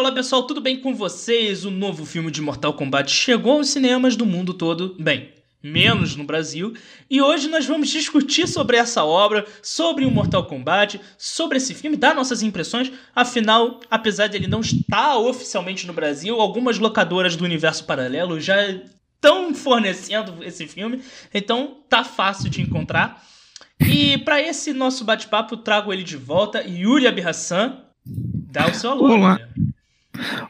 olá 0.00 0.12
pessoal, 0.12 0.44
tudo 0.44 0.62
bem 0.62 0.80
com 0.80 0.94
vocês? 0.94 1.66
O 1.66 1.70
novo 1.70 2.06
filme 2.06 2.30
de 2.30 2.40
Mortal 2.40 2.72
Kombat 2.72 3.12
chegou 3.12 3.58
aos 3.58 3.68
cinemas 3.68 4.16
do 4.16 4.24
mundo 4.24 4.54
todo, 4.54 4.96
bem, 4.98 5.28
menos 5.62 6.16
no 6.16 6.24
Brasil, 6.24 6.72
e 7.10 7.20
hoje 7.20 7.48
nós 7.48 7.66
vamos 7.66 7.90
discutir 7.90 8.48
sobre 8.48 8.78
essa 8.78 9.04
obra, 9.04 9.44
sobre 9.62 10.06
o 10.06 10.10
Mortal 10.10 10.46
Kombat, 10.46 10.98
sobre 11.18 11.58
esse 11.58 11.74
filme, 11.74 11.98
dar 11.98 12.14
nossas 12.14 12.42
impressões. 12.42 12.90
Afinal, 13.14 13.78
apesar 13.90 14.26
de 14.26 14.38
ele 14.38 14.46
não 14.46 14.60
estar 14.60 15.18
oficialmente 15.18 15.86
no 15.86 15.92
Brasil, 15.92 16.40
algumas 16.40 16.78
locadoras 16.78 17.36
do 17.36 17.44
universo 17.44 17.84
paralelo 17.84 18.40
já 18.40 18.56
estão 18.70 19.54
fornecendo 19.54 20.42
esse 20.42 20.66
filme, 20.66 21.02
então 21.32 21.76
tá 21.90 22.02
fácil 22.04 22.48
de 22.48 22.62
encontrar. 22.62 23.22
E 23.78 24.16
para 24.16 24.40
esse 24.40 24.72
nosso 24.72 25.04
bate-papo, 25.04 25.58
trago 25.58 25.92
ele 25.92 26.04
de 26.04 26.16
volta, 26.16 26.62
Yuri 26.66 27.06
Abirassan. 27.06 27.82
Dá 28.06 28.66
o 28.66 28.74
seu 28.74 28.90
alô. 28.92 29.12
Olá. 29.12 29.38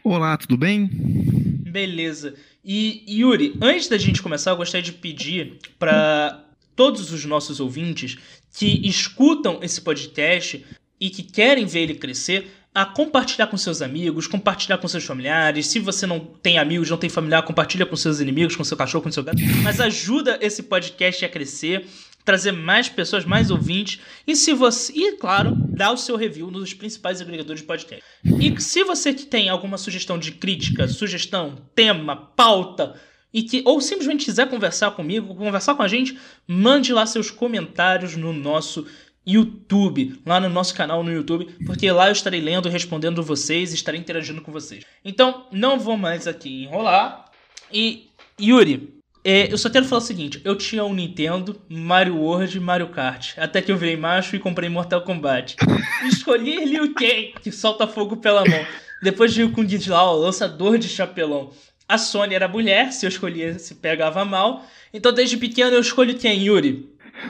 Olá, 0.03 0.37
tudo 0.37 0.57
bem? 0.57 0.89
Beleza. 0.93 2.35
E 2.65 3.05
Yuri, 3.09 3.55
antes 3.61 3.89
da 3.89 3.99
gente 3.99 4.23
começar, 4.23 4.51
eu 4.51 4.57
gostaria 4.57 4.83
de 4.83 4.93
pedir 4.93 5.59
para 5.79 6.45
todos 6.75 7.13
os 7.13 7.25
nossos 7.25 7.61
ouvintes 7.61 8.17
que 8.53 8.87
escutam 8.87 9.61
esse 9.63 9.81
podcast 9.81 10.65
e 10.99 11.11
que 11.11 11.23
querem 11.23 11.67
ver 11.67 11.81
ele 11.81 11.95
crescer, 11.95 12.51
a 12.75 12.85
compartilhar 12.85 13.49
com 13.49 13.57
seus 13.57 13.83
amigos, 13.83 14.27
compartilhar 14.27 14.79
com 14.79 14.87
seus 14.87 15.05
familiares. 15.05 15.67
Se 15.67 15.79
você 15.79 16.07
não 16.07 16.21
tem 16.21 16.59
amigos, 16.59 16.89
não 16.89 16.97
tem 16.97 17.11
familiar, 17.11 17.43
compartilha 17.43 17.85
com 17.85 17.97
seus 17.97 18.21
inimigos, 18.21 18.55
com 18.55 18.63
seu 18.63 18.77
cachorro, 18.77 19.03
com 19.03 19.11
seu 19.11 19.25
gato. 19.25 19.39
Mas 19.63 19.81
ajuda 19.81 20.39
esse 20.41 20.63
podcast 20.63 21.25
a 21.25 21.29
crescer 21.29 21.87
trazer 22.31 22.53
mais 22.53 22.89
pessoas, 22.89 23.25
mais 23.25 23.51
ouvintes. 23.51 24.01
E 24.25 24.37
se 24.37 24.55
você, 24.55 24.93
e 24.95 25.17
claro, 25.17 25.57
dá 25.69 25.91
o 25.91 25.97
seu 25.97 26.15
review 26.15 26.49
nos 26.49 26.73
principais 26.73 27.21
agregadores 27.21 27.61
de 27.61 27.67
podcast. 27.67 28.05
E 28.25 28.61
se 28.61 28.85
você 28.85 29.13
tem 29.13 29.49
alguma 29.49 29.77
sugestão 29.77 30.17
de 30.17 30.31
crítica, 30.31 30.87
sugestão, 30.87 31.57
tema, 31.75 32.15
pauta, 32.15 32.95
e 33.35 33.43
que 33.43 33.63
ou 33.67 33.81
simplesmente 33.81 34.27
quiser 34.27 34.49
conversar 34.49 34.93
comigo, 34.93 35.35
conversar 35.35 35.75
com 35.75 35.83
a 35.83 35.89
gente, 35.89 36.17
mande 36.47 36.93
lá 36.93 37.05
seus 37.05 37.33
comentários 37.33 38.17
no 38.17 38.33
nosso 38.33 38.87
YouTube, 39.27 40.21
lá 40.25 40.39
no 40.39 40.49
nosso 40.49 40.73
canal 40.75 41.03
no 41.03 41.13
YouTube, 41.13 41.49
porque 41.67 41.91
lá 41.91 42.09
eu 42.09 42.13
estarei 42.13 42.41
lendo 42.41 42.69
respondendo 42.69 43.25
vocês, 43.25 43.73
estarei 43.73 44.01
interagindo 44.01 44.41
com 44.41 44.53
vocês. 44.53 44.85
Então, 45.05 45.47
não 45.51 45.81
vou 45.81 45.97
mais 45.97 46.29
aqui 46.29 46.63
enrolar. 46.63 47.27
E 47.73 48.09
Yuri, 48.41 49.00
é, 49.23 49.53
eu 49.53 49.59
só 49.59 49.69
quero 49.69 49.85
falar 49.85 50.03
o 50.03 50.05
seguinte: 50.05 50.41
eu 50.45 50.57
tinha 50.57 50.85
um 50.85 50.95
Nintendo, 50.95 51.61
Mario 51.69 52.17
World 52.17 52.57
e 52.57 52.61
Mario 52.61 52.89
Kart. 52.89 53.37
Até 53.37 53.61
que 53.61 53.71
eu 53.71 53.77
virei 53.77 53.97
macho 53.97 54.35
e 54.35 54.39
comprei 54.39 54.69
Mortal 54.69 55.03
Kombat. 55.03 55.57
Escolhi 56.09 56.65
Liu 56.65 56.95
Kang, 56.95 57.35
que 57.43 57.53
solta 57.53 57.87
fogo 57.87 58.17
pela 58.17 58.45
mão. 58.45 58.67
Depois 59.03 59.35
veio 59.35 59.51
com 59.51 59.65
Lao, 59.89 60.19
lançador 60.19 60.79
de 60.79 60.89
chapelão. 60.89 61.51
A 61.89 61.99
Sony 61.99 62.35
era 62.35 62.47
mulher, 62.47 62.93
se 62.93 63.05
eu 63.05 63.09
escolhesse, 63.09 63.75
pegava 63.75 64.25
mal. 64.25 64.65
Então 64.93 65.13
desde 65.13 65.37
pequeno 65.37 65.75
eu 65.75 65.81
escolho 65.81 66.17
quem, 66.17 66.45
Yuri? 66.45 66.89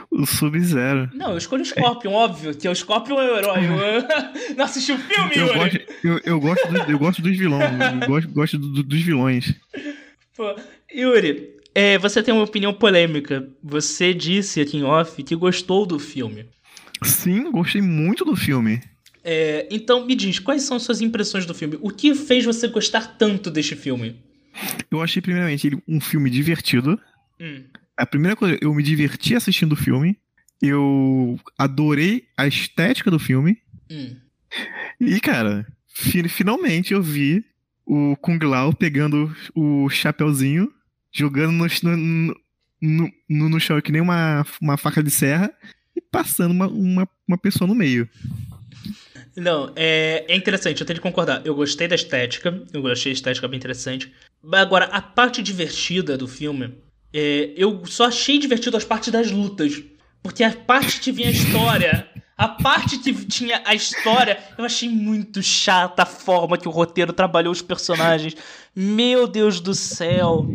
O 0.09 0.25
Sub-Zero. 0.25 1.09
Não, 1.13 1.31
eu 1.31 1.37
escolho 1.37 1.63
o 1.63 1.65
Scorpion, 1.65 2.11
é. 2.11 2.15
óbvio, 2.15 2.55
que 2.55 2.69
o 2.69 2.75
Scorpion 2.75 3.19
é 3.19 3.31
o 3.31 3.37
herói. 3.37 3.59
Eu... 3.65 4.55
Não 4.55 4.63
assistiu 4.63 4.95
o 4.95 4.99
filme, 4.99 5.31
eu 5.35 5.47
Yuri? 5.47 5.59
Gosto, 5.59 5.79
eu, 6.03 6.19
eu, 6.23 6.39
gosto 6.39 6.67
do, 6.67 6.91
eu 6.91 6.99
gosto 6.99 7.21
dos 7.21 7.37
vilões. 7.37 7.71
Eu 8.01 8.07
gosto, 8.07 8.29
gosto 8.29 8.57
do, 8.57 8.83
dos 8.83 9.01
vilões. 9.01 9.53
Pô, 10.35 10.55
Yuri, 10.93 11.60
é, 11.73 11.97
você 11.97 12.21
tem 12.21 12.33
uma 12.33 12.43
opinião 12.43 12.73
polêmica. 12.73 13.47
Você 13.63 14.13
disse 14.13 14.59
aqui 14.59 14.77
em 14.77 14.83
off 14.83 15.21
que 15.23 15.35
gostou 15.35 15.85
do 15.85 15.99
filme. 15.99 16.45
Sim, 17.03 17.51
gostei 17.51 17.81
muito 17.81 18.25
do 18.25 18.35
filme. 18.35 18.81
É, 19.23 19.67
então 19.71 20.05
me 20.05 20.15
diz, 20.15 20.39
quais 20.39 20.63
são 20.63 20.79
suas 20.79 21.01
impressões 21.01 21.45
do 21.45 21.53
filme? 21.53 21.77
O 21.81 21.89
que 21.89 22.13
fez 22.13 22.43
você 22.43 22.67
gostar 22.67 23.17
tanto 23.17 23.49
deste 23.49 23.75
filme? 23.75 24.15
Eu 24.89 25.01
achei, 25.01 25.21
primeiramente, 25.21 25.67
ele 25.67 25.81
um 25.87 26.01
filme 26.01 26.29
divertido. 26.29 26.99
Hum. 27.39 27.63
A 27.95 28.05
primeira 28.05 28.35
coisa, 28.35 28.57
eu 28.61 28.73
me 28.73 28.83
diverti 28.83 29.35
assistindo 29.35 29.73
o 29.73 29.77
filme. 29.77 30.17
Eu 30.61 31.39
adorei 31.57 32.25
a 32.37 32.45
estética 32.45 33.09
do 33.09 33.17
filme. 33.17 33.57
Hum. 33.89 34.15
E, 34.99 35.19
cara, 35.19 35.65
fi 35.87 36.27
finalmente 36.27 36.93
eu 36.93 37.01
vi 37.01 37.43
o 37.85 38.15
Kung 38.17 38.39
Lao 38.43 38.73
pegando 38.73 39.33
o 39.55 39.89
chapeuzinho 39.89 40.71
jogando 41.11 41.51
no, 41.51 41.67
no, 41.83 42.35
no, 42.81 43.11
no, 43.29 43.49
no 43.49 43.59
chão 43.59 43.81
que 43.81 43.91
nem 43.91 44.01
uma, 44.01 44.45
uma 44.61 44.77
faca 44.77 45.03
de 45.03 45.11
serra 45.11 45.53
e 45.95 46.01
passando 46.01 46.51
uma, 46.51 46.67
uma, 46.67 47.09
uma 47.27 47.37
pessoa 47.37 47.67
no 47.67 47.75
meio. 47.75 48.09
Não, 49.35 49.71
é, 49.75 50.25
é 50.27 50.35
interessante, 50.35 50.81
eu 50.81 50.87
tenho 50.87 50.99
que 50.99 51.03
concordar. 51.03 51.41
Eu 51.45 51.55
gostei 51.55 51.87
da 51.87 51.95
estética, 51.95 52.63
eu 52.73 52.85
achei 52.87 53.11
a 53.11 53.13
estética 53.13 53.47
bem 53.47 53.57
interessante. 53.57 54.11
Agora, 54.51 54.85
a 54.85 55.01
parte 55.01 55.41
divertida 55.41 56.17
do 56.17 56.27
filme, 56.27 56.73
é, 57.13 57.53
eu 57.55 57.85
só 57.85 58.07
achei 58.07 58.37
divertido 58.39 58.75
as 58.77 58.83
partes 58.83 59.11
das 59.11 59.31
lutas. 59.31 59.81
Porque 60.21 60.43
a 60.43 60.51
parte 60.51 60.99
que 60.99 61.11
vinha 61.11 61.29
a 61.29 61.31
história, 61.31 62.07
a 62.37 62.47
parte 62.47 62.99
que 62.99 63.13
tinha 63.25 63.61
a 63.65 63.73
história, 63.73 64.37
eu 64.57 64.65
achei 64.65 64.87
muito 64.87 65.41
chata 65.41 66.03
a 66.03 66.05
forma 66.05 66.57
que 66.57 66.67
o 66.67 66.71
roteiro 66.71 67.13
trabalhou 67.13 67.51
os 67.51 67.61
personagens. 67.61 68.35
Meu 68.75 69.27
Deus 69.27 69.59
do 69.59 69.73
céu. 69.73 70.47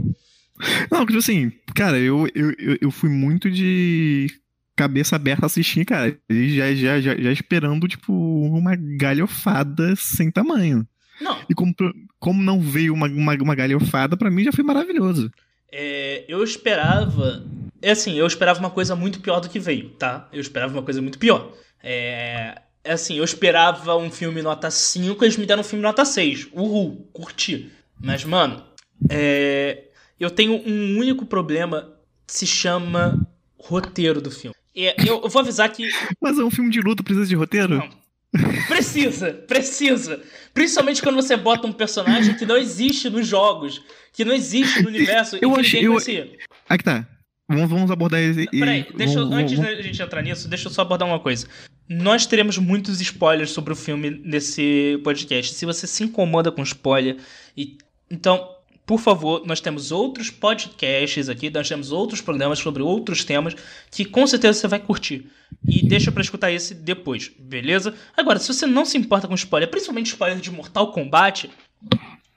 Não, 0.91 1.05
tipo 1.05 1.19
assim, 1.19 1.53
cara, 1.75 1.99
eu, 1.99 2.27
eu, 2.35 2.55
eu 2.81 2.91
fui 2.91 3.11
muito 3.11 3.51
de 3.51 4.27
cabeça 4.75 5.17
aberta 5.17 5.47
assistir, 5.47 5.85
cara, 5.85 6.17
e 6.29 6.55
já, 6.55 6.75
já, 6.75 7.01
já, 7.01 7.17
já 7.17 7.33
esperando, 7.33 7.89
tipo, 7.89 8.13
uma 8.13 8.77
galhofada 8.77 9.95
sem 9.97 10.31
tamanho. 10.31 10.87
Não. 11.21 11.39
E 11.49 11.55
como, 11.55 11.75
como 12.19 12.43
não 12.43 12.61
veio 12.61 12.93
uma, 12.93 13.07
uma, 13.07 13.35
uma 13.35 13.55
galhofada, 13.55 14.17
para 14.17 14.31
mim 14.31 14.45
já 14.45 14.53
foi 14.53 14.63
maravilhoso. 14.63 15.31
É, 15.73 16.25
eu 16.29 16.45
esperava. 16.45 17.45
É 17.81 17.91
assim, 17.91 18.19
eu 18.19 18.27
esperava 18.27 18.61
uma 18.61 18.71
coisa 18.71 18.95
muito 18.95 19.21
pior 19.21 19.41
do 19.41 19.49
que 19.49 19.59
veio, 19.59 19.91
tá? 19.91 20.29
Eu 20.33 20.41
esperava 20.41 20.73
uma 20.73 20.83
coisa 20.83 21.01
muito 21.01 21.19
pior. 21.19 21.53
É, 21.83 22.61
é 22.85 22.93
assim, 22.93 23.17
eu 23.17 23.25
esperava 23.25 23.97
um 23.97 24.11
filme 24.11 24.43
nota 24.43 24.71
5, 24.71 25.25
eles 25.25 25.37
me 25.37 25.47
deram 25.47 25.61
um 25.61 25.65
filme 25.65 25.83
nota 25.83 26.05
6. 26.05 26.49
Uhul, 26.53 27.09
curti. 27.13 27.71
Mas, 27.99 28.25
mano, 28.25 28.63
é, 29.11 29.85
eu 30.19 30.31
tenho 30.31 30.55
um 30.67 30.99
único 30.99 31.27
problema 31.27 31.93
que 32.27 32.35
se 32.35 32.47
chama 32.47 33.27
roteiro 33.59 34.21
do 34.21 34.31
filme. 34.31 34.55
Eu, 34.75 35.23
eu 35.23 35.29
vou 35.29 35.41
avisar 35.41 35.71
que. 35.73 35.89
Mas 36.21 36.39
é 36.39 36.45
um 36.45 36.51
filme 36.51 36.71
de 36.71 36.81
luta, 36.81 37.03
precisa 37.03 37.27
de 37.27 37.35
roteiro? 37.35 37.77
Não. 37.77 38.07
Precisa, 38.69 39.33
precisa. 39.33 40.21
Principalmente 40.53 41.03
quando 41.03 41.17
você 41.17 41.37
bota 41.37 41.67
um 41.67 41.73
personagem 41.73 42.35
que 42.35 42.45
não 42.45 42.57
existe 42.57 43.09
nos 43.09 43.27
jogos, 43.27 43.83
que 44.13 44.25
não 44.25 44.35
existe 44.35 44.83
no 44.83 44.89
universo 44.89 45.37
eu 45.37 45.51
e 45.51 45.55
que 45.55 45.61
achei, 45.61 45.81
ninguém 45.81 45.95
conhecia. 45.95 46.39
Aqui 46.69 46.85
tá. 46.85 47.07
Vamos, 47.49 47.71
vamos 47.71 47.91
abordar 47.91 48.21
esse. 48.21 48.47
Peraí, 48.49 48.87
deixa 48.95 49.21
vamos, 49.21 49.37
antes 49.37 49.57
vamos... 49.57 49.77
da 49.77 49.83
gente 49.83 50.03
entrar 50.03 50.23
nisso, 50.23 50.49
deixa 50.49 50.69
eu 50.69 50.73
só 50.73 50.83
abordar 50.83 51.09
uma 51.09 51.21
coisa. 51.21 51.47
Nós 51.89 52.27
teremos 52.27 52.59
muitos 52.59 53.01
spoilers 53.01 53.51
sobre 53.51 53.73
o 53.73 53.77
filme 53.77 54.11
nesse 54.25 55.01
podcast. 55.05 55.55
Se 55.55 55.65
você 55.65 55.87
se 55.87 56.03
incomoda 56.03 56.51
com 56.51 56.63
spoiler, 56.63 57.17
e 57.57 57.79
então 58.11 58.56
por 58.87 59.01
favor, 59.01 59.43
nós 59.45 59.61
temos 59.61 59.91
outros 59.91 60.31
podcasts 60.31 61.29
aqui, 61.29 61.51
nós 61.51 61.69
temos 61.69 61.91
outros 61.91 62.21
programas 62.21 62.61
sobre 62.61 62.83
outros 62.83 63.25
temas 63.25 63.55
que 63.91 64.05
com 64.05 64.25
certeza 64.27 64.61
você 64.61 64.69
vai 64.69 64.79
curtir. 64.79 65.27
E 65.67 65.85
deixa 65.85 66.13
para 66.13 66.23
escutar 66.23 66.53
esse 66.53 66.73
depois, 66.73 67.31
beleza? 67.37 67.95
Agora, 68.17 68.39
se 68.39 68.47
você 68.47 68.65
não 68.65 68.85
se 68.85 68.97
importa 68.97 69.27
com 69.27 69.35
spoiler, 69.35 69.69
principalmente 69.69 70.07
spoiler 70.07 70.39
de 70.39 70.53
Mortal 70.53 70.93
Kombat, 70.93 71.51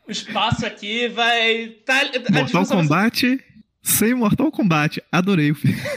o 0.07 0.11
espaço 0.11 0.65
aqui 0.65 1.07
vai. 1.07 1.67
Tá, 1.85 2.01
Mortal 2.31 2.65
Kombat 2.65 3.39
sem 3.83 4.13
Mortal 4.15 4.51
Kombat. 4.51 5.01
Adorei 5.11 5.51
o 5.51 5.55
filme. 5.55 5.77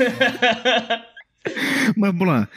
Mas 1.97 2.13
vamos 2.13 2.29
lá. 2.29 2.49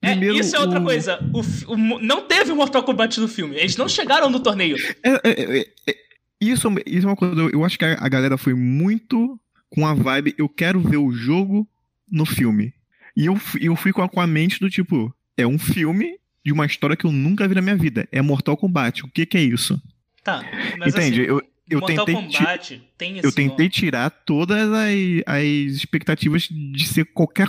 É, 0.00 0.12
Primeiro, 0.12 0.36
é, 0.36 0.40
isso 0.40 0.56
é 0.56 0.60
outra 0.60 0.80
o... 0.80 0.84
coisa. 0.84 1.18
O, 1.32 1.72
o, 1.72 1.76
não 2.00 2.22
teve 2.22 2.52
Mortal 2.52 2.82
Kombat 2.82 3.20
no 3.20 3.28
filme. 3.28 3.56
Eles 3.56 3.76
não 3.76 3.88
chegaram 3.88 4.30
no 4.30 4.40
torneio. 4.40 4.76
É, 5.02 5.10
é, 5.10 5.20
é, 5.24 5.66
é 5.88 6.09
isso, 6.40 6.68
isso 6.86 7.06
é 7.06 7.10
uma 7.10 7.16
coisa, 7.16 7.42
eu 7.52 7.64
acho 7.64 7.78
que 7.78 7.84
a, 7.84 7.98
a 8.00 8.08
galera 8.08 8.38
foi 8.38 8.54
muito 8.54 9.38
com 9.68 9.86
a 9.86 9.94
vibe, 9.94 10.34
eu 10.36 10.48
quero 10.48 10.80
ver 10.80 10.96
o 10.96 11.12
jogo 11.12 11.68
no 12.10 12.26
filme. 12.26 12.74
E 13.16 13.26
eu, 13.26 13.38
eu 13.60 13.76
fui 13.76 13.92
com 13.92 14.02
a, 14.02 14.08
com 14.08 14.20
a 14.20 14.26
mente 14.26 14.58
do 14.58 14.70
tipo, 14.70 15.14
é 15.36 15.46
um 15.46 15.58
filme 15.58 16.18
de 16.44 16.52
uma 16.52 16.66
história 16.66 16.96
que 16.96 17.04
eu 17.04 17.12
nunca 17.12 17.46
vi 17.46 17.54
na 17.54 17.62
minha 17.62 17.76
vida. 17.76 18.08
É 18.10 18.22
Mortal 18.22 18.56
Kombat. 18.56 19.04
O 19.04 19.08
que, 19.08 19.26
que 19.26 19.36
é 19.36 19.42
isso? 19.42 19.80
Tá, 20.24 20.42
mas 20.78 20.94
Entende? 20.94 21.20
Assim, 21.20 21.30
eu, 21.30 21.42
eu 21.68 21.80
Mortal 21.80 22.04
tentei 22.04 22.22
Kombat 22.22 22.82
tem 22.98 23.18
esse 23.18 23.26
Eu 23.26 23.32
tentei 23.32 23.66
nome. 23.66 23.70
tirar 23.70 24.10
todas 24.10 24.70
as, 24.72 24.94
as 25.26 25.44
expectativas 25.44 26.48
de 26.50 26.86
ser 26.86 27.04
qualquer 27.06 27.48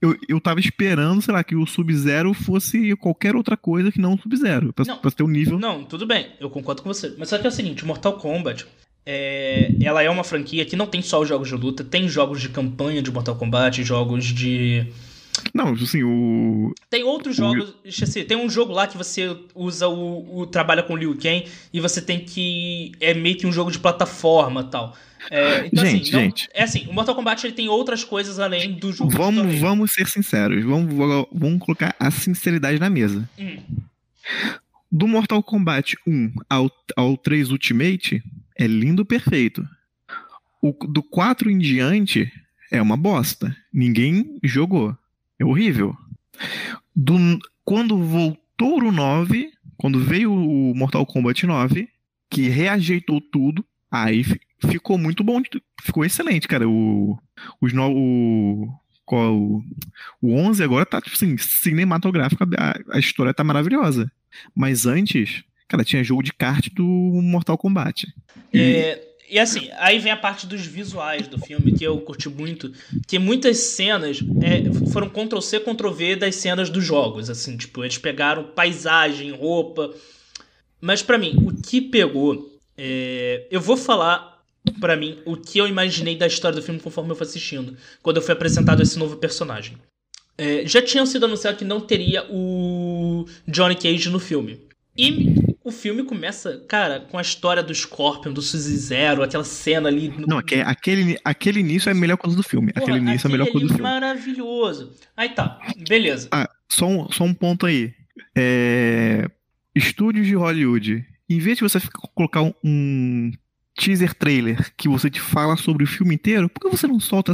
eu, 0.00 0.16
eu 0.28 0.40
tava 0.40 0.60
esperando, 0.60 1.22
sei 1.22 1.32
lá, 1.32 1.42
que 1.42 1.56
o 1.56 1.66
Sub-Zero 1.66 2.34
fosse 2.34 2.94
qualquer 2.96 3.34
outra 3.34 3.56
coisa 3.56 3.90
que 3.90 4.00
não 4.00 4.14
o 4.14 4.18
Sub-Zero. 4.18 4.72
Pra, 4.72 4.84
pra 4.96 5.10
ter 5.10 5.22
um 5.22 5.28
nível. 5.28 5.58
Não, 5.58 5.84
tudo 5.84 6.06
bem, 6.06 6.28
eu 6.38 6.50
concordo 6.50 6.82
com 6.82 6.92
você. 6.92 7.14
Mas 7.18 7.28
só 7.28 7.38
que 7.38 7.46
é 7.46 7.48
o 7.48 7.52
seguinte, 7.52 7.84
Mortal 7.84 8.14
Kombat. 8.14 8.66
É, 9.08 9.70
ela 9.80 10.02
é 10.02 10.10
uma 10.10 10.24
franquia 10.24 10.64
que 10.64 10.74
não 10.74 10.86
tem 10.86 11.00
só 11.00 11.20
os 11.20 11.28
jogos 11.28 11.48
de 11.48 11.54
luta, 11.54 11.84
tem 11.84 12.08
jogos 12.08 12.40
de 12.40 12.48
campanha 12.48 13.00
de 13.00 13.10
Mortal 13.12 13.36
Kombat, 13.36 13.82
jogos 13.84 14.24
de. 14.24 14.86
Não, 15.54 15.74
assim, 15.74 16.02
o. 16.02 16.74
Tem 16.90 17.04
outros 17.04 17.36
jogos. 17.36 17.70
O... 17.70 18.24
tem 18.26 18.36
um 18.36 18.50
jogo 18.50 18.72
lá 18.72 18.86
que 18.86 18.96
você 18.96 19.36
usa 19.54 19.86
o, 19.88 20.40
o. 20.40 20.46
trabalha 20.46 20.82
com 20.82 20.94
o 20.94 20.96
Liu 20.96 21.16
Kang 21.16 21.46
e 21.72 21.80
você 21.80 22.02
tem 22.02 22.18
que. 22.18 22.92
É 23.00 23.14
meio 23.14 23.36
que 23.36 23.46
um 23.46 23.52
jogo 23.52 23.70
de 23.70 23.78
plataforma 23.78 24.64
tal. 24.64 24.96
É, 25.30 25.66
então, 25.66 25.84
gente, 25.84 26.14
assim, 26.14 26.24
gente. 26.24 26.48
é 26.54 26.62
assim, 26.62 26.86
o 26.86 26.92
Mortal 26.92 27.14
Kombat 27.14 27.46
ele 27.46 27.54
tem 27.54 27.68
outras 27.68 28.04
coisas 28.04 28.38
além 28.38 28.74
do 28.74 28.92
jogo. 28.92 29.10
Vamos, 29.10 29.58
vamos 29.58 29.92
ser 29.92 30.06
sinceros. 30.06 30.64
Vamos, 30.64 30.94
vamos 31.32 31.60
colocar 31.60 31.94
a 31.98 32.10
sinceridade 32.10 32.78
na 32.78 32.90
mesa. 32.90 33.28
Hum. 33.38 33.58
Do 34.90 35.08
Mortal 35.08 35.42
Kombat 35.42 35.96
1 36.06 36.32
ao, 36.48 36.70
ao 36.96 37.16
3 37.16 37.50
Ultimate, 37.50 38.22
é 38.56 38.66
lindo 38.66 39.04
perfeito. 39.04 39.66
O, 40.62 40.72
do 40.86 41.02
4 41.02 41.50
em 41.50 41.58
diante, 41.58 42.32
é 42.70 42.80
uma 42.80 42.96
bosta. 42.96 43.54
Ninguém 43.72 44.38
jogou. 44.42 44.96
É 45.38 45.44
horrível. 45.44 45.96
Do, 46.94 47.16
quando 47.64 48.02
voltou 48.02 48.80
o 48.80 48.92
9, 48.92 49.52
quando 49.76 50.00
veio 50.00 50.32
o 50.32 50.74
Mortal 50.74 51.04
Kombat 51.04 51.46
9, 51.46 51.88
que 52.30 52.48
reajeitou 52.48 53.20
tudo, 53.20 53.64
aí 53.90 54.24
ficou 54.60 54.98
muito 54.98 55.22
bom, 55.22 55.40
ficou 55.82 56.04
excelente, 56.04 56.48
cara. 56.48 56.68
O, 56.68 57.18
os 57.60 57.72
no, 57.72 57.90
o, 57.90 58.68
qual, 59.04 59.34
o 60.20 60.34
11 60.34 60.62
agora 60.62 60.86
tá, 60.86 61.00
tipo 61.00 61.14
assim, 61.14 61.36
cinematográfico, 61.38 62.44
a, 62.58 62.96
a 62.96 62.98
história 62.98 63.34
tá 63.34 63.44
maravilhosa. 63.44 64.10
Mas 64.54 64.86
antes, 64.86 65.44
cara, 65.68 65.84
tinha 65.84 66.04
jogo 66.04 66.22
de 66.22 66.32
kart 66.32 66.68
do 66.74 66.84
Mortal 66.84 67.56
Kombat. 67.56 68.06
E... 68.52 68.60
É, 68.60 69.06
e 69.28 69.38
assim, 69.40 69.68
aí 69.78 69.98
vem 69.98 70.12
a 70.12 70.16
parte 70.16 70.46
dos 70.46 70.64
visuais 70.64 71.26
do 71.26 71.38
filme, 71.38 71.72
que 71.72 71.82
eu 71.82 71.98
curti 72.00 72.28
muito, 72.28 72.72
que 73.08 73.18
muitas 73.18 73.58
cenas 73.58 74.20
é, 74.40 74.88
foram 74.90 75.08
Ctrl-C, 75.08 75.60
Ctrl-V 75.60 76.16
das 76.16 76.36
cenas 76.36 76.70
dos 76.70 76.84
jogos, 76.84 77.28
assim, 77.28 77.56
tipo, 77.56 77.82
eles 77.82 77.98
pegaram 77.98 78.44
paisagem, 78.44 79.32
roupa, 79.32 79.92
mas 80.80 81.02
para 81.02 81.18
mim, 81.18 81.34
o 81.38 81.60
que 81.60 81.80
pegou, 81.80 82.56
é, 82.78 83.48
eu 83.50 83.60
vou 83.60 83.76
falar 83.76 84.35
para 84.72 84.96
mim 84.96 85.18
o 85.24 85.36
que 85.36 85.58
eu 85.58 85.66
imaginei 85.66 86.16
da 86.16 86.26
história 86.26 86.56
do 86.56 86.62
filme 86.62 86.80
conforme 86.80 87.10
eu 87.10 87.16
fui 87.16 87.26
assistindo, 87.26 87.76
quando 88.02 88.16
eu 88.16 88.22
fui 88.22 88.32
apresentado 88.32 88.82
esse 88.82 88.98
novo 88.98 89.16
personagem. 89.16 89.76
É, 90.38 90.66
já 90.66 90.82
tinham 90.82 91.06
sido 91.06 91.24
anunciado 91.24 91.56
que 91.56 91.64
não 91.64 91.80
teria 91.80 92.24
o 92.30 93.26
Johnny 93.48 93.74
Cage 93.74 94.10
no 94.10 94.18
filme. 94.18 94.60
E 94.98 95.34
o 95.62 95.70
filme 95.70 96.04
começa, 96.04 96.64
cara, 96.68 97.00
com 97.00 97.18
a 97.18 97.22
história 97.22 97.62
do 97.62 97.74
Scorpion, 97.74 98.32
do 98.32 98.40
Suzy 98.40 98.76
Zero, 98.76 99.22
aquela 99.22 99.44
cena 99.44 99.88
ali. 99.88 100.08
No... 100.08 100.26
Não, 100.26 100.38
aquele, 100.38 101.18
aquele 101.24 101.60
início 101.60 101.88
é 101.88 101.92
a 101.92 101.94
melhor 101.94 102.16
coisa 102.16 102.36
do 102.36 102.42
filme. 102.42 102.72
Porra, 102.72 102.84
aquele 102.84 102.98
início 102.98 103.26
é 103.26 103.28
a 103.28 103.32
melhor 103.32 103.50
coisa 103.50 103.66
do 103.66 103.74
filme. 103.74 103.82
maravilhoso. 103.82 104.92
Aí 105.16 105.30
tá, 105.30 105.58
beleza. 105.88 106.28
Ah, 106.30 106.48
só 106.70 106.86
um, 106.86 107.10
só 107.10 107.24
um 107.24 107.34
ponto 107.34 107.66
aí. 107.66 107.92
É... 108.36 109.28
Estúdios 109.74 110.26
de 110.26 110.34
Hollywood. 110.34 111.04
Em 111.28 111.38
vez 111.38 111.58
de 111.58 111.64
você 111.64 111.78
colocar 112.14 112.42
um 112.64 113.32
teaser 113.76 114.14
trailer 114.14 114.72
que 114.76 114.88
você 114.88 115.10
te 115.10 115.20
fala 115.20 115.56
sobre 115.56 115.84
o 115.84 115.86
filme 115.86 116.14
inteiro, 116.14 116.48
por 116.48 116.60
que 116.60 116.76
você 116.76 116.86
não 116.86 116.98
solta 116.98 117.32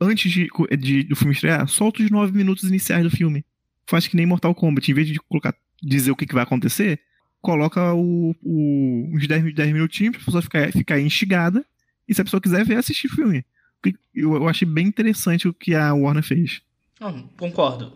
antes 0.00 0.30
de, 0.30 0.48
de, 0.78 1.02
do 1.04 1.16
filme 1.16 1.32
estrear? 1.32 1.66
Solta 1.66 2.02
os 2.02 2.10
nove 2.10 2.36
minutos 2.36 2.64
iniciais 2.64 3.02
do 3.02 3.10
filme. 3.10 3.44
Faz 3.86 4.06
que 4.06 4.16
nem 4.16 4.26
Mortal 4.26 4.54
Kombat. 4.54 4.90
Em 4.90 4.94
vez 4.94 5.08
de 5.08 5.18
colocar 5.18 5.54
dizer 5.82 6.10
o 6.10 6.16
que, 6.16 6.26
que 6.26 6.34
vai 6.34 6.42
acontecer, 6.42 7.00
coloca 7.40 7.94
o, 7.94 8.36
o, 8.42 9.10
uns 9.12 9.26
10, 9.26 9.54
10 9.54 9.72
minutinhos 9.72 10.16
pra 10.16 10.24
pessoa 10.24 10.42
ficar, 10.42 10.70
ficar 10.70 11.00
instigada. 11.00 11.64
E 12.06 12.14
se 12.14 12.20
a 12.20 12.24
pessoa 12.24 12.40
quiser 12.40 12.64
ver, 12.64 12.76
assistir 12.76 13.06
o 13.06 13.14
filme. 13.14 13.44
Eu, 14.14 14.34
eu 14.34 14.48
achei 14.48 14.68
bem 14.68 14.86
interessante 14.86 15.48
o 15.48 15.54
que 15.54 15.74
a 15.74 15.94
Warner 15.94 16.22
fez. 16.22 16.60
Não, 17.00 17.26
concordo. 17.38 17.94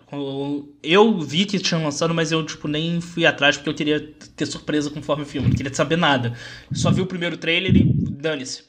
Eu 0.82 1.20
vi 1.20 1.44
que 1.44 1.58
tinham 1.58 1.84
lançado, 1.84 2.14
mas 2.14 2.32
eu 2.32 2.42
tipo, 2.42 2.66
nem 2.66 3.02
fui 3.02 3.26
atrás 3.26 3.54
porque 3.54 3.68
eu 3.68 3.74
queria 3.74 4.00
ter 4.34 4.46
surpresa 4.46 4.88
conforme 4.88 5.24
o 5.24 5.26
filme. 5.26 5.48
Não 5.48 5.54
queria 5.54 5.74
saber 5.74 5.96
nada. 5.96 6.32
Só 6.72 6.90
vi 6.90 7.02
o 7.02 7.06
primeiro 7.06 7.36
trailer 7.36 7.76
e 7.76 7.84
dane-se. 7.84 8.64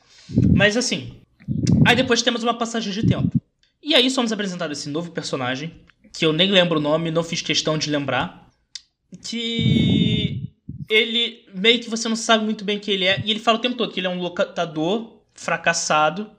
Mas 0.54 0.76
assim. 0.76 1.22
Aí 1.86 1.96
depois 1.96 2.22
temos 2.22 2.44
uma 2.44 2.54
passagem 2.54 2.92
de 2.92 3.08
tempo. 3.08 3.32
E 3.82 3.96
aí 3.96 4.10
somos 4.10 4.34
apresentados 4.34 4.78
esse 4.78 4.90
novo 4.90 5.12
personagem, 5.12 5.72
que 6.12 6.26
eu 6.26 6.34
nem 6.34 6.52
lembro 6.52 6.80
o 6.80 6.82
nome, 6.82 7.12
não 7.12 7.24
fiz 7.24 7.42
questão 7.42 7.78
de 7.78 7.90
lembrar. 7.90 8.50
Que 9.24 10.52
ele 10.90 11.46
meio 11.56 11.80
que 11.80 11.90
você 11.90 12.10
não 12.10 12.16
sabe 12.18 12.44
muito 12.44 12.66
bem 12.66 12.78
quem 12.78 12.96
ele 12.96 13.06
é. 13.06 13.24
E 13.24 13.32
ele 13.32 13.40
fala 13.40 13.58
o 13.58 13.62
tempo 13.62 13.78
todo 13.78 13.94
que 13.94 14.02
ele 14.02 14.08
é 14.08 14.10
um 14.10 14.20
locatador 14.20 15.22
fracassado. 15.34 16.30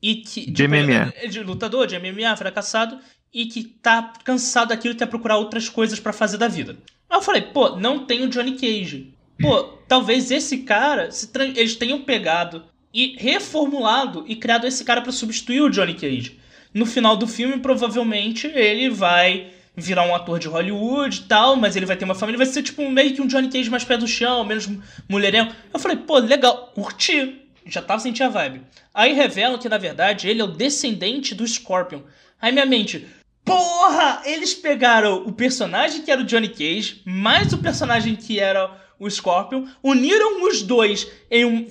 E 0.00 0.16
que. 0.16 0.48
De 0.48 0.68
MMA. 0.68 1.28
De 1.28 1.42
lutador, 1.42 1.88
de 1.88 1.98
MMA, 1.98 2.36
fracassado 2.36 3.00
e 3.36 3.44
que 3.44 3.64
tá 3.64 4.14
cansado 4.24 4.68
daquilo 4.68 4.94
e 4.94 4.96
quer 4.96 5.04
procurar 5.04 5.36
outras 5.36 5.68
coisas 5.68 6.00
para 6.00 6.10
fazer 6.10 6.38
da 6.38 6.48
vida. 6.48 6.74
Aí 7.10 7.18
eu 7.18 7.22
falei, 7.22 7.42
pô, 7.42 7.76
não 7.76 8.06
tem 8.06 8.24
o 8.24 8.28
Johnny 8.30 8.52
Cage. 8.52 9.12
Pô, 9.38 9.62
talvez 9.86 10.30
esse 10.30 10.58
cara, 10.62 11.10
eles 11.54 11.76
tenham 11.76 12.00
pegado 12.00 12.64
e 12.94 13.14
reformulado 13.18 14.24
e 14.26 14.36
criado 14.36 14.66
esse 14.66 14.82
cara 14.82 15.02
para 15.02 15.12
substituir 15.12 15.60
o 15.60 15.68
Johnny 15.68 15.92
Cage. 15.92 16.40
No 16.72 16.86
final 16.86 17.14
do 17.14 17.26
filme, 17.26 17.58
provavelmente, 17.58 18.46
ele 18.46 18.88
vai 18.88 19.48
virar 19.76 20.06
um 20.06 20.14
ator 20.14 20.38
de 20.38 20.48
Hollywood 20.48 21.20
e 21.20 21.24
tal, 21.24 21.56
mas 21.56 21.76
ele 21.76 21.84
vai 21.84 21.96
ter 21.96 22.06
uma 22.06 22.14
família, 22.14 22.38
vai 22.38 22.46
ser 22.46 22.62
tipo 22.62 22.90
meio 22.90 23.14
que 23.14 23.20
um 23.20 23.26
Johnny 23.26 23.50
Cage 23.50 23.68
mais 23.68 23.84
pé 23.84 23.98
do 23.98 24.08
chão, 24.08 24.44
menos 24.44 24.66
mulherengo. 25.06 25.52
Eu 25.74 25.78
falei, 25.78 25.98
pô, 25.98 26.16
legal, 26.16 26.72
curti. 26.74 27.42
Já 27.66 27.82
tava 27.82 28.00
sentindo 28.00 28.28
a 28.28 28.30
vibe. 28.30 28.62
Aí 28.94 29.12
revelam 29.12 29.58
que, 29.58 29.68
na 29.68 29.76
verdade, 29.76 30.26
ele 30.26 30.40
é 30.40 30.44
o 30.44 30.46
descendente 30.46 31.34
do 31.34 31.46
Scorpion. 31.46 32.00
Aí 32.40 32.52
minha 32.52 32.64
mente, 32.64 33.06
Porra! 33.46 34.22
Eles 34.24 34.52
pegaram 34.52 35.24
o 35.24 35.32
personagem 35.32 36.02
que 36.02 36.10
era 36.10 36.20
o 36.20 36.24
Johnny 36.24 36.48
Cage, 36.48 37.00
mais 37.06 37.52
o 37.52 37.58
personagem 37.58 38.16
que 38.16 38.40
era 38.40 38.70
o 38.98 39.08
Scorpion, 39.08 39.66
uniram 39.82 40.46
os 40.46 40.62
dois 40.62 41.08
em 41.30 41.44
um, 41.44 41.66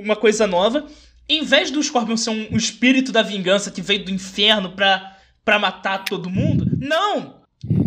uma 0.00 0.16
coisa 0.16 0.46
nova. 0.46 0.86
Em 1.28 1.44
vez 1.44 1.70
do 1.70 1.82
Scorpion 1.82 2.16
ser 2.16 2.30
um, 2.30 2.48
um 2.52 2.56
espírito 2.56 3.12
da 3.12 3.20
vingança 3.20 3.70
que 3.70 3.82
veio 3.82 4.04
do 4.04 4.10
inferno 4.10 4.70
pra, 4.70 5.18
pra 5.44 5.58
matar 5.58 6.04
todo 6.04 6.30
mundo, 6.30 6.66
não! 6.80 7.36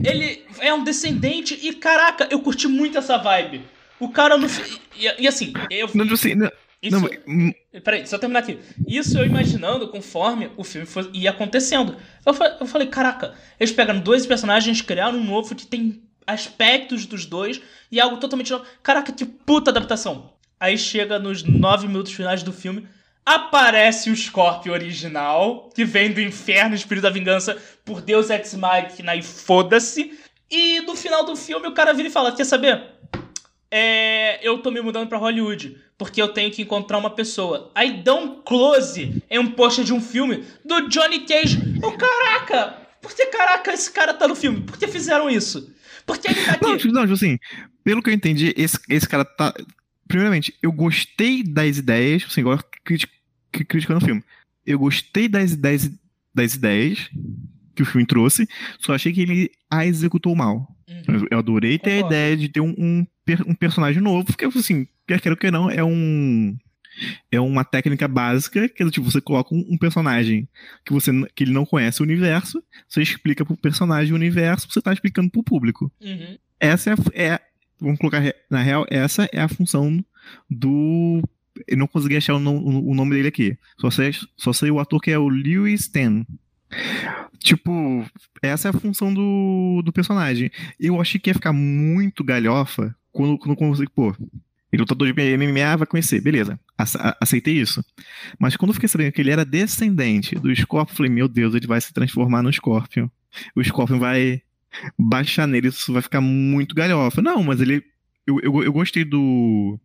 Ele 0.03 0.45
é 0.59 0.73
um 0.73 0.83
descendente 0.83 1.57
e, 1.61 1.73
caraca, 1.73 2.27
eu 2.29 2.39
curti 2.41 2.67
muito 2.67 2.97
essa 2.97 3.17
vibe. 3.17 3.63
O 3.99 4.09
cara 4.09 4.37
no. 4.37 4.47
E, 4.95 5.23
e 5.23 5.27
assim, 5.27 5.53
eu. 5.69 5.89
Não, 5.93 6.13
assim, 6.13 6.35
não, 6.35 6.49
isso, 6.81 6.97
não, 6.97 7.09
hum. 7.27 7.51
peraí, 7.83 8.07
só 8.07 8.17
terminar 8.17 8.39
aqui. 8.39 8.57
Isso 8.87 9.17
eu 9.17 9.25
imaginando 9.25 9.89
conforme 9.89 10.49
o 10.55 10.63
filme 10.63 10.87
foi, 10.87 11.09
ia 11.13 11.29
acontecendo. 11.29 11.97
Eu, 12.25 12.33
eu 12.61 12.65
falei, 12.65 12.87
caraca, 12.87 13.33
eles 13.59 13.73
pegaram 13.73 13.99
dois 13.99 14.25
personagens, 14.25 14.81
criaram 14.81 15.17
um 15.17 15.23
novo 15.23 15.53
que 15.55 15.67
tem 15.67 16.01
aspectos 16.25 17.05
dos 17.05 17.25
dois 17.25 17.61
e 17.91 17.99
algo 17.99 18.17
totalmente 18.17 18.51
novo. 18.51 18.65
Caraca, 18.81 19.11
que 19.11 19.25
puta 19.25 19.71
adaptação. 19.71 20.33
Aí 20.59 20.77
chega 20.77 21.19
nos 21.19 21.43
nove 21.43 21.87
minutos 21.87 22.13
finais 22.13 22.43
do 22.43 22.53
filme, 22.53 22.87
aparece 23.25 24.09
o 24.09 24.15
Scorpion 24.15 24.73
original, 24.73 25.69
que 25.75 25.85
vem 25.85 26.11
do 26.11 26.21
inferno, 26.21 26.75
espírito 26.75 27.03
da 27.03 27.09
vingança, 27.09 27.57
por 27.83 28.01
Deus 28.01 28.29
Ex 28.29 28.53
Machina 28.55 29.15
e 29.15 29.21
foda-se. 29.21 30.17
E 30.49 30.81
no 30.81 30.95
final 30.95 31.25
do 31.25 31.35
filme 31.35 31.67
o 31.67 31.73
cara 31.73 31.93
vira 31.93 32.07
e 32.07 32.11
fala, 32.11 32.35
quer 32.35 32.45
saber? 32.45 32.98
É, 33.71 34.39
eu 34.47 34.57
tô 34.59 34.71
me 34.71 34.81
mudando 34.81 35.07
para 35.07 35.17
Hollywood 35.17 35.77
porque 35.97 36.21
eu 36.21 36.29
tenho 36.29 36.51
que 36.51 36.61
encontrar 36.61 36.97
uma 36.97 37.09
pessoa. 37.09 37.71
Aí 37.75 38.01
dá 38.01 38.15
um 38.15 38.41
close 38.41 39.21
em 39.29 39.39
um 39.39 39.51
post 39.51 39.83
de 39.83 39.93
um 39.93 40.01
filme 40.01 40.43
do 40.65 40.87
Johnny 40.87 41.19
Cage. 41.19 41.59
Oh, 41.83 41.91
caraca! 41.91 42.77
Por 43.01 43.13
que 43.13 43.25
caraca 43.27 43.73
esse 43.73 43.91
cara 43.91 44.13
tá 44.13 44.27
no 44.27 44.35
filme? 44.35 44.61
Por 44.61 44.77
que 44.77 44.87
fizeram 44.87 45.29
isso? 45.29 45.73
Por 46.05 46.17
que 46.17 46.29
ele 46.29 46.43
tá 46.43 46.53
aqui? 46.53 46.63
Não, 46.63 46.77
tipo, 46.77 46.93
não, 46.93 47.01
tipo 47.01 47.13
assim, 47.13 47.37
pelo 47.83 48.01
que 48.01 48.09
eu 48.09 48.13
entendi, 48.13 48.53
esse, 48.57 48.77
esse 48.89 49.07
cara 49.07 49.23
tá. 49.23 49.53
Primeiramente, 50.07 50.55
eu 50.61 50.71
gostei 50.71 51.43
das 51.43 51.77
ideias, 51.77 52.25
assim, 52.25 52.41
igual 52.41 52.59
criticando 53.51 53.99
o 53.99 54.05
filme. 54.05 54.23
Eu 54.65 54.79
gostei 54.79 55.27
das 55.27 55.51
ideias, 55.51 55.91
das 56.33 56.55
ideias 56.55 57.09
que 57.75 57.83
o 57.83 57.85
filme 57.85 58.05
trouxe, 58.05 58.47
só 58.79 58.93
achei 58.93 59.13
que 59.13 59.21
ele 59.21 59.51
a 59.69 59.85
executou 59.85 60.35
mal. 60.35 60.75
Uhum. 60.87 61.27
Eu 61.29 61.39
adorei 61.39 61.77
ter 61.77 62.01
Concordo. 62.01 62.05
a 62.05 62.17
ideia 62.17 62.37
de 62.37 62.49
ter 62.49 62.59
um, 62.59 62.73
um, 62.77 63.05
um 63.45 63.53
personagem 63.53 64.01
novo, 64.01 64.25
porque 64.25 64.45
assim, 64.45 64.87
quer 65.07 65.19
queira 65.19 65.35
que 65.35 65.51
não, 65.51 65.69
é 65.69 65.83
um 65.83 66.55
é 67.31 67.39
uma 67.39 67.63
técnica 67.63 68.07
básica 68.07 68.67
que 68.67 68.83
é 68.83 68.89
tipo 68.89 69.09
você 69.09 69.21
coloca 69.21 69.55
um, 69.55 69.65
um, 69.69 69.77
personagem 69.77 70.49
que 70.85 70.91
você 70.91 71.11
que 71.33 71.43
ele 71.43 71.53
não 71.53 71.65
conhece 71.65 72.01
o 72.01 72.03
universo, 72.03 72.61
você 72.87 73.01
explica 73.01 73.45
pro 73.45 73.55
personagem 73.55 74.11
o 74.11 74.15
universo, 74.15 74.67
você 74.69 74.81
tá 74.81 74.91
explicando 74.91 75.29
pro 75.29 75.43
público. 75.43 75.91
Uhum. 76.01 76.37
Essa 76.59 76.91
é, 76.91 76.95
é, 77.13 77.39
vamos 77.79 77.99
colocar 77.99 78.21
na 78.49 78.61
real, 78.61 78.85
essa 78.89 79.29
é 79.31 79.39
a 79.39 79.47
função 79.47 80.03
do 80.49 81.21
eu 81.67 81.77
não 81.77 81.87
consegui 81.87 82.17
achar 82.17 82.35
o, 82.35 82.39
o, 82.39 82.91
o 82.91 82.95
nome 82.95 83.15
dele 83.15 83.27
aqui. 83.27 83.57
Só 83.79 83.89
sei, 83.89 84.11
só 84.37 84.53
sei 84.53 84.71
o 84.71 84.79
ator 84.79 85.01
que 85.01 85.11
é 85.11 85.17
o 85.17 85.29
Lewis 85.29 85.87
Ten. 85.87 86.25
Tipo, 87.39 88.05
essa 88.41 88.67
é 88.67 88.69
a 88.69 88.73
função 88.73 89.13
do, 89.13 89.81
do 89.83 89.93
personagem. 89.93 90.51
Eu 90.79 91.01
achei 91.01 91.19
que 91.19 91.29
ia 91.29 91.33
ficar 91.33 91.53
muito 91.53 92.23
galhofa 92.23 92.95
quando, 93.11 93.37
quando, 93.37 93.55
quando 93.55 93.89
pô, 93.91 94.15
ele 94.71 94.81
lutador 94.81 95.11
de 95.11 95.37
MMA 95.37 95.77
vai 95.77 95.87
conhecer, 95.87 96.21
beleza, 96.21 96.59
aceitei 97.19 97.55
isso. 97.55 97.83
Mas 98.37 98.55
quando 98.55 98.69
eu 98.69 98.73
fiquei 98.75 98.87
sabendo 98.87 99.11
que 99.11 99.21
ele 99.21 99.31
era 99.31 99.43
descendente 99.43 100.35
do 100.35 100.55
Scorpion, 100.55 100.95
falei, 100.95 101.11
meu 101.11 101.27
Deus, 101.27 101.55
ele 101.55 101.65
vai 101.65 101.81
se 101.81 101.91
transformar 101.91 102.43
no 102.43 102.53
Scorpion. 102.53 103.09
o 103.55 103.63
Scorpion 103.63 103.97
vai 103.97 104.41
baixar 104.97 105.47
nele, 105.47 105.69
isso 105.69 105.91
vai 105.91 106.01
ficar 106.01 106.21
muito 106.21 106.75
galhofa. 106.75 107.21
Não, 107.21 107.43
mas 107.43 107.61
ele. 107.61 107.83
Eu, 108.27 108.39
eu, 108.41 108.63
eu 108.63 108.71
gostei 108.71 109.03
do. 109.03 109.79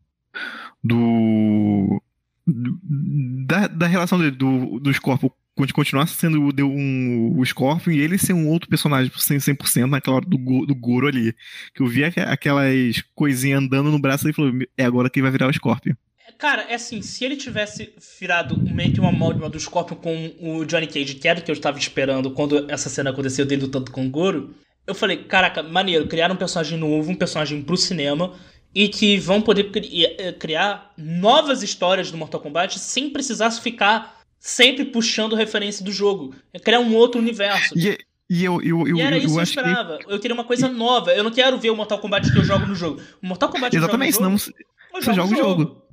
Do. 0.83 2.03
Da, 2.47 3.67
da 3.69 3.87
relação 3.87 4.19
dele, 4.19 4.33
do, 4.33 4.79
do 4.79 4.93
Scorpion 4.93 5.31
continuar 5.73 6.07
sendo 6.07 6.41
um, 6.65 7.39
o 7.39 7.45
Scorpion 7.45 7.93
e 7.93 8.01
ele 8.01 8.19
ser 8.19 8.33
um 8.33 8.49
outro 8.49 8.69
personagem 8.69 9.11
100%, 9.11 9.87
naquela 9.87 10.17
hora 10.17 10.27
do, 10.27 10.67
do 10.67 10.75
Goro 10.75 11.07
ali. 11.07 11.35
Que 11.75 11.83
eu 11.83 11.87
vi 11.87 12.05
aquelas 12.05 13.03
coisinhas 13.15 13.63
andando 13.63 13.91
no 13.91 13.99
braço 13.99 14.29
e 14.29 14.33
falou: 14.33 14.53
é 14.77 14.85
agora 14.85 15.11
que 15.11 15.23
vai 15.23 15.31
virar 15.31 15.49
o 15.49 15.53
Scorpion. 15.53 15.95
Cara, 16.39 16.63
é 16.63 16.75
assim, 16.75 17.01
se 17.01 17.25
ele 17.25 17.37
tivesse 17.37 17.95
virado 18.19 18.59
meio 18.59 18.93
que 18.93 18.99
uma 18.99 19.11
amálgama 19.11 19.49
do 19.49 19.61
Scorpion 19.61 19.97
com 19.97 20.35
o 20.41 20.65
Johnny 20.65 20.87
Cage, 20.87 21.15
que 21.15 21.29
era 21.29 21.39
o 21.39 21.43
que 21.43 21.51
eu 21.51 21.55
estava 21.55 21.79
esperando 21.79 22.31
quando 22.33 22.71
essa 22.71 22.89
cena 22.89 23.11
aconteceu 23.11 23.47
dele 23.47 23.63
lutando 23.63 23.91
com 23.91 24.05
o 24.05 24.11
Goro, 24.11 24.55
eu 24.87 24.95
falei, 24.95 25.19
caraca, 25.25 25.63
maneiro, 25.63 26.07
criar 26.07 26.31
um 26.33 26.37
personagem 26.37 26.79
novo, 26.79 27.11
um 27.11 27.15
personagem 27.15 27.63
pro 27.63 27.77
cinema, 27.77 28.35
e 28.75 28.89
que 28.89 29.17
vão 29.19 29.41
poder 29.41 29.71
cri 29.71 30.05
eh, 30.05 30.33
criar 30.33 30.93
novas 30.99 31.63
histórias 31.63 32.11
do 32.11 32.19
Mortal 32.19 32.41
Kombat 32.41 32.79
sem 32.79 33.09
precisar 33.11 33.51
ficar 33.53 34.24
sempre 34.45 34.85
puxando 34.85 35.35
referência 35.35 35.83
do 35.83 35.91
jogo. 35.91 36.35
É 36.53 36.59
criar 36.59 36.79
um 36.79 36.95
outro 36.95 37.19
universo. 37.19 37.73
E, 37.75 37.99
e 38.29 38.45
eu, 38.45 38.61
eu, 38.61 38.87
eu, 38.87 38.99
e 38.99 39.01
era 39.01 39.17
eu, 39.17 39.21
isso 39.21 39.29
eu 39.29 39.35
que 39.37 39.41
eu 39.41 39.43
esperava. 39.43 39.99
Que... 39.99 40.13
Eu 40.13 40.21
queria 40.21 40.35
uma 40.35 40.45
coisa 40.45 40.69
nova. 40.69 41.13
Eu 41.13 41.25
não 41.25 41.31
quero 41.31 41.59
ver 41.59 41.71
o 41.71 41.77
Mortal 41.77 41.99
Kombat 41.99 42.31
que 42.31 42.39
eu 42.39 42.45
jogo 42.45 42.67
no 42.67 42.75
jogo. 42.75 43.01
O 43.23 43.27
Mortal 43.27 43.49
Kombat 43.49 43.75
Exatamente, 43.75 44.19
que 44.19 44.23
eu 44.23 44.27
jogo 44.27 44.33
no 44.33 44.39
jogo, 44.39 44.55
senão 44.91 45.01
você 45.01 45.15
joga 45.15 45.33
o 45.33 45.37
jogo. 45.37 45.63
jogo. 45.63 45.85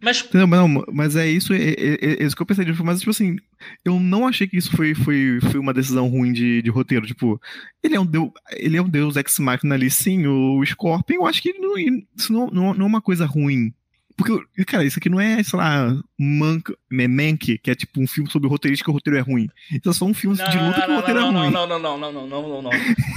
Mas... 0.00 0.26
Não, 0.32 0.46
não, 0.46 0.84
mas 0.90 1.16
é 1.16 1.26
isso, 1.28 1.52
é, 1.52 1.58
é, 1.58 1.98
é, 2.00 2.24
isso 2.24 2.34
que 2.34 2.40
eu 2.40 2.46
pensei. 2.46 2.64
Mas, 2.82 3.00
tipo 3.00 3.10
assim, 3.10 3.36
eu 3.84 4.00
não 4.00 4.26
achei 4.26 4.46
que 4.46 4.56
isso 4.56 4.74
foi, 4.74 4.94
foi, 4.94 5.38
foi 5.42 5.60
uma 5.60 5.74
decisão 5.74 6.08
ruim 6.08 6.32
de, 6.32 6.62
de 6.62 6.70
roteiro. 6.70 7.06
Tipo, 7.06 7.38
ele 7.82 7.94
é 7.94 8.00
um 8.00 8.06
deus, 8.06 8.30
ele 8.52 8.78
é 8.78 8.82
um 8.82 8.88
deus 8.88 9.16
ex-máquina 9.16 9.74
ali, 9.74 9.90
sim, 9.90 10.26
o 10.26 10.64
Scorpion. 10.64 11.16
Eu 11.16 11.26
acho 11.26 11.42
que 11.42 11.52
não, 11.58 11.74
isso 12.16 12.32
não, 12.32 12.46
não, 12.46 12.74
não 12.74 12.86
é 12.86 12.88
uma 12.88 13.02
coisa 13.02 13.26
ruim. 13.26 13.74
Porque, 14.16 14.64
cara, 14.64 14.84
isso 14.84 14.98
aqui 14.98 15.10
não 15.10 15.20
é, 15.20 15.42
sei 15.42 15.58
lá, 15.58 15.94
Mank, 16.18 16.74
né, 16.90 17.06
Mank, 17.06 17.58
que 17.58 17.70
é 17.70 17.74
tipo 17.74 18.00
um 18.00 18.06
filme 18.06 18.30
sobre 18.30 18.48
roteirista 18.48 18.82
que 18.82 18.90
o 18.90 18.94
roteiro 18.94 19.18
é 19.18 19.20
ruim. 19.20 19.48
Isso 19.70 19.90
é 19.90 19.92
só 19.92 20.06
um 20.06 20.14
filme 20.14 20.38
não, 20.38 20.48
de 20.48 20.56
luta 20.56 20.78
não, 20.78 20.86
que 20.86 20.92
o 20.92 20.96
roteiro 20.96 21.20
não, 21.20 21.26
é 21.26 21.42
ruim. 21.42 21.50
Não, 21.50 21.66
não, 21.66 21.78
não, 21.78 21.98
não, 21.98 22.12
não, 22.12 22.26
não, 22.26 22.48
não, 22.48 22.62
não. 22.62 22.70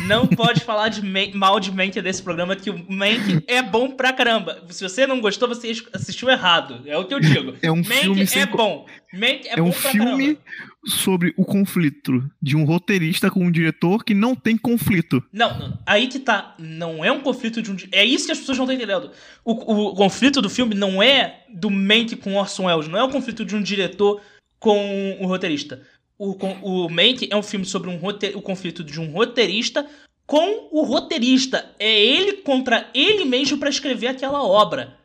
Não 0.07 0.27
pode 0.27 0.61
falar 0.61 0.89
de 0.89 1.01
mal 1.33 1.59
de 1.59 1.71
Mank 1.71 2.01
desse 2.01 2.21
programa, 2.21 2.55
que 2.55 2.69
o 2.69 2.85
Mank 2.91 3.43
é 3.47 3.61
bom 3.61 3.91
pra 3.91 4.11
caramba. 4.11 4.61
Se 4.69 4.83
você 4.83 5.07
não 5.07 5.21
gostou, 5.21 5.47
você 5.47 5.71
assistiu 5.93 6.29
errado. 6.29 6.81
É 6.85 6.97
o 6.97 7.05
que 7.05 7.13
eu 7.13 7.19
digo. 7.19 7.55
É 7.61 7.71
um 7.71 7.77
Mank 7.77 7.99
filme 8.01 8.21
é 8.21 8.25
sem... 8.25 8.45
bom. 8.45 8.85
Mank 9.13 9.47
é, 9.47 9.53
é 9.53 9.55
bom 9.55 9.69
um 9.69 9.71
pra 9.71 9.91
filme 9.91 10.35
caramba 10.35 10.68
sobre 10.85 11.33
o 11.37 11.43
conflito 11.43 12.29
de 12.41 12.55
um 12.55 12.63
roteirista 12.63 13.29
com 13.29 13.45
um 13.45 13.51
diretor 13.51 14.03
que 14.03 14.13
não 14.13 14.35
tem 14.35 14.57
conflito. 14.57 15.23
Não, 15.31 15.59
não, 15.59 15.79
aí 15.85 16.07
que 16.07 16.19
tá. 16.19 16.55
Não 16.57 17.03
é 17.03 17.11
um 17.11 17.21
conflito 17.21 17.61
de 17.61 17.71
um. 17.71 17.77
É 17.91 18.03
isso 18.05 18.25
que 18.25 18.31
as 18.31 18.39
pessoas 18.39 18.57
não 18.57 18.65
estão 18.65 18.75
entendendo. 18.75 19.11
O, 19.43 19.51
o, 19.51 19.95
conflito 19.95 20.41
do 20.41 20.49
filme 20.49 20.75
não 20.75 21.03
é 21.03 21.43
do 21.49 21.69
Mank 21.69 22.15
com 22.17 22.35
Orson 22.35 22.65
Welles, 22.65 22.87
não 22.87 22.97
é 22.97 23.03
o 23.03 23.09
conflito 23.09 23.43
de 23.43 23.55
um 23.55 23.61
diretor 23.61 24.21
com 24.57 25.17
o 25.19 25.27
roteirista. 25.27 25.81
O, 26.17 26.35
o 26.61 26.89
Mank 26.89 27.27
é 27.29 27.35
um 27.35 27.43
filme 27.43 27.65
sobre 27.65 27.89
um 27.89 27.97
rote, 27.97 28.31
o 28.35 28.41
conflito 28.41 28.83
de 28.83 28.99
um 28.99 29.11
roteirista 29.11 29.85
com 30.25 30.69
o 30.71 30.83
roteirista. 30.83 31.71
É 31.79 31.99
ele 31.99 32.33
contra 32.37 32.89
ele 32.93 33.25
mesmo 33.25 33.57
para 33.57 33.69
escrever 33.69 34.07
aquela 34.07 34.43
obra. 34.43 34.97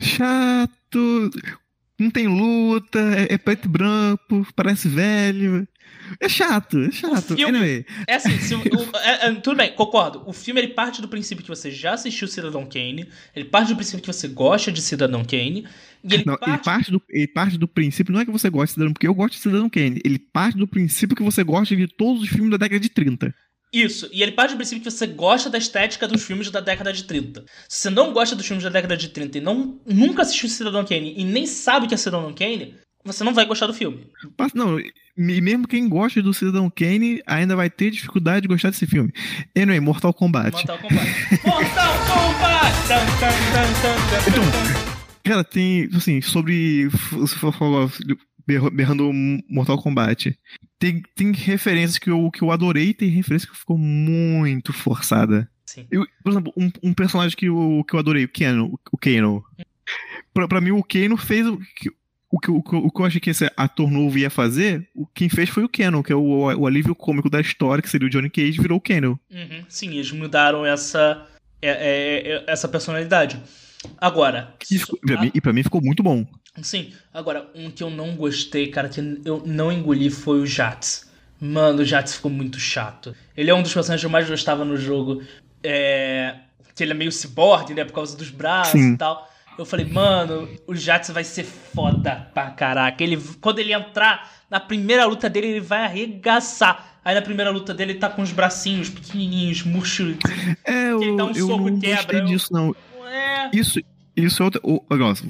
Chato 0.00 1.30
não 1.98 2.10
tem 2.10 2.26
luta, 2.26 2.98
é, 2.98 3.34
é 3.34 3.38
preto 3.38 3.66
e 3.66 3.68
branco, 3.68 4.46
parece 4.54 4.88
velho. 4.88 5.66
É 6.20 6.28
chato, 6.28 6.78
é 6.78 6.90
chato. 6.90 7.34
Filme, 7.34 7.44
anyway. 7.44 7.86
É 8.06 8.14
assim, 8.14 8.38
se, 8.38 8.54
o, 8.54 8.60
é, 8.96 9.28
é, 9.28 9.34
tudo 9.34 9.56
bem, 9.56 9.72
concordo. 9.72 10.22
O 10.26 10.32
filme 10.32 10.60
ele 10.60 10.68
parte 10.68 11.00
do 11.00 11.08
princípio 11.08 11.42
que 11.42 11.48
você 11.48 11.70
já 11.70 11.94
assistiu 11.94 12.28
Cidadão 12.28 12.66
Kane, 12.66 13.08
ele 13.34 13.44
parte 13.44 13.68
do 13.68 13.76
princípio 13.76 14.00
que 14.00 14.12
você 14.12 14.28
gosta 14.28 14.70
de 14.70 14.80
Cidadão 14.80 15.24
Kane. 15.24 15.66
E 16.04 16.14
ele, 16.14 16.24
não, 16.24 16.36
parte... 16.36 16.50
ele, 16.50 16.58
parte 16.58 16.90
do, 16.90 17.02
ele 17.08 17.28
parte 17.28 17.58
do 17.58 17.66
princípio, 17.68 18.12
não 18.12 18.20
é 18.20 18.24
que 18.24 18.30
você 18.30 18.48
gosta 18.50 18.66
de 18.66 18.72
Cidadão, 18.72 18.92
porque 18.92 19.08
eu 19.08 19.14
gosto 19.14 19.34
de 19.34 19.40
Cidadão 19.40 19.68
Kane. 19.68 20.00
Ele 20.04 20.18
parte 20.18 20.58
do 20.58 20.68
princípio 20.68 21.16
que 21.16 21.22
você 21.22 21.42
gosta 21.42 21.74
de 21.74 21.88
todos 21.88 22.22
os 22.22 22.28
filmes 22.28 22.50
da 22.50 22.56
década 22.56 22.80
de 22.80 22.88
30. 22.88 23.34
Isso, 23.72 24.08
e 24.12 24.22
ele 24.22 24.32
parte 24.32 24.52
do 24.52 24.56
princípio 24.56 24.82
que 24.82 24.90
você 24.90 25.06
gosta 25.06 25.50
da 25.50 25.58
estética 25.58 26.06
dos 26.06 26.24
filmes 26.24 26.50
da 26.50 26.60
década 26.60 26.92
de 26.92 27.04
30. 27.04 27.44
Se 27.68 27.82
você 27.82 27.90
não 27.90 28.12
gosta 28.12 28.36
dos 28.36 28.46
filmes 28.46 28.64
da 28.64 28.70
década 28.70 28.96
de 28.96 29.08
30 29.08 29.38
e 29.38 29.40
não, 29.40 29.78
nunca 29.84 30.22
assistiu 30.22 30.48
Cidadão 30.48 30.84
Kane 30.84 31.14
e 31.16 31.24
nem 31.24 31.46
sabe 31.46 31.86
o 31.86 31.88
que 31.88 31.94
é 31.94 31.98
Cidadão 31.98 32.32
Kane, 32.32 32.74
você 33.04 33.22
não 33.22 33.34
vai 33.34 33.44
gostar 33.44 33.66
do 33.66 33.74
filme. 33.74 34.06
Mas 34.38 34.52
não, 34.54 34.78
e 34.80 35.40
mesmo 35.40 35.66
quem 35.66 35.88
gosta 35.88 36.22
do 36.22 36.34
Cidadão 36.34 36.70
Kane 36.70 37.22
ainda 37.26 37.54
vai 37.56 37.70
ter 37.70 37.90
dificuldade 37.90 38.42
de 38.42 38.48
gostar 38.48 38.70
desse 38.70 38.86
filme. 38.86 39.12
Anyway, 39.56 39.80
Mortal 39.80 40.12
Kombat. 40.12 40.52
Mortal 40.52 40.78
Kombat. 40.78 41.10
Mortal 41.44 41.94
Kombat! 42.06 42.56
então, 44.28 44.42
cara, 45.24 45.44
tem, 45.44 45.88
assim, 45.94 46.20
sobre. 46.20 46.88
For 46.90 47.52
falar 47.52 47.88
berrando 48.46 49.10
Mortal 49.48 49.80
Kombat. 49.82 50.38
Tem, 50.78 51.02
tem 51.14 51.32
referências 51.32 51.98
que 51.98 52.10
eu, 52.10 52.30
que 52.30 52.42
eu 52.42 52.50
adorei 52.50 52.94
tem 52.94 53.08
referência 53.08 53.48
que 53.48 53.56
ficou 53.56 53.78
muito 53.78 54.72
forçada. 54.72 55.50
Sim. 55.64 55.86
Eu, 55.90 56.06
por 56.22 56.30
exemplo, 56.30 56.52
um, 56.56 56.70
um, 56.82 56.94
personagem 56.94 57.36
que 57.36 57.46
eu, 57.46 57.84
que 57.86 57.94
eu 57.94 57.98
adorei, 57.98 58.24
o 58.24 58.28
Kano. 58.28 58.78
O 58.92 58.96
Kano. 58.96 59.44
Pra, 60.32 60.46
pra 60.46 60.60
mim, 60.60 60.70
o 60.70 60.84
Kano 60.84 61.16
fez 61.16 61.46
o 61.46 61.58
que, 61.58 61.90
o 62.30 62.38
que, 62.38 62.50
o, 62.50 62.58
o 62.58 62.90
que 62.90 63.00
eu 63.00 63.04
achei 63.04 63.20
que 63.20 63.30
esse 63.30 63.50
ator 63.56 63.90
novo 63.90 64.18
ia 64.18 64.30
fazer, 64.30 64.88
o, 64.94 65.06
quem 65.06 65.28
fez 65.28 65.48
foi 65.48 65.64
o 65.64 65.68
Kano, 65.68 66.02
que 66.02 66.12
é 66.12 66.16
o, 66.16 66.54
o 66.54 66.66
alívio 66.66 66.94
cômico 66.94 67.30
da 67.30 67.40
história, 67.40 67.82
que 67.82 67.88
seria 67.88 68.06
o 68.06 68.10
Johnny 68.10 68.30
Cage, 68.30 68.60
virou 68.60 68.78
o 68.78 68.80
Kano. 68.80 69.18
Uhum. 69.30 69.64
Sim, 69.68 69.94
eles 69.94 70.12
mudaram 70.12 70.64
essa, 70.64 71.26
é, 71.60 71.70
é, 71.70 72.32
é, 72.32 72.44
essa 72.46 72.68
personalidade. 72.68 73.40
Agora. 73.98 74.54
E, 74.70 74.78
pra, 74.78 75.18
a... 75.18 75.20
mim, 75.20 75.30
e 75.34 75.40
pra 75.40 75.52
mim 75.52 75.62
ficou 75.62 75.80
muito 75.82 76.02
bom. 76.02 76.26
Sim, 76.62 76.92
agora, 77.12 77.48
um 77.54 77.70
que 77.70 77.82
eu 77.82 77.90
não 77.90 78.16
gostei, 78.16 78.68
cara, 78.68 78.88
que 78.88 79.00
eu 79.24 79.42
não 79.44 79.70
engoli 79.70 80.08
foi 80.10 80.40
o 80.40 80.46
Jats. 80.46 81.06
Mano, 81.40 81.82
o 81.82 81.84
Jats 81.84 82.14
ficou 82.14 82.30
muito 82.30 82.58
chato. 82.58 83.14
Ele 83.36 83.50
é 83.50 83.54
um 83.54 83.62
dos 83.62 83.72
personagens 83.72 84.00
que 84.00 84.06
eu 84.06 84.10
mais 84.10 84.28
gostava 84.28 84.64
no 84.64 84.76
jogo. 84.76 85.22
É... 85.62 86.36
Que 86.74 86.82
ele 86.82 86.92
é 86.92 86.94
meio 86.94 87.12
cyborg, 87.12 87.72
né? 87.74 87.84
Por 87.84 87.92
causa 87.92 88.16
dos 88.16 88.30
braços 88.30 88.72
Sim. 88.72 88.94
e 88.94 88.96
tal. 88.96 89.28
Eu 89.58 89.64
falei, 89.64 89.86
mano, 89.86 90.48
o 90.66 90.74
Jats 90.74 91.10
vai 91.10 91.24
ser 91.24 91.44
foda 91.44 92.28
pra 92.34 92.50
caraca. 92.50 93.02
Ele, 93.02 93.18
quando 93.40 93.58
ele 93.58 93.72
entrar 93.72 94.30
na 94.50 94.60
primeira 94.60 95.06
luta 95.06 95.30
dele, 95.30 95.46
ele 95.48 95.60
vai 95.60 95.84
arregaçar. 95.84 96.98
Aí 97.02 97.14
na 97.14 97.22
primeira 97.22 97.50
luta 97.50 97.72
dele, 97.72 97.92
ele 97.92 97.98
tá 97.98 98.10
com 98.10 98.20
os 98.20 98.32
bracinhos 98.32 98.90
pequenininhos, 98.90 99.62
murchos. 99.62 100.16
É, 100.64 100.90
eu, 100.90 101.02
ele 101.02 101.16
dá 101.16 101.24
um 101.24 101.30
eu 101.30 101.46
soco 101.46 101.70
não 101.70 101.78
quebra. 101.78 102.02
gostei 102.02 102.20
disso, 102.22 102.52
não. 102.52 102.74
É... 103.52 103.56
Isso, 103.56 103.80
isso 104.16 104.42
é 104.42 104.44
outra. 104.44 104.60
Oh, 104.62 104.82
nossa, 104.96 105.24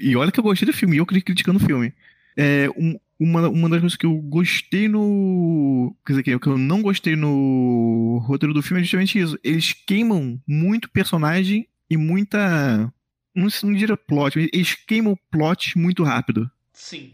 e 0.00 0.16
olha 0.16 0.32
que 0.32 0.40
eu 0.40 0.44
gostei 0.44 0.66
do 0.66 0.72
filme, 0.72 0.96
e 0.96 0.98
eu 0.98 1.06
criticando 1.06 1.58
o 1.58 1.66
filme. 1.66 1.92
É, 2.36 2.68
um, 2.76 2.98
uma, 3.18 3.48
uma 3.48 3.68
das 3.68 3.80
coisas 3.80 3.96
que 3.96 4.06
eu 4.06 4.14
gostei 4.16 4.88
no. 4.88 5.94
Quer 6.04 6.12
dizer, 6.12 6.22
que 6.38 6.48
eu 6.48 6.58
não 6.58 6.82
gostei 6.82 7.16
no 7.16 8.18
roteiro 8.24 8.54
do 8.54 8.62
filme 8.62 8.80
é 8.80 8.84
justamente 8.84 9.18
isso. 9.18 9.38
Eles 9.42 9.72
queimam 9.72 10.40
muito 10.46 10.90
personagem 10.90 11.66
e 11.88 11.96
muita. 11.96 12.92
Não, 13.34 13.48
não 13.64 13.74
diria 13.74 13.96
plot, 13.96 14.38
eles 14.52 14.74
queimam 14.74 15.18
plot 15.30 15.78
muito 15.78 16.02
rápido. 16.02 16.50
Sim. 16.72 17.12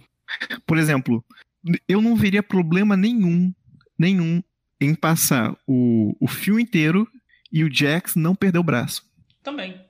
Por 0.67 0.79
exemplo, 0.79 1.25
eu 1.89 2.01
não 2.01 2.17
veria 2.17 2.43
problema 2.43 2.97
nenhum, 2.97 3.53
nenhum, 3.99 4.43
em 4.81 4.95
passar 4.95 5.57
o, 5.67 6.17
o 6.21 6.27
filme 6.29 6.63
inteiro 6.63 7.09
e 7.53 7.63
o 7.65 7.73
Jax 7.73 8.15
não 8.15 8.35
perder 8.35 8.59
o 8.59 8.65
braço. 8.65 9.05
Também. 9.43 9.81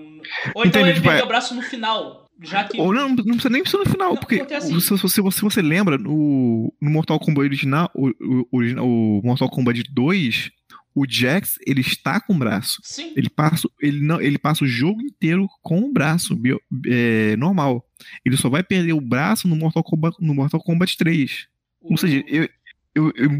Ou 0.54 0.64
então 0.64 0.80
Entendi, 0.80 0.88
ele 0.88 0.94
tipo, 0.94 1.06
perdeu 1.06 1.22
é- 1.22 1.24
o 1.24 1.28
braço 1.28 1.54
no 1.54 1.62
final. 1.62 2.26
Já 2.40 2.64
que... 2.64 2.80
Ou 2.80 2.92
não, 2.92 3.10
não 3.10 3.16
precisa 3.16 3.50
nem 3.50 3.64
ser 3.64 3.76
no 3.76 3.86
final, 3.86 4.14
não, 4.14 4.16
porque 4.16 4.40
assim. 4.52 4.80
se, 4.80 4.86
se, 4.86 5.02
você, 5.02 5.30
se 5.30 5.42
você 5.42 5.62
lembra, 5.62 5.96
no, 5.96 6.74
no 6.80 6.90
Mortal 6.90 7.20
Kombat 7.20 7.46
original, 7.46 7.90
o, 7.94 8.08
o, 8.50 8.58
o 8.58 9.22
Mortal 9.22 9.48
Kombat 9.48 9.84
2, 9.92 10.50
o 10.94 11.06
Jax, 11.08 11.58
ele 11.66 11.80
está 11.80 12.20
com 12.20 12.34
o 12.34 12.38
braço. 12.38 12.80
Sim. 12.82 13.12
Ele 13.16 13.30
passa, 13.30 13.68
ele 13.80 14.00
não, 14.00 14.20
ele 14.20 14.38
passa 14.38 14.64
o 14.64 14.68
jogo 14.68 15.00
inteiro 15.00 15.46
com 15.62 15.80
o 15.80 15.92
braço 15.92 16.34
bio, 16.34 16.60
é, 16.86 17.36
normal. 17.36 17.86
Ele 18.24 18.36
só 18.36 18.48
vai 18.48 18.62
perder 18.62 18.92
o 18.92 19.00
braço 19.00 19.48
no 19.48 19.56
Mortal 19.56 19.84
Kombat, 19.84 20.16
no 20.20 20.34
Mortal 20.34 20.60
Kombat 20.60 20.96
3. 20.96 21.46
Ou 21.82 21.96
seja, 21.96 22.24
eu, 22.26 22.48
eu, 22.94 23.12
eu, 23.16 23.30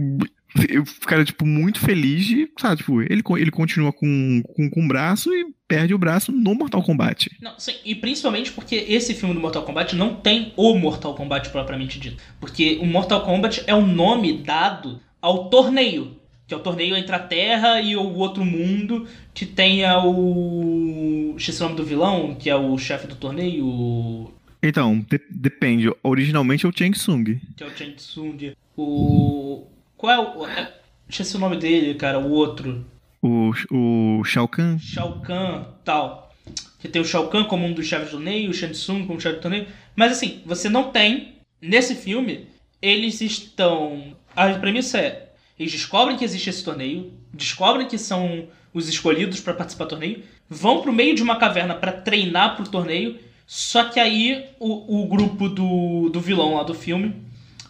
eu 0.69 0.87
ficaria, 0.87 1.25
tipo, 1.25 1.47
muito 1.47 1.78
feliz 1.81 2.25
de, 2.25 2.50
sabe, 2.59 2.78
tipo, 2.78 3.02
ele, 3.02 3.23
ele 3.38 3.50
continua 3.50 3.92
com, 3.92 4.42
com, 4.45 4.71
com 4.71 4.85
o 4.85 4.88
braço 4.88 5.33
e 5.33 5.47
perde 5.73 5.95
o 5.95 5.99
braço 5.99 6.31
no 6.31 6.55
Mortal 6.55 6.83
Kombat. 6.83 7.31
Não, 7.41 7.59
sim, 7.59 7.75
e 7.83 7.95
principalmente 7.95 8.52
porque 8.52 8.75
esse 8.75 9.14
filme 9.14 9.35
do 9.35 9.41
Mortal 9.41 9.62
Kombat 9.62 9.97
não 9.97 10.14
tem 10.14 10.52
o 10.55 10.75
Mortal 10.76 11.14
Kombat 11.14 11.49
propriamente 11.49 11.99
dito. 11.99 12.23
Porque 12.38 12.79
o 12.83 12.85
Mortal 12.85 13.25
Kombat 13.25 13.64
é 13.67 13.75
o 13.75 13.81
nome 13.81 14.35
dado 14.35 15.00
ao 15.19 15.49
torneio. 15.49 16.19
Que 16.47 16.52
é 16.52 16.57
o 16.59 16.61
torneio 16.61 16.95
entre 16.95 17.14
a 17.17 17.19
Terra 17.19 17.81
e 17.81 17.97
o 17.97 18.02
outro 18.17 18.45
mundo, 18.45 19.09
que 19.33 19.47
tenha 19.47 19.99
o. 20.05 21.35
O 21.35 21.61
nome 21.61 21.75
do 21.75 21.85
vilão, 21.85 22.35
que 22.35 22.50
é 22.50 22.55
o 22.55 22.76
chefe 22.76 23.07
do 23.07 23.17
torneio. 23.17 24.31
Então, 24.62 24.99
de 25.09 25.19
depende. 25.31 25.91
Originalmente 26.02 26.67
é 26.67 26.69
o 26.69 26.76
Chang 26.76 26.93
Tsung. 26.93 27.41
Que 27.57 27.64
é 27.64 27.67
o 27.67 27.75
Chang 27.75 27.95
Tsung. 27.95 28.52
O. 28.76 29.67
Qual 29.97 30.12
é 30.12 30.19
o. 30.21 30.47
É... 30.47 30.71
Esqueci 31.09 31.37
o 31.37 31.41
nome 31.41 31.57
dele, 31.57 31.95
cara, 31.95 32.19
o 32.19 32.31
outro. 32.31 32.85
O, 33.23 33.52
o 33.71 34.25
Shao 34.25 34.49
Kahn? 34.49 34.79
Shao 34.81 35.21
Kahn, 35.21 35.64
tal. 35.85 36.35
Que 36.81 36.88
tem 36.88 37.00
o 37.00 37.05
Shao 37.05 37.29
Kahn 37.29 37.45
como 37.45 37.64
um 37.64 37.73
dos 37.73 37.87
chefes 37.87 38.09
do 38.09 38.17
torneio, 38.17 38.50
o 38.50 38.55
Shang 38.55 38.73
Tsung 38.73 39.07
como 39.07 39.21
chefe 39.21 39.37
do 39.37 39.43
torneio. 39.43 39.69
Mas 39.95 40.12
assim, 40.12 40.43
você 40.45 40.69
não 40.69 40.91
tem. 40.91 41.35
Nesse 41.61 41.95
filme, 41.95 42.49
eles 42.83 43.21
estão. 43.21 44.17
A 44.35 44.49
premissa 44.55 44.99
é: 44.99 45.33
eles 45.57 45.71
descobrem 45.71 46.17
que 46.17 46.25
existe 46.25 46.50
esse 46.50 46.64
torneio, 46.64 47.12
descobrem 47.33 47.87
que 47.87 47.97
são 47.97 48.49
os 48.75 48.88
escolhidos 48.88 49.38
para 49.38 49.55
participar 49.55 49.85
do 49.85 49.91
torneio, 49.91 50.25
vão 50.49 50.83
pro 50.83 50.93
meio 50.93 51.14
de 51.14 51.23
uma 51.23 51.37
caverna 51.37 51.75
para 51.75 51.93
treinar 51.93 52.57
pro 52.57 52.69
torneio. 52.69 53.19
Só 53.47 53.85
que 53.85 54.00
aí 54.00 54.47
o, 54.59 55.02
o 55.02 55.07
grupo 55.07 55.49
do, 55.49 56.09
do 56.09 56.21
vilão 56.21 56.55
lá 56.55 56.64
do 56.64 56.75
filme 56.75 57.14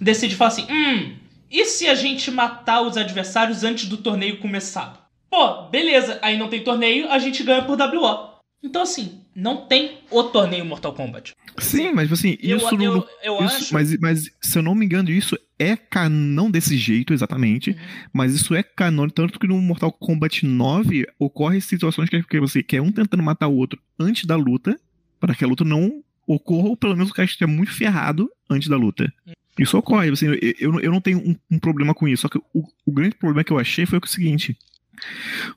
decide 0.00 0.34
falar 0.34 0.48
assim: 0.48 0.66
hum, 0.70 1.16
e 1.50 1.66
se 1.66 1.86
a 1.86 1.94
gente 1.94 2.30
matar 2.30 2.80
os 2.80 2.96
adversários 2.96 3.62
antes 3.62 3.86
do 3.86 3.98
torneio 3.98 4.38
começar? 4.38 5.01
Pô, 5.32 5.62
beleza, 5.70 6.18
aí 6.20 6.36
não 6.36 6.50
tem 6.50 6.62
torneio, 6.62 7.10
a 7.10 7.18
gente 7.18 7.42
ganha 7.42 7.62
por 7.62 7.80
WO. 7.80 8.32
Então, 8.62 8.82
assim, 8.82 9.22
não 9.34 9.66
tem 9.66 10.00
o 10.10 10.24
torneio 10.24 10.62
Mortal 10.62 10.92
Kombat. 10.92 11.32
Sim, 11.56 11.90
mas 11.94 12.12
assim, 12.12 12.36
eu, 12.42 12.58
isso 12.58 12.74
eu, 12.74 12.78
não. 12.78 13.06
Eu, 13.22 13.36
isso, 13.46 13.56
acho. 13.56 13.74
Mas, 13.74 13.98
mas, 13.98 14.30
se 14.42 14.58
eu 14.58 14.62
não 14.62 14.74
me 14.74 14.84
engano, 14.84 15.10
isso 15.10 15.34
é 15.58 15.74
canon 15.74 16.50
desse 16.50 16.76
jeito, 16.76 17.14
exatamente. 17.14 17.70
Uhum. 17.70 17.76
Mas 18.12 18.34
isso 18.34 18.54
é 18.54 18.62
canon, 18.62 19.08
tanto 19.08 19.40
que 19.40 19.48
no 19.48 19.56
Mortal 19.56 19.90
Kombat 19.90 20.44
9 20.44 21.06
ocorre 21.18 21.62
situações 21.62 22.10
que, 22.10 22.22
que 22.22 22.38
você 22.38 22.62
quer 22.62 22.82
um 22.82 22.92
tentando 22.92 23.22
matar 23.22 23.48
o 23.48 23.56
outro 23.56 23.80
antes 23.98 24.26
da 24.26 24.36
luta, 24.36 24.78
para 25.18 25.34
que 25.34 25.44
a 25.44 25.48
luta 25.48 25.64
não 25.64 26.04
ocorra, 26.26 26.68
ou 26.68 26.76
pelo 26.76 26.94
menos 26.94 27.10
o 27.10 27.14
cara 27.14 27.24
esteja 27.24 27.46
muito 27.46 27.72
ferrado 27.72 28.30
antes 28.50 28.68
da 28.68 28.76
luta. 28.76 29.10
Uhum. 29.26 29.32
Isso 29.58 29.78
ocorre, 29.78 30.10
assim, 30.10 30.26
eu, 30.26 30.34
eu, 30.60 30.80
eu 30.80 30.90
não 30.90 31.00
tenho 31.00 31.18
um, 31.26 31.34
um, 31.50 31.58
problema 31.58 31.94
com 31.94 32.06
isso. 32.06 32.22
Só 32.22 32.28
que 32.28 32.38
o, 32.52 32.64
o 32.84 32.92
grande 32.92 33.14
problema 33.14 33.42
que 33.42 33.52
eu 33.52 33.58
achei 33.58 33.86
foi 33.86 33.98
o 33.98 34.06
seguinte: 34.06 34.58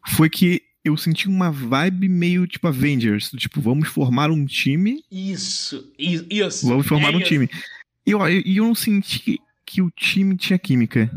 foi 0.07 0.29
que 0.29 0.61
eu 0.83 0.95
senti 0.95 1.27
uma 1.27 1.51
vibe 1.51 2.07
meio 2.07 2.45
tipo 2.45 2.67
Avengers, 2.67 3.31
tipo, 3.31 3.59
vamos 3.59 3.89
formar 3.89 4.29
um 4.29 4.45
time. 4.45 5.03
Isso, 5.11 5.91
isso. 5.97 6.67
Vamos 6.67 6.85
formar 6.85 7.11
é 7.11 7.15
um 7.15 7.19
isso. 7.19 7.27
time. 7.27 7.49
E 8.05 8.11
eu, 8.11 8.19
eu, 8.27 8.41
eu 8.45 8.63
não 8.65 8.75
senti 8.75 9.19
que, 9.19 9.39
que 9.65 9.81
o 9.81 9.89
time 9.89 10.37
tinha 10.37 10.59
química. 10.59 11.11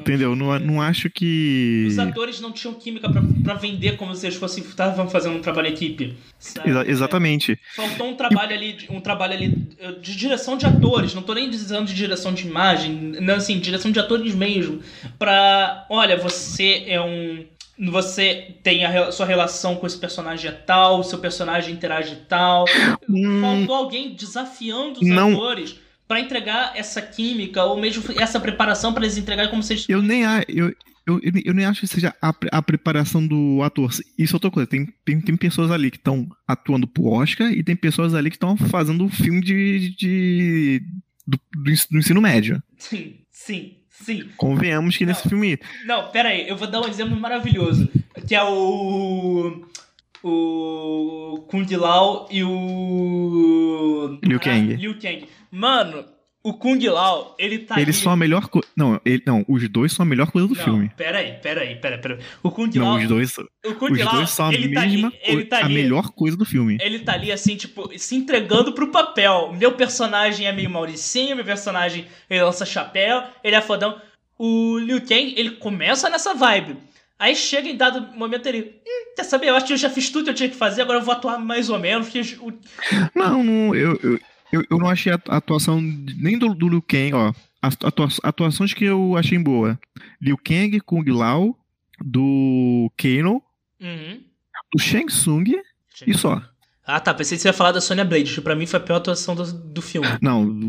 Entendeu? 0.00 0.34
Não, 0.34 0.58
não 0.58 0.82
acho 0.82 1.08
que. 1.08 1.86
Os 1.88 1.98
atores 1.98 2.40
não 2.40 2.52
tinham 2.52 2.74
química 2.74 3.08
pra, 3.42 3.54
vender 3.54 3.96
como 3.96 4.14
se 4.14 4.26
eles 4.26 4.36
fossem 4.36 4.62
estavam 4.64 5.08
fazendo 5.08 5.36
um 5.36 5.40
trabalho 5.40 5.68
equipe. 5.68 6.16
Exa 6.64 6.84
exatamente. 6.86 7.58
Faltou 7.74 8.08
um 8.08 8.14
trabalho 8.14 8.52
e... 8.52 8.54
ali, 8.54 8.76
um 8.90 9.00
trabalho 9.00 9.34
ali 9.34 9.48
de 10.00 10.16
direção 10.16 10.56
de 10.56 10.66
atores. 10.66 11.14
Não 11.14 11.22
tô 11.22 11.34
nem 11.34 11.48
dizendo 11.48 11.86
de 11.86 11.94
direção 11.94 12.34
de 12.34 12.46
imagem, 12.46 12.92
não 13.20 13.36
assim, 13.36 13.58
direção 13.58 13.90
de 13.90 14.00
atores 14.00 14.34
mesmo. 14.34 14.80
Pra. 15.18 15.86
Olha, 15.88 16.16
você 16.16 16.84
é 16.86 17.00
um. 17.00 17.44
Você 17.90 18.54
tem 18.62 18.84
a 18.84 19.10
sua 19.10 19.26
relação 19.26 19.74
com 19.74 19.86
esse 19.86 19.98
personagem 19.98 20.48
é 20.48 20.52
tal, 20.52 21.02
seu 21.02 21.18
personagem 21.18 21.74
interage 21.74 22.16
tal. 22.28 22.64
Hum... 23.08 23.40
Faltou 23.40 23.74
alguém 23.74 24.14
desafiando 24.14 25.00
os 25.00 25.08
não... 25.08 25.32
atores 25.32 25.83
para 26.06 26.20
entregar 26.20 26.72
essa 26.76 27.00
química 27.00 27.64
ou 27.64 27.80
mesmo 27.80 28.04
essa 28.20 28.38
preparação 28.38 28.92
para 28.92 29.04
eles 29.04 29.16
entregarem 29.16 29.50
como 29.50 29.62
se 29.62 29.86
Eu 29.88 30.02
nem 30.02 30.22
eu, 30.48 30.72
eu, 31.06 31.20
eu 31.44 31.54
nem 31.54 31.66
acho 31.66 31.80
que 31.80 31.86
seja 31.86 32.14
a, 32.20 32.34
a 32.52 32.62
preparação 32.62 33.26
do 33.26 33.62
ator. 33.62 33.90
Isso 34.18 34.34
é 34.34 34.36
outra 34.36 34.50
coisa. 34.50 34.66
Tem, 34.66 34.86
tem, 35.04 35.20
tem 35.20 35.36
pessoas 35.36 35.70
ali 35.70 35.90
que 35.90 35.98
estão 35.98 36.28
atuando 36.46 36.86
pro 36.86 37.06
Oscar 37.06 37.50
e 37.52 37.62
tem 37.62 37.76
pessoas 37.76 38.14
ali 38.14 38.30
que 38.30 38.36
estão 38.36 38.56
fazendo 38.56 39.08
filme 39.08 39.40
de, 39.40 39.94
de 39.96 40.82
do, 41.26 41.38
do, 41.62 41.98
ensino 41.98 42.20
médio. 42.20 42.62
Sim, 42.78 43.16
sim. 43.30 43.76
Sim. 43.90 44.28
Convenhamos 44.36 44.96
que 44.96 45.04
não, 45.04 45.12
nesse 45.12 45.28
filme. 45.28 45.58
Não, 45.86 46.10
pera 46.10 46.30
aí, 46.30 46.48
eu 46.48 46.56
vou 46.56 46.68
dar 46.68 46.80
um 46.80 46.88
exemplo 46.88 47.16
maravilhoso. 47.16 47.88
Que 48.26 48.34
é 48.34 48.42
o. 48.42 49.64
O. 50.22 51.46
Kung 51.48 51.66
Lao 51.76 52.26
e 52.30 52.42
o. 52.42 54.18
Liu 54.22 54.40
Kang. 54.40 54.74
Ah, 54.74 54.76
Liu 54.76 54.98
Kang. 54.98 55.28
Mano, 55.54 56.04
o 56.42 56.52
Kung 56.52 56.84
Lao, 56.88 57.36
ele 57.38 57.60
tá 57.60 57.80
Eles 57.80 57.94
são 57.94 58.10
a 58.10 58.16
melhor 58.16 58.48
coisa. 58.48 58.66
Não, 58.76 59.00
ele... 59.04 59.22
não, 59.24 59.44
os 59.48 59.68
dois 59.68 59.92
são 59.92 60.04
a 60.04 60.06
melhor 60.06 60.32
coisa 60.32 60.48
do 60.48 60.54
não, 60.56 60.64
filme. 60.64 60.90
Pera 60.96 61.18
aí, 61.18 61.34
pera 61.34 61.60
aí, 61.60 61.76
pera, 61.76 61.96
pera. 61.96 62.18
O 62.42 62.50
Kung 62.50 62.68
não, 62.74 62.88
Lao. 62.88 62.98
Os 62.98 63.06
dois, 63.06 63.38
o 63.38 63.74
Kung 63.76 63.92
os 63.92 63.98
Lao, 64.00 64.16
dois 64.16 64.30
são 64.30 64.48
a 64.48 64.52
ele 64.52 64.66
mesma 64.66 65.12
tá 65.12 65.16
ali, 65.16 65.20
ele 65.22 65.44
tá 65.44 65.56
a 65.58 65.64
ali, 65.64 65.74
melhor 65.74 66.10
coisa 66.10 66.36
do 66.36 66.44
filme. 66.44 66.76
Ele 66.80 66.98
tá 66.98 67.12
ali, 67.12 67.30
assim, 67.30 67.54
tipo, 67.54 67.88
se 67.96 68.16
entregando 68.16 68.72
pro 68.72 68.90
papel. 68.90 69.54
Meu 69.56 69.72
personagem 69.72 70.48
é 70.48 70.52
meio 70.52 70.68
Mauricinho, 70.68 71.36
meu 71.36 71.44
personagem 71.44 72.04
ele 72.28 72.42
lança 72.42 72.66
chapéu, 72.66 73.22
ele 73.44 73.54
é 73.54 73.60
fodão. 73.60 74.02
O 74.36 74.76
Liu 74.78 75.02
Kang, 75.02 75.34
ele 75.36 75.52
começa 75.52 76.10
nessa 76.10 76.34
vibe. 76.34 76.76
Aí 77.16 77.36
chega 77.36 77.68
em 77.68 77.76
dado 77.76 78.12
momento 78.18 78.46
ele. 78.48 78.82
Hum, 78.84 79.14
quer 79.16 79.22
saber? 79.22 79.50
Eu 79.50 79.54
acho 79.54 79.66
que 79.66 79.72
eu 79.72 79.76
já 79.76 79.88
fiz 79.88 80.10
tudo 80.10 80.24
que 80.24 80.30
eu 80.30 80.34
tinha 80.34 80.48
que 80.48 80.56
fazer, 80.56 80.82
agora 80.82 80.98
eu 80.98 81.04
vou 81.04 81.14
atuar 81.14 81.38
mais 81.38 81.70
ou 81.70 81.78
menos. 81.78 82.08
O... 82.40 82.52
Não, 83.14 83.42
não, 83.42 83.74
eu, 83.74 83.98
eu, 84.02 84.18
eu, 84.54 84.64
eu 84.70 84.78
não 84.78 84.88
achei 84.88 85.12
a 85.12 85.20
atuação 85.36 85.80
nem 85.80 86.38
do, 86.38 86.54
do 86.54 86.68
Liu 86.68 86.82
Kang, 86.82 87.12
ó. 87.14 87.32
As 87.60 87.76
atuações 88.22 88.74
que 88.74 88.84
eu 88.84 89.16
achei 89.16 89.38
boa. 89.38 89.78
Liu 90.20 90.36
Kang, 90.36 90.78
Kung 90.80 91.04
Lao, 91.10 91.58
do 91.98 92.90
Kano, 92.96 93.42
uhum. 93.80 94.20
do 94.72 94.82
Shang 94.82 95.06
Tsung 95.06 95.44
Shang. 95.94 96.10
e 96.10 96.14
só. 96.14 96.42
Ah, 96.86 97.00
tá. 97.00 97.14
Pensei 97.14 97.36
que 97.36 97.42
você 97.42 97.48
ia 97.48 97.54
falar 97.54 97.72
da 97.72 97.80
Sonya 97.80 98.04
Blade, 98.04 98.34
que 98.34 98.40
pra 98.40 98.54
mim 98.54 98.66
foi 98.66 98.78
a 98.78 98.82
pior 98.82 98.96
atuação 98.96 99.34
do, 99.34 99.50
do 99.52 99.82
filme. 99.82 100.06
Não, 100.20 100.68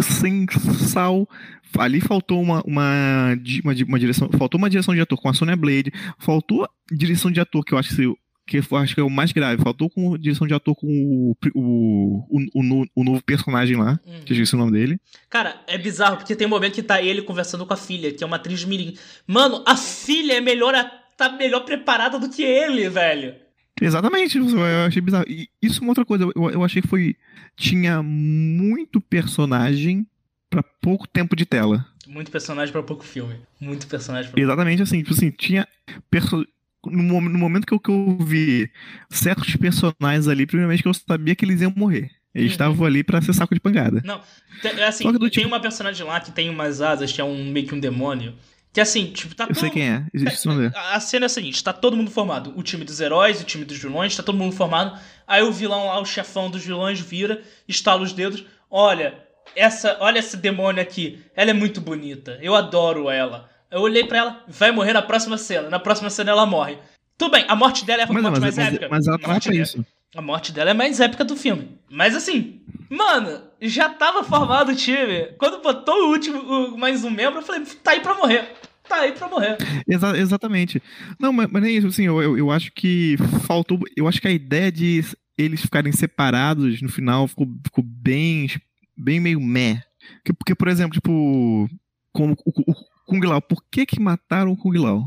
sem 0.00 0.46
sal. 0.88 1.28
Ali 1.76 2.00
faltou 2.00 2.40
uma, 2.40 2.62
uma, 2.64 3.36
uma, 3.64 3.74
uma, 3.88 3.98
direção. 3.98 4.30
Faltou 4.38 4.58
uma 4.58 4.70
direção 4.70 4.94
de 4.94 5.00
ator 5.00 5.20
com 5.20 5.28
a 5.28 5.34
Sonya 5.34 5.56
Blade. 5.56 5.92
Faltou 6.18 6.68
direção 6.92 7.32
de 7.32 7.40
ator, 7.40 7.64
que 7.64 7.74
eu 7.74 7.78
acho 7.78 7.88
que 7.88 8.14
que 8.46 8.58
eu 8.58 8.76
acho 8.76 8.94
que 8.94 9.00
é 9.00 9.04
o 9.04 9.10
mais 9.10 9.32
grave. 9.32 9.62
Faltou 9.62 9.88
com 9.88 10.18
direção 10.18 10.46
de 10.46 10.54
ator 10.54 10.74
com 10.74 10.86
o, 10.86 11.36
o, 11.54 12.50
o, 12.54 12.86
o 12.94 13.04
novo 13.04 13.22
personagem 13.22 13.76
lá, 13.76 13.98
uhum. 14.06 14.20
que 14.24 14.32
eu 14.32 14.36
esqueci 14.36 14.54
o 14.54 14.58
nome 14.58 14.72
dele. 14.72 15.00
Cara, 15.30 15.60
é 15.66 15.78
bizarro, 15.78 16.16
porque 16.16 16.36
tem 16.36 16.46
um 16.46 16.50
momento 16.50 16.74
que 16.74 16.82
tá 16.82 17.00
ele 17.02 17.22
conversando 17.22 17.66
com 17.66 17.72
a 17.72 17.76
filha, 17.76 18.12
que 18.12 18.22
é 18.22 18.26
uma 18.26 18.36
atriz 18.36 18.64
mirim. 18.64 18.96
Mano, 19.26 19.62
a 19.66 19.76
filha 19.76 20.34
é 20.34 20.40
melhor, 20.40 20.74
tá 21.16 21.30
melhor 21.32 21.60
preparada 21.60 22.18
do 22.18 22.28
que 22.28 22.42
ele, 22.42 22.88
velho. 22.88 23.34
Exatamente, 23.80 24.38
eu 24.38 24.86
achei 24.86 25.02
bizarro. 25.02 25.24
E 25.28 25.48
isso 25.60 25.80
é 25.80 25.82
uma 25.82 25.90
outra 25.90 26.04
coisa, 26.04 26.24
eu, 26.24 26.50
eu 26.50 26.64
achei 26.64 26.80
que 26.80 26.88
foi. 26.88 27.16
Tinha 27.56 28.02
muito 28.02 29.00
personagem 29.00 30.06
para 30.50 30.62
pouco 30.62 31.08
tempo 31.08 31.34
de 31.34 31.44
tela. 31.44 31.86
Muito 32.06 32.30
personagem 32.30 32.72
para 32.72 32.82
pouco 32.82 33.04
filme. 33.04 33.36
Muito 33.60 33.86
personagem 33.86 34.30
pra 34.30 34.40
Exatamente 34.40 34.82
assim, 34.82 34.98
tipo 34.98 35.14
assim, 35.14 35.30
tinha 35.30 35.66
perso 36.10 36.46
no, 36.94 37.20
no 37.20 37.38
momento 37.38 37.66
que 37.66 37.74
eu, 37.74 37.80
que 37.80 37.90
eu 37.90 38.16
vi 38.20 38.70
certos 39.10 39.56
personagens 39.56 40.28
ali, 40.28 40.46
primeiramente 40.46 40.82
que 40.82 40.88
eu 40.88 40.94
sabia 40.94 41.34
que 41.34 41.44
eles 41.44 41.60
iam 41.60 41.72
morrer. 41.76 42.10
Eles 42.34 42.48
uhum. 42.48 42.52
estavam 42.52 42.86
ali 42.86 43.04
para 43.04 43.22
ser 43.22 43.32
saco 43.32 43.54
de 43.54 43.60
pancada. 43.60 44.02
Não, 44.04 44.20
é 44.64 44.84
assim, 44.84 45.04
tem 45.12 45.28
tipo... 45.30 45.46
uma 45.46 45.60
personagem 45.60 46.04
lá 46.04 46.20
que 46.20 46.32
tem 46.32 46.50
umas 46.50 46.80
asas, 46.80 47.12
que 47.12 47.20
é 47.20 47.24
um 47.24 47.44
meio 47.44 47.66
que 47.66 47.74
um 47.74 47.80
demônio. 47.80 48.34
Que 48.72 48.80
assim, 48.80 49.12
tipo, 49.12 49.36
tá 49.36 49.44
Eu 49.44 49.48
todo... 49.48 49.60
sei 49.60 49.70
quem 49.70 49.88
é, 49.88 50.04
existe 50.12 50.48
é, 50.48 50.72
A 50.92 50.98
cena 50.98 51.26
é 51.26 51.28
a 51.28 51.28
seguinte, 51.28 51.62
tá 51.62 51.72
todo 51.72 51.96
mundo 51.96 52.10
formado. 52.10 52.52
O 52.56 52.62
time 52.62 52.84
dos 52.84 53.00
heróis, 53.00 53.40
o 53.40 53.44
time 53.44 53.64
dos 53.64 53.78
vilões, 53.78 54.16
tá 54.16 54.22
todo 54.22 54.36
mundo 54.36 54.54
formado. 54.56 54.98
Aí 55.28 55.44
o 55.44 55.52
vilão 55.52 55.86
lá, 55.86 56.00
o 56.00 56.04
chefão 56.04 56.50
dos 56.50 56.64
vilões, 56.64 56.98
vira, 56.98 57.40
estala 57.68 58.02
os 58.02 58.12
dedos. 58.12 58.44
Olha, 58.68 59.14
essa, 59.54 59.96
olha 60.00 60.18
essa 60.18 60.36
demônio 60.36 60.82
aqui. 60.82 61.20
Ela 61.36 61.50
é 61.50 61.54
muito 61.54 61.80
bonita. 61.80 62.36
Eu 62.42 62.56
adoro 62.56 63.08
ela. 63.08 63.48
Eu 63.70 63.80
olhei 63.80 64.04
para 64.04 64.18
ela, 64.18 64.44
vai 64.46 64.70
morrer 64.70 64.92
na 64.92 65.02
próxima 65.02 65.36
cena. 65.36 65.68
Na 65.68 65.78
próxima 65.78 66.10
cena 66.10 66.30
ela 66.30 66.46
morre. 66.46 66.78
Tudo 67.16 67.32
bem, 67.32 67.44
a 67.48 67.54
morte 67.54 67.84
dela 67.84 68.02
é 68.02 68.04
a 68.04 68.12
mas, 68.12 68.22
morte 68.22 68.40
mas, 68.40 68.56
mais 68.56 68.68
épica. 68.68 68.88
Mas 68.90 69.06
ela 69.06 69.18
trata 69.18 69.54
isso. 69.54 69.84
A 70.16 70.22
morte 70.22 70.52
dela 70.52 70.70
é 70.70 70.74
mais 70.74 71.00
épica 71.00 71.24
do 71.24 71.36
filme. 71.36 71.78
Mas 71.90 72.14
assim, 72.14 72.60
mano, 72.88 73.42
já 73.60 73.88
tava 73.88 74.22
formado 74.22 74.72
o 74.72 74.76
time. 74.76 75.26
Quando 75.38 75.62
botou 75.62 75.94
o 75.94 76.10
último, 76.10 76.38
o, 76.38 76.78
mais 76.78 77.04
um 77.04 77.10
membro, 77.10 77.40
eu 77.40 77.42
falei, 77.42 77.64
tá 77.82 77.92
aí 77.92 78.00
pra 78.00 78.14
morrer. 78.14 78.52
Tá 78.88 78.96
aí 78.96 79.12
pra 79.12 79.28
morrer. 79.28 79.56
Exa 79.88 80.16
exatamente. 80.16 80.82
Não, 81.18 81.32
mas, 81.32 81.48
mas 81.50 81.62
nem 81.62 81.76
isso, 81.76 81.86
assim, 81.86 82.04
eu, 82.04 82.22
eu, 82.22 82.38
eu 82.38 82.50
acho 82.50 82.70
que 82.72 83.16
faltou. 83.46 83.80
Eu 83.96 84.06
acho 84.06 84.20
que 84.20 84.28
a 84.28 84.32
ideia 84.32 84.70
de 84.70 85.04
eles 85.36 85.62
ficarem 85.62 85.92
separados 85.92 86.80
no 86.80 86.88
final 86.88 87.26
ficou, 87.26 87.48
ficou 87.64 87.82
bem. 87.82 88.48
bem 88.96 89.18
meio 89.18 89.40
meh. 89.40 89.82
Porque, 90.16 90.32
porque 90.32 90.54
por 90.54 90.68
exemplo, 90.68 90.92
tipo. 90.92 91.68
Como 92.12 92.36
o, 92.44 92.70
o, 92.70 92.74
Kung 93.04 93.20
Lao. 93.20 93.40
Por 93.40 93.62
que 93.70 93.86
que 93.86 94.00
mataram 94.00 94.52
o 94.52 94.56
Kung 94.56 94.76
Lao? 94.78 95.04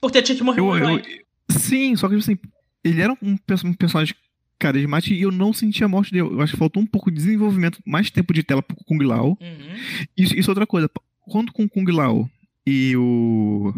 Porque 0.00 0.22
tinha 0.22 0.36
que 0.36 0.44
morrer 0.44 0.60
eu, 0.60 0.76
eu, 0.76 1.02
Sim, 1.48 1.96
só 1.96 2.08
que 2.08 2.14
assim, 2.14 2.38
ele 2.82 3.00
era 3.00 3.12
um, 3.12 3.38
um 3.64 3.72
personagem 3.72 4.14
carismático 4.58 5.14
e 5.14 5.22
eu 5.22 5.30
não 5.30 5.52
senti 5.52 5.82
a 5.84 5.88
morte 5.88 6.12
dele. 6.12 6.28
Eu 6.28 6.40
acho 6.40 6.52
que 6.52 6.58
faltou 6.58 6.82
um 6.82 6.86
pouco 6.86 7.10
de 7.10 7.16
desenvolvimento, 7.16 7.78
mais 7.86 8.10
tempo 8.10 8.32
de 8.32 8.42
tela 8.42 8.62
pro 8.62 8.76
Kung 8.84 9.02
Lao. 9.02 9.38
Uhum. 9.40 10.06
Isso, 10.16 10.34
isso 10.36 10.50
é 10.50 10.52
outra 10.52 10.66
coisa. 10.66 10.90
Quando 11.20 11.52
com 11.52 11.64
o 11.64 11.68
Kung 11.68 11.90
Lao 11.90 12.28
e 12.66 12.96
o. 12.96 13.74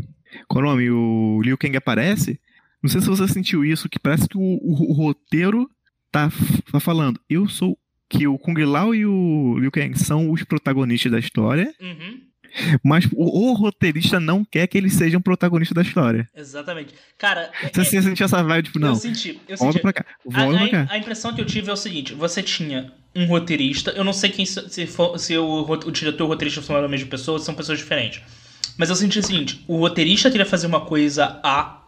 Qual 0.49 0.64
é 0.64 0.66
o 0.66 0.71
nome? 0.71 0.90
O 0.90 1.40
Liu 1.42 1.57
Kang 1.57 1.77
aparece. 1.77 2.40
Não 2.83 2.90
sei 2.90 3.01
se 3.01 3.09
você 3.09 3.27
sentiu 3.27 3.64
isso, 3.64 3.88
que 3.88 3.99
parece 3.99 4.29
que 4.29 4.37
o, 4.37 4.40
o, 4.40 4.90
o 4.90 4.92
roteiro 4.92 5.69
tá, 6.11 6.31
tá 6.71 6.81
falando. 6.81 7.21
Eu 7.29 7.49
sou. 7.49 7.79
Que 8.09 8.25
o 8.29 8.38
Kung 8.38 8.57
Lao 8.64 8.95
e 8.95 9.05
o 9.05 9.59
Liu 9.59 9.73
Kang 9.73 9.99
são 9.99 10.31
os 10.31 10.45
protagonistas 10.45 11.11
da 11.11 11.19
história. 11.19 11.75
Uhum. 11.81 12.21
Mas 12.83 13.07
o, 13.12 13.51
o, 13.51 13.53
roteirista 13.53 14.19
não 14.19 14.45
quer 14.45 14.66
que 14.66 14.79
eles 14.79 14.95
sejam 14.95 15.21
protagonista 15.21 15.75
da 15.75 15.83
história. 15.83 16.29
Exatamente. 16.35 16.95
Cara. 17.19 17.51
Você 17.73 17.99
é, 17.99 18.03
sentiu 18.03 18.25
essa 18.25 18.42
vibe, 18.42 18.66
tipo, 18.66 18.79
não. 18.79 18.90
Eu 18.90 18.97
senti. 18.97 19.40
Eu 19.49 19.57
volta 19.57 19.73
senti. 19.75 19.83
pra 19.83 19.92
cá. 19.92 20.07
Volta 20.25 20.57
a, 20.57 20.59
pra 20.59 20.69
cá. 20.69 20.87
A, 20.90 20.99
impressão 20.99 21.35
que 21.35 21.40
eu 21.40 21.45
tive 21.47 21.71
é 21.71 21.73
o 21.73 21.77
seguinte: 21.77 22.14
você 22.14 22.42
tinha 22.42 22.92
um 23.14 23.27
roteirista. 23.27 23.90
Eu 23.90 24.05
não 24.05 24.12
sei 24.12 24.31
quem 24.31 24.47
se, 24.47 24.87
for, 24.87 25.19
se 25.19 25.37
o, 25.37 25.62
o 25.62 25.90
diretor 25.90 26.25
e 26.25 26.27
o 26.27 26.29
roteirista 26.29 26.62
são 26.62 26.77
a 26.77 26.88
mesma 26.88 27.09
pessoa, 27.09 27.38
são 27.38 27.55
pessoas 27.55 27.79
diferentes. 27.79 28.23
Mas 28.77 28.90
eu 28.90 28.97
senti 28.97 29.19
o 29.19 29.23
seguinte: 29.23 29.64
o 29.66 29.79
roteirista 29.79 30.31
queria 30.31 30.47
fazer 30.47 30.66
uma 30.66 30.85
coisa 30.85 31.40
A, 31.42 31.85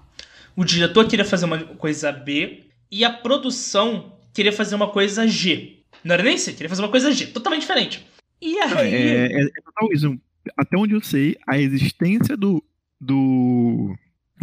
o 0.57 0.65
diretor 0.65 1.07
queria 1.07 1.25
fazer 1.25 1.45
uma 1.45 1.59
coisa 1.59 2.13
B, 2.13 2.65
e 2.91 3.05
a 3.05 3.11
produção 3.11 4.13
queria 4.33 4.53
fazer 4.53 4.75
uma 4.75 4.89
coisa 4.89 5.27
G. 5.27 5.79
Não 6.05 6.15
era 6.15 6.23
nem 6.23 6.39
C, 6.39 6.53
queria 6.53 6.69
fazer 6.69 6.83
uma 6.83 6.91
coisa 6.91 7.11
G, 7.13 7.27
totalmente 7.27 7.63
diferente. 7.63 8.07
E 8.41 8.59
aí. 8.59 8.95
É, 8.95 9.33
é, 9.33 9.43
é 9.43 9.61
total 9.65 9.93
isso. 9.93 10.19
Até 10.57 10.77
onde 10.77 10.95
eu 10.95 11.01
sei, 11.01 11.37
a 11.47 11.59
existência 11.59 12.37
do. 12.37 12.63
do 13.01 13.95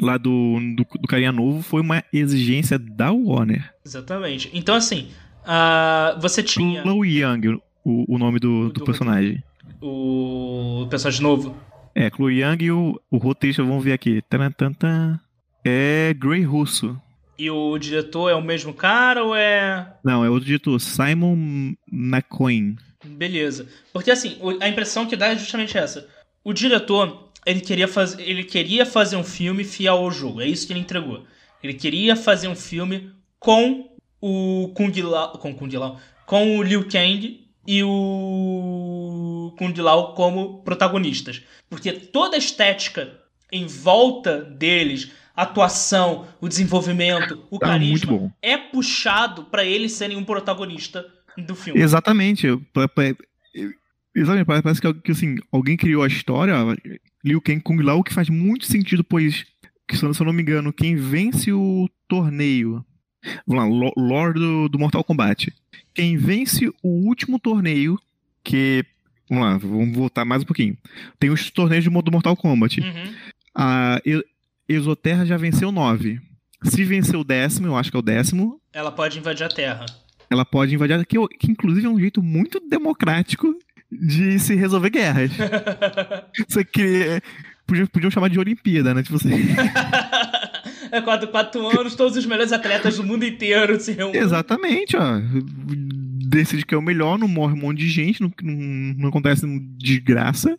lá 0.01 0.17
do, 0.17 0.59
do, 0.75 0.99
do 0.99 1.07
Carinha 1.07 1.31
Novo 1.31 1.61
foi 1.61 1.81
uma 1.81 2.03
exigência 2.11 2.77
da 2.77 3.11
Warner. 3.11 3.73
Exatamente. 3.85 4.49
Então, 4.53 4.75
assim, 4.75 5.09
uh, 5.43 6.19
você 6.19 6.43
tinha. 6.43 6.81
Chloe 6.81 7.21
Young, 7.21 7.59
o, 7.83 8.15
o 8.15 8.17
nome 8.17 8.39
do, 8.39 8.67
do, 8.69 8.73
do 8.73 8.85
personagem. 8.85 9.43
O 9.81 10.87
personagem 10.89 11.21
novo. 11.21 11.55
É, 11.93 12.09
Chloe 12.09 12.41
Young 12.41 12.63
e 12.63 12.71
o, 12.71 12.99
o 13.09 13.17
roteirista, 13.17 13.63
vamos 13.63 13.83
ver 13.83 13.93
aqui. 13.93 14.21
Tarantantan, 14.29 15.19
é 15.63 16.13
Gray 16.13 16.43
Russo. 16.43 16.99
E 17.37 17.49
o 17.49 17.77
diretor 17.77 18.29
é 18.29 18.35
o 18.35 18.41
mesmo 18.41 18.73
cara 18.73 19.23
ou 19.23 19.35
é. 19.35 19.93
Não, 20.03 20.23
é 20.23 20.29
outro 20.29 20.45
diretor, 20.45 20.79
Simon 20.79 21.73
McQueen. 21.91 22.77
Beleza. 23.05 23.67
Porque 23.93 24.11
assim, 24.11 24.37
a 24.59 24.67
impressão 24.67 25.05
que 25.05 25.15
dá 25.15 25.27
é 25.27 25.37
justamente 25.37 25.77
essa. 25.77 26.07
O 26.43 26.53
diretor, 26.53 27.29
ele 27.45 27.61
queria, 27.61 27.87
faz... 27.87 28.17
ele 28.19 28.43
queria 28.43 28.85
fazer 28.85 29.15
um 29.15 29.23
filme 29.23 29.63
fiel 29.63 29.97
ao 29.97 30.11
jogo. 30.11 30.41
É 30.41 30.47
isso 30.47 30.67
que 30.67 30.73
ele 30.73 30.79
entregou. 30.79 31.25
Ele 31.63 31.73
queria 31.73 32.15
fazer 32.15 32.47
um 32.47 32.55
filme 32.55 33.11
com 33.39 33.95
o 34.21 34.71
Kung 34.75 35.01
Lao, 35.01 35.37
com 35.37 35.55
Kung 35.55 35.75
Lao, 35.75 35.99
com 36.25 36.57
o 36.57 36.63
Liu 36.63 36.87
Kang 36.87 37.45
e 37.67 37.83
o 37.83 39.53
Kung 39.57 39.73
Lao 39.81 40.13
como 40.13 40.61
protagonistas. 40.63 41.41
Porque 41.69 41.91
toda 41.91 42.35
a 42.35 42.39
estética 42.39 43.19
em 43.51 43.65
volta 43.65 44.41
deles, 44.41 45.11
a 45.35 45.43
atuação, 45.43 46.27
o 46.41 46.47
desenvolvimento, 46.47 47.45
o 47.49 47.59
tá 47.59 47.67
carisma, 47.67 48.33
é 48.41 48.57
puxado 48.57 49.45
para 49.45 49.63
eles 49.63 49.93
serem 49.93 50.17
um 50.17 50.23
protagonista 50.23 51.05
do 51.37 51.55
filme. 51.55 51.81
Exatamente. 51.81 52.47
Exatamente, 54.15 54.45
parece 54.45 54.81
que, 55.03 55.11
assim, 55.11 55.35
alguém 55.51 55.75
criou 55.75 56.01
a 56.01 56.07
história, 56.07 56.55
Liu 57.23 57.41
Kang 57.41 57.59
Kung 57.59 57.81
Lao, 57.81 58.01
que 58.01 58.13
faz 58.13 58.29
muito 58.29 58.65
sentido, 58.65 59.03
pois, 59.03 59.45
se 59.91 60.05
eu 60.05 60.25
não 60.25 60.31
me 60.31 60.41
engano, 60.41 60.71
quem 60.71 60.95
vence 60.95 61.51
o 61.51 61.89
torneio, 62.07 62.85
vamos 63.45 63.77
lá, 63.77 63.91
Lord 63.97 64.39
do, 64.39 64.69
do 64.69 64.79
Mortal 64.79 65.03
Kombat, 65.03 65.53
quem 65.93 66.15
vence 66.15 66.69
o 66.81 66.87
último 67.05 67.37
torneio, 67.37 67.99
que, 68.41 68.85
vamos 69.29 69.43
lá, 69.45 69.57
vamos 69.57 69.93
voltar 69.93 70.23
mais 70.23 70.43
um 70.43 70.45
pouquinho, 70.45 70.77
tem 71.19 71.29
os 71.29 71.51
torneios 71.51 71.83
do 71.83 71.91
Mortal 71.91 72.37
Kombat. 72.37 72.79
Uhum. 72.79 73.13
A 73.53 74.01
Exoterra 74.67 75.25
já 75.25 75.35
venceu 75.35 75.73
nove. 75.73 76.21
Se 76.63 76.85
vencer 76.85 77.17
o 77.17 77.23
décimo, 77.23 77.67
eu 77.67 77.75
acho 77.75 77.91
que 77.91 77.97
é 77.97 77.99
o 77.99 78.03
décimo. 78.03 78.61
Ela 78.71 78.91
pode 78.93 79.19
invadir 79.19 79.43
a 79.43 79.49
Terra 79.49 79.85
ela 80.29 80.45
pode 80.45 80.73
invadir, 80.73 81.05
que, 81.05 81.17
que 81.27 81.51
inclusive 81.51 81.85
é 81.85 81.89
um 81.89 81.99
jeito 81.99 82.21
muito 82.21 82.59
democrático 82.59 83.57
de 83.91 84.39
se 84.39 84.55
resolver 84.55 84.89
guerras. 84.89 85.31
Isso 86.49 86.59
aqui 86.59 87.03
é, 87.03 87.21
podiam, 87.65 87.87
podiam 87.87 88.11
chamar 88.11 88.29
de 88.29 88.39
Olimpíada, 88.39 88.93
né? 88.93 89.03
Tipo 89.03 89.15
assim. 89.15 89.33
é 90.91 91.01
quatro, 91.01 91.27
quatro 91.29 91.79
anos, 91.79 91.95
todos 91.95 92.17
os 92.17 92.25
melhores 92.25 92.51
atletas 92.51 92.97
do 92.97 93.03
mundo 93.03 93.25
inteiro 93.25 93.79
se 93.79 93.91
reúnem. 93.91 94.21
Exatamente, 94.21 94.97
ó. 94.97 95.21
Decide 96.27 96.65
que 96.65 96.75
é 96.75 96.77
o 96.77 96.81
melhor, 96.81 97.17
não 97.17 97.27
morre 97.27 97.53
um 97.53 97.61
monte 97.61 97.79
de 97.79 97.89
gente, 97.89 98.21
não, 98.21 98.31
não, 98.41 98.53
não 98.97 99.09
acontece 99.09 99.45
desgraça. 99.77 100.57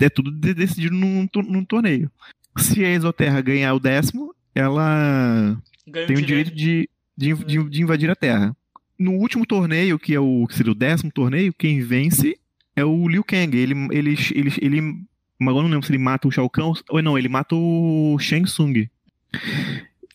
É 0.00 0.08
tudo 0.08 0.30
decidido 0.30 0.94
num, 0.94 1.28
num 1.48 1.64
torneio. 1.64 2.10
Se 2.56 2.84
a 2.84 2.90
Exoterra 2.90 3.40
ganhar 3.40 3.74
o 3.74 3.80
décimo, 3.80 4.34
ela 4.54 5.56
Ganho 5.86 6.06
tem 6.06 6.16
o 6.16 6.22
direito, 6.22 6.54
direito 6.54 6.88
de, 7.16 7.34
de, 7.34 7.44
de, 7.44 7.70
de 7.70 7.82
invadir 7.82 8.10
a 8.10 8.16
Terra 8.16 8.56
no 9.00 9.12
último 9.12 9.46
torneio, 9.46 9.98
que 9.98 10.14
é 10.14 10.20
o 10.20 10.46
que 10.46 10.54
seria 10.54 10.72
o 10.72 10.74
décimo 10.74 11.10
torneio, 11.10 11.54
quem 11.54 11.80
vence 11.80 12.38
é 12.76 12.84
o 12.84 13.08
Liu 13.08 13.24
Kang. 13.24 13.56
Ele, 13.56 13.74
ele, 13.90 14.14
ele, 14.34 14.52
ele 14.60 15.04
agora 15.40 15.62
não 15.62 15.70
lembro 15.70 15.86
se 15.86 15.90
ele 15.90 15.98
mata 15.98 16.28
o 16.28 16.30
Shao 16.30 16.50
Kahn 16.50 16.74
ou 16.90 17.02
não, 17.02 17.18
ele 17.18 17.28
mata 17.28 17.54
o 17.56 18.18
Shang 18.20 18.44
Tsung. 18.44 18.90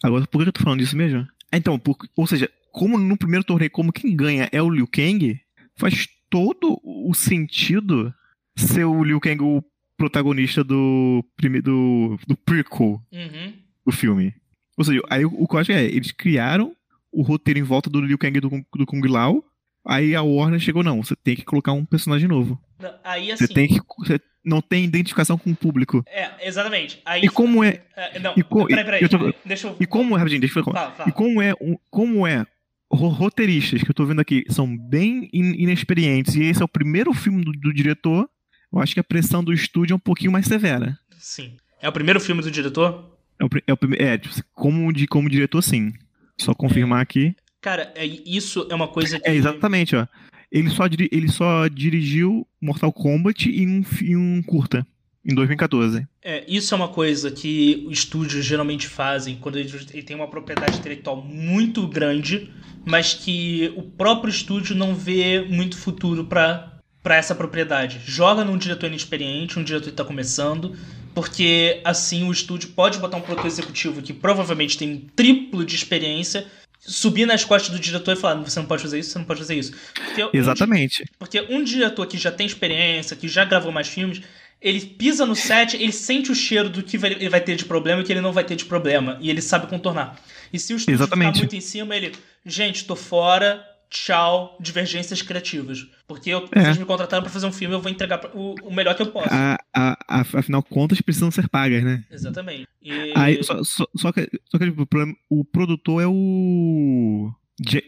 Agora, 0.04 0.28
por 0.28 0.44
que 0.44 0.50
eu 0.50 0.54
tô 0.54 0.64
falando 0.64 0.82
disso 0.82 0.96
mesmo? 0.96 1.28
Então, 1.52 1.80
por, 1.80 1.98
ou 2.16 2.28
seja, 2.28 2.48
como 2.72 3.00
no 3.00 3.18
primeiro 3.18 3.44
torneio, 3.44 3.72
como 3.72 3.92
quem 3.92 4.16
ganha 4.16 4.48
é 4.52 4.62
o 4.62 4.70
Liu 4.70 4.88
Kang, 4.88 5.40
faz 5.76 6.08
todo 6.30 6.80
o 6.84 7.12
sentido 7.16 8.14
ser 8.56 8.86
o 8.86 9.04
Liu 9.04 9.20
Kang 9.20 9.42
o 9.42 9.64
protagonista 9.98 10.64
do 10.64 11.26
primeiro 11.36 11.66
do, 11.66 12.20
do 12.28 12.38
prequel 12.38 13.02
uhum. 13.12 13.54
do 13.84 13.92
filme. 13.92 14.32
Ou 14.78 14.84
seja, 14.84 15.02
aí 15.10 15.26
o, 15.26 15.30
o 15.30 15.48
código 15.48 15.76
é, 15.76 15.86
eles 15.86 16.12
criaram 16.12 16.76
o 17.16 17.22
roteiro 17.22 17.60
em 17.60 17.64
volta 17.64 17.90
do 17.90 18.02
Liu 18.02 18.18
Kang 18.18 18.38
e 18.38 18.42
do, 18.42 18.50
do 18.50 18.86
Kung 18.86 19.08
Lao. 19.08 19.44
Aí 19.88 20.16
a 20.16 20.22
Warner 20.24 20.60
chegou, 20.60 20.84
não, 20.84 21.04
você 21.04 21.16
tem 21.16 21.36
que 21.36 21.46
colocar 21.46 21.72
um 21.72 21.86
personagem 21.86 22.28
novo. 22.28 22.60
Não, 22.80 22.94
aí 23.04 23.32
assim. 23.32 23.46
Você 23.46 23.54
tem 23.54 23.68
que. 23.68 23.80
Você 24.00 24.20
não 24.44 24.62
tem 24.62 24.84
identificação 24.84 25.38
com 25.38 25.52
o 25.52 25.56
público. 25.56 26.04
É, 26.08 26.48
exatamente. 26.48 27.02
Aí, 27.06 27.24
e 27.24 27.30
como 27.30 27.64
é. 27.64 27.82
é 27.96 28.20
não, 28.20 28.34
e 28.36 28.44
co, 28.44 28.68
peraí, 28.68 28.84
peraí. 28.84 29.02
Eu 29.02 29.10
tô, 29.10 29.34
deixa 29.44 29.68
eu. 29.68 29.78
E 29.80 29.86
como 29.88 30.16
é, 30.16 30.20
rapidinho, 30.20 30.42
deixa 30.42 30.60
eu 30.60 30.64
falar. 30.64 30.80
Fala, 30.80 30.92
fala. 30.92 31.10
E 31.10 31.12
como 31.12 31.42
é. 31.42 31.54
Como 31.90 32.28
é 32.28 32.46
roteiristas 32.92 33.84
que 33.84 33.90
eu 33.90 33.96
tô 33.96 34.06
vendo 34.06 34.22
aqui 34.22 34.46
são 34.50 34.78
bem 34.78 35.30
inexperientes 35.34 36.36
e 36.36 36.44
esse 36.44 36.62
é 36.62 36.66
o 36.66 36.70
primeiro 36.70 37.14
filme 37.14 37.44
do, 37.44 37.52
do, 37.52 37.74
diretor, 37.74 38.30
eu 38.72 38.80
acho 38.80 38.94
que 38.94 39.00
a 39.00 39.04
pressão 39.04 39.44
do 39.44 39.52
estúdio 39.52 39.94
é 39.94 39.96
um 39.96 40.00
pouquinho 40.00 40.32
mais 40.32 40.46
severa. 40.46 40.98
Sim. 41.18 41.58
É 41.82 41.90
o 41.90 41.92
primeiro 41.92 42.20
filme 42.20 42.42
do 42.42 42.50
diretor? 42.50 43.18
É, 43.40 43.44
o, 43.44 43.50
é, 43.68 43.74
o, 43.74 43.78
é 43.96 44.18
tipo, 44.18 44.36
como, 44.54 44.94
de, 44.94 45.08
como 45.08 45.30
diretor, 45.30 45.62
sim. 45.62 45.94
Só 46.38 46.54
confirmar 46.54 47.02
aqui. 47.02 47.36
Cara, 47.62 47.92
é, 47.96 48.06
isso 48.06 48.68
é 48.70 48.76
uma 48.76 48.88
coisa 48.88 49.20
que. 49.20 49.28
É, 49.28 49.36
exatamente, 49.36 49.96
ó. 49.96 50.06
Ele 50.52 50.70
só, 50.70 50.86
ele 50.86 51.28
só 51.28 51.68
dirigiu 51.68 52.48
Mortal 52.62 52.94
Kombat 52.94 53.50
em 53.50 53.68
um, 53.68 53.84
em 54.02 54.16
um 54.16 54.44
curta, 54.44 54.86
em 55.26 55.34
2014. 55.34 56.08
É, 56.22 56.46
isso 56.48 56.74
é 56.74 56.78
uma 56.78 56.88
coisa 56.88 57.32
que 57.32 57.84
os 57.88 58.00
estúdios 58.00 58.46
geralmente 58.46 58.88
fazem 58.88 59.36
quando 59.38 59.58
ele, 59.58 59.70
ele 59.92 60.04
tem 60.04 60.16
uma 60.16 60.30
propriedade 60.30 60.78
intelectual 60.78 61.22
muito 61.22 61.88
grande, 61.88 62.52
mas 62.86 63.14
que 63.14 63.74
o 63.76 63.84
próprio 63.84 64.30
estúdio 64.30 64.76
não 64.76 64.94
vê 64.96 65.42
muito 65.42 65.78
futuro 65.78 66.26
para 66.26 66.72
para 67.06 67.18
essa 67.18 67.36
propriedade. 67.36 68.02
Joga 68.04 68.44
num 68.44 68.58
diretor 68.58 68.88
inexperiente, 68.88 69.60
um 69.60 69.64
diretor 69.64 69.86
que 69.86 69.92
está 69.92 70.04
começando, 70.04 70.76
porque 71.16 71.80
assim 71.86 72.28
o 72.28 72.32
estúdio 72.32 72.70
pode 72.70 73.00
botar 73.00 73.16
um 73.16 73.22
produtor 73.22 73.48
executivo 73.48 74.02
que 74.02 74.14
provavelmente 74.14 74.78
tem 74.78 74.92
um 74.92 75.02
triplo 75.16 75.66
de 75.66 75.74
experiência, 75.74 76.46
subir 76.78 77.26
nas 77.26 77.46
costas 77.46 77.72
do 77.72 77.80
diretor 77.80 78.12
e 78.12 78.20
falar: 78.20 78.36
você 78.44 78.60
não 78.60 78.68
pode 78.68 78.82
fazer 78.82 79.00
isso, 79.00 79.12
você 79.12 79.18
não 79.18 79.26
pode 79.26 79.40
fazer 79.40 79.56
isso. 79.56 79.72
Porque 79.94 80.38
Exatamente. 80.38 81.04
Um, 81.04 81.06
porque 81.18 81.42
um 81.50 81.64
diretor 81.64 82.06
que 82.06 82.18
já 82.18 82.32
tem 82.32 82.46
experiência, 82.46 83.16
que 83.16 83.30
já 83.30 83.46
gravou 83.46 83.72
mais 83.72 83.88
filmes, 83.88 84.22
ele 84.62 84.82
pisa 84.82 85.26
no 85.26 85.36
set, 85.36 85.78
ele 85.78 85.94
sente 85.94 86.32
o 86.32 86.36
cheiro 86.36 86.70
do 86.70 86.84
que 86.84 86.98
ele 86.98 87.30
vai 87.30 87.40
ter 87.40 87.56
de 87.56 87.64
problema 87.64 88.02
e 88.02 88.04
que 88.04 88.12
ele 88.12 88.22
não 88.22 88.34
vai 88.34 88.44
ter 88.44 88.58
de 88.58 88.66
problema. 88.66 89.18
E 89.22 89.30
ele 89.30 89.42
sabe 89.42 89.68
contornar. 89.68 90.20
E 90.52 90.60
se 90.60 90.74
o 90.74 90.76
estúdio 90.76 90.98
Exatamente. 90.98 91.36
ficar 91.36 91.40
muito 91.40 91.56
em 91.56 91.62
cima, 91.62 91.96
ele, 91.96 92.12
gente, 92.46 92.84
tô 92.84 92.96
fora, 92.96 93.66
tchau, 93.96 94.58
divergências 94.60 95.22
criativas. 95.22 95.88
Porque 96.06 96.30
eu, 96.30 96.48
é. 96.52 96.62
vocês 96.62 96.78
me 96.78 96.86
contrataram 96.86 97.24
para 97.24 97.32
fazer 97.32 97.48
um 97.48 97.52
filme, 97.52 97.74
eu 97.74 97.82
vou 97.82 97.90
entregar 97.90 98.20
o, 98.34 98.56
o 98.62 98.74
melhor 98.74 98.94
que 98.94 99.02
eu 99.02 99.08
posso. 99.08 99.30
A, 99.32 99.58
a, 99.74 99.98
a, 100.08 100.22
afinal, 100.22 100.62
contas 100.62 101.00
precisam 101.00 101.32
ser 101.32 101.48
pagas, 101.48 101.84
né? 101.84 102.04
Exatamente. 102.12 102.68
E... 102.82 103.14
Aí, 103.16 103.42
só, 103.44 103.64
só, 103.64 103.88
só, 103.96 104.12
que, 104.12 104.30
só 104.52 104.58
que 104.58 104.66
tipo, 104.66 104.86
o, 105.30 105.46
produtor 105.46 106.04
é 106.04 106.08
o. 106.08 107.32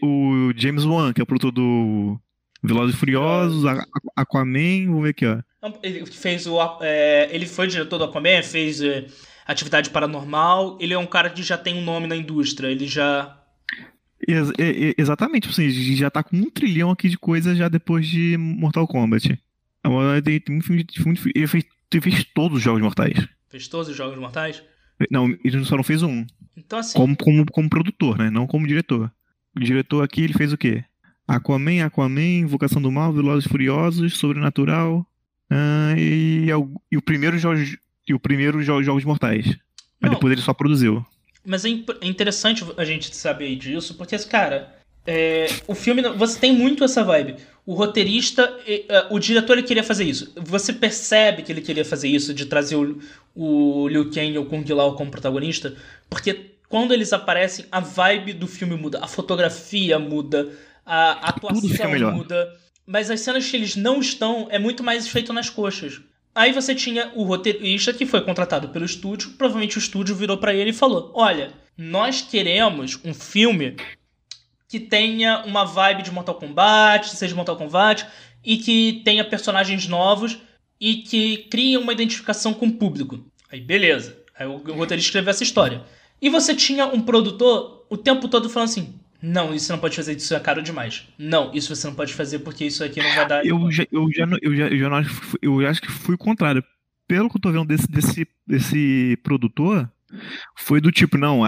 O 0.02 0.52
James 0.56 0.86
Wan, 0.86 1.12
que 1.12 1.20
é 1.20 1.24
o 1.24 1.26
produtor 1.26 1.52
do 1.52 2.18
Velozes 2.62 2.96
e 2.96 2.98
Furiosos, 2.98 3.64
Aquaman, 4.16 4.86
vamos 4.86 5.02
ver 5.02 5.10
aqui, 5.10 5.26
ó. 5.26 5.42
Ele 5.82 6.06
fez 6.06 6.46
o. 6.46 6.58
É, 6.80 7.28
ele 7.30 7.46
foi 7.46 7.66
diretor 7.66 7.98
do 7.98 8.04
Aquaman, 8.04 8.42
fez 8.42 8.80
é, 8.80 9.04
atividade 9.46 9.90
paranormal. 9.90 10.78
Ele 10.80 10.94
é 10.94 10.98
um 10.98 11.06
cara 11.06 11.28
que 11.28 11.42
já 11.42 11.58
tem 11.58 11.74
um 11.74 11.84
nome 11.84 12.06
na 12.06 12.16
indústria. 12.16 12.68
Ele 12.68 12.86
já 12.86 13.37
Ex 14.26 14.52
exatamente, 14.98 15.48
tipo 15.48 15.52
assim, 15.52 15.70
já 15.94 16.10
tá 16.10 16.22
com 16.22 16.36
um 16.36 16.50
trilhão 16.50 16.90
aqui 16.90 17.08
de 17.08 17.18
coisas 17.18 17.56
já 17.56 17.68
depois 17.68 18.06
de 18.06 18.36
Mortal 18.36 18.86
Kombat. 18.86 19.38
Tem, 20.24 20.40
tem 20.40 20.58
um 20.58 20.60
filme, 20.60 20.84
filme, 20.92 21.18
ele, 21.34 21.46
fez, 21.46 21.64
ele 21.92 22.00
fez 22.00 22.24
todos 22.34 22.58
os 22.58 22.62
jogos 22.62 22.82
mortais. 22.82 23.28
Fez 23.48 23.68
todos 23.68 23.88
os 23.88 23.96
jogos 23.96 24.18
mortais? 24.18 24.62
Não, 25.10 25.28
ele 25.44 25.64
só 25.64 25.76
não 25.76 25.84
fez 25.84 26.02
um. 26.02 26.26
Então 26.56 26.78
assim. 26.78 26.98
Como, 26.98 27.16
como, 27.16 27.46
como 27.46 27.70
produtor, 27.70 28.18
né? 28.18 28.30
Não 28.30 28.46
como 28.46 28.66
diretor. 28.66 29.10
O 29.56 29.60
diretor 29.60 30.02
aqui, 30.02 30.22
ele 30.22 30.34
fez 30.34 30.52
o 30.52 30.58
quê? 30.58 30.84
Aquaman, 31.26 31.84
Aquaman, 31.84 32.40
Invocação 32.40 32.80
do 32.82 32.90
Mal, 32.90 33.12
Velozes 33.12 33.48
Furiosos, 33.48 34.16
Sobrenatural. 34.18 35.06
Uh, 35.50 35.96
e, 35.96 36.48
e, 36.90 36.96
o 36.96 37.02
primeiro 37.02 37.38
Jogos, 37.38 37.76
e 38.06 38.14
o 38.14 38.20
primeiro 38.20 38.62
Jogos 38.62 39.04
Mortais. 39.04 39.56
Mas 40.00 40.10
depois 40.10 40.32
ele 40.32 40.42
só 40.42 40.52
produziu. 40.52 41.04
Mas 41.44 41.64
é, 41.64 41.68
é 42.00 42.06
interessante 42.06 42.64
a 42.76 42.84
gente 42.84 43.14
saber 43.14 43.54
disso, 43.56 43.94
porque, 43.94 44.18
cara, 44.20 44.74
é, 45.06 45.46
o 45.66 45.74
filme. 45.74 46.02
Você 46.02 46.38
tem 46.38 46.52
muito 46.52 46.84
essa 46.84 47.02
vibe. 47.02 47.36
O 47.64 47.74
roteirista. 47.74 48.50
Uh, 48.50 49.14
o 49.14 49.18
diretor 49.18 49.56
ele 49.56 49.66
queria 49.66 49.82
fazer 49.82 50.04
isso. 50.04 50.32
Você 50.36 50.72
percebe 50.72 51.42
que 51.42 51.50
ele 51.50 51.62
queria 51.62 51.84
fazer 51.84 52.08
isso, 52.08 52.34
de 52.34 52.44
trazer 52.44 52.76
o, 52.76 52.98
o 53.34 53.88
Liu 53.88 54.10
Kang 54.10 54.32
e 54.32 54.38
o 54.38 54.44
Kung 54.44 54.64
Lao 54.70 54.96
como 54.96 55.10
protagonista, 55.10 55.74
porque 56.10 56.52
quando 56.68 56.92
eles 56.92 57.12
aparecem, 57.12 57.64
a 57.72 57.80
vibe 57.80 58.34
do 58.34 58.46
filme 58.46 58.76
muda, 58.76 58.98
a 59.02 59.06
fotografia 59.06 59.98
muda, 59.98 60.52
a 60.84 61.30
atuação 61.30 62.12
muda. 62.12 62.54
Mas 62.86 63.10
as 63.10 63.20
cenas 63.20 63.48
que 63.48 63.56
eles 63.56 63.76
não 63.76 64.00
estão 64.00 64.48
é 64.50 64.58
muito 64.58 64.82
mais 64.82 65.08
feito 65.08 65.32
nas 65.32 65.50
coxas. 65.50 66.00
Aí 66.38 66.52
você 66.52 66.72
tinha 66.72 67.10
o 67.16 67.24
roteirista 67.24 67.92
que 67.92 68.06
foi 68.06 68.20
contratado 68.20 68.68
pelo 68.68 68.84
estúdio, 68.84 69.30
provavelmente 69.30 69.76
o 69.76 69.80
estúdio 69.80 70.14
virou 70.14 70.38
para 70.38 70.54
ele 70.54 70.70
e 70.70 70.72
falou: 70.72 71.10
"Olha, 71.12 71.52
nós 71.76 72.22
queremos 72.22 72.96
um 73.04 73.12
filme 73.12 73.74
que 74.68 74.78
tenha 74.78 75.42
uma 75.44 75.64
vibe 75.64 76.04
de 76.04 76.12
Mortal 76.12 76.36
Kombat, 76.36 77.08
seja 77.08 77.34
Mortal 77.34 77.56
Kombat 77.56 78.06
e 78.44 78.56
que 78.56 79.02
tenha 79.04 79.24
personagens 79.24 79.88
novos 79.88 80.38
e 80.80 80.98
que 80.98 81.38
crie 81.50 81.76
uma 81.76 81.92
identificação 81.92 82.54
com 82.54 82.66
o 82.66 82.72
público". 82.72 83.18
Aí 83.50 83.60
beleza. 83.60 84.16
Aí 84.38 84.46
o 84.46 84.58
roteirista 84.58 85.08
escreveu 85.08 85.30
essa 85.30 85.42
história. 85.42 85.82
E 86.22 86.28
você 86.28 86.54
tinha 86.54 86.86
um 86.86 87.02
produtor 87.02 87.84
o 87.90 87.96
tempo 87.96 88.28
todo 88.28 88.48
falando 88.48 88.68
assim: 88.68 88.94
não, 89.20 89.54
isso 89.54 89.72
não 89.72 89.78
pode 89.78 89.96
fazer, 89.96 90.16
isso 90.16 90.34
é 90.34 90.40
caro 90.40 90.62
demais. 90.62 91.08
Não, 91.18 91.52
isso 91.52 91.74
você 91.74 91.86
não 91.86 91.94
pode 91.94 92.14
fazer 92.14 92.38
porque 92.40 92.64
isso 92.64 92.84
aqui 92.84 93.02
não 93.02 93.14
vai 93.14 93.26
dar. 93.26 93.44
Eu 93.44 93.70
já, 93.70 93.86
eu 93.90 94.08
já, 94.12 94.28
eu 94.40 94.56
já, 94.56 94.68
eu 94.68 94.78
já, 94.78 94.96
acho, 94.96 95.38
eu 95.42 95.66
acho 95.66 95.80
que 95.82 95.90
fui 95.90 96.14
o 96.14 96.18
contrário. 96.18 96.62
Pelo 97.06 97.28
que 97.28 97.36
eu 97.36 97.40
tô 97.40 97.50
vendo 97.50 97.66
desse, 97.66 97.90
desse, 97.90 98.28
desse 98.46 99.18
produtor, 99.22 99.90
foi 100.56 100.80
do 100.80 100.92
tipo, 100.92 101.16
não, 101.16 101.42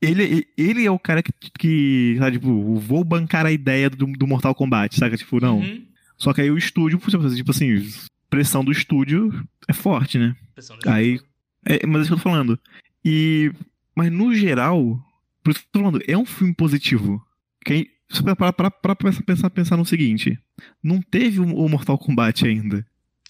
ele, 0.00 0.46
ele 0.56 0.86
é 0.86 0.90
o 0.90 0.98
cara 0.98 1.22
que, 1.22 1.32
que 1.58 2.16
sabe, 2.18 2.38
tipo, 2.38 2.78
vou 2.78 3.04
bancar 3.04 3.44
a 3.44 3.52
ideia 3.52 3.90
do, 3.90 4.06
do 4.06 4.26
Mortal 4.26 4.54
Kombat, 4.54 4.96
saca? 4.96 5.16
Tipo, 5.16 5.40
não. 5.40 5.58
Uhum. 5.58 5.84
Só 6.16 6.32
que 6.32 6.40
aí 6.40 6.50
o 6.50 6.58
estúdio, 6.58 6.98
tipo 7.36 7.50
assim, 7.50 7.88
pressão 8.30 8.64
do 8.64 8.72
estúdio 8.72 9.32
é 9.68 9.72
forte, 9.72 10.18
né? 10.18 10.34
Pressão 10.54 10.78
do 10.78 10.88
aí, 10.88 11.20
é, 11.64 11.86
mas 11.86 11.98
é 11.98 12.00
isso 12.02 12.08
que 12.08 12.14
eu 12.14 12.18
tô 12.18 12.22
falando. 12.22 12.58
E 13.04 13.52
mas 13.94 14.10
no 14.10 14.34
geral, 14.34 14.98
por 15.42 15.50
isso 15.50 15.60
que 15.60 15.66
eu 15.66 15.72
tô 15.72 15.78
falando, 15.80 16.02
é 16.06 16.16
um 16.16 16.26
filme 16.26 16.54
positivo. 16.54 17.24
Quem, 17.64 17.88
para, 18.36 18.52
para, 18.52 18.70
para 18.70 18.94
pensar, 18.94 19.50
pensar 19.50 19.76
no 19.76 19.84
seguinte: 19.84 20.38
não 20.82 21.00
teve 21.00 21.40
o 21.40 21.68
Mortal 21.68 21.98
Kombat 21.98 22.46
ainda. 22.46 22.86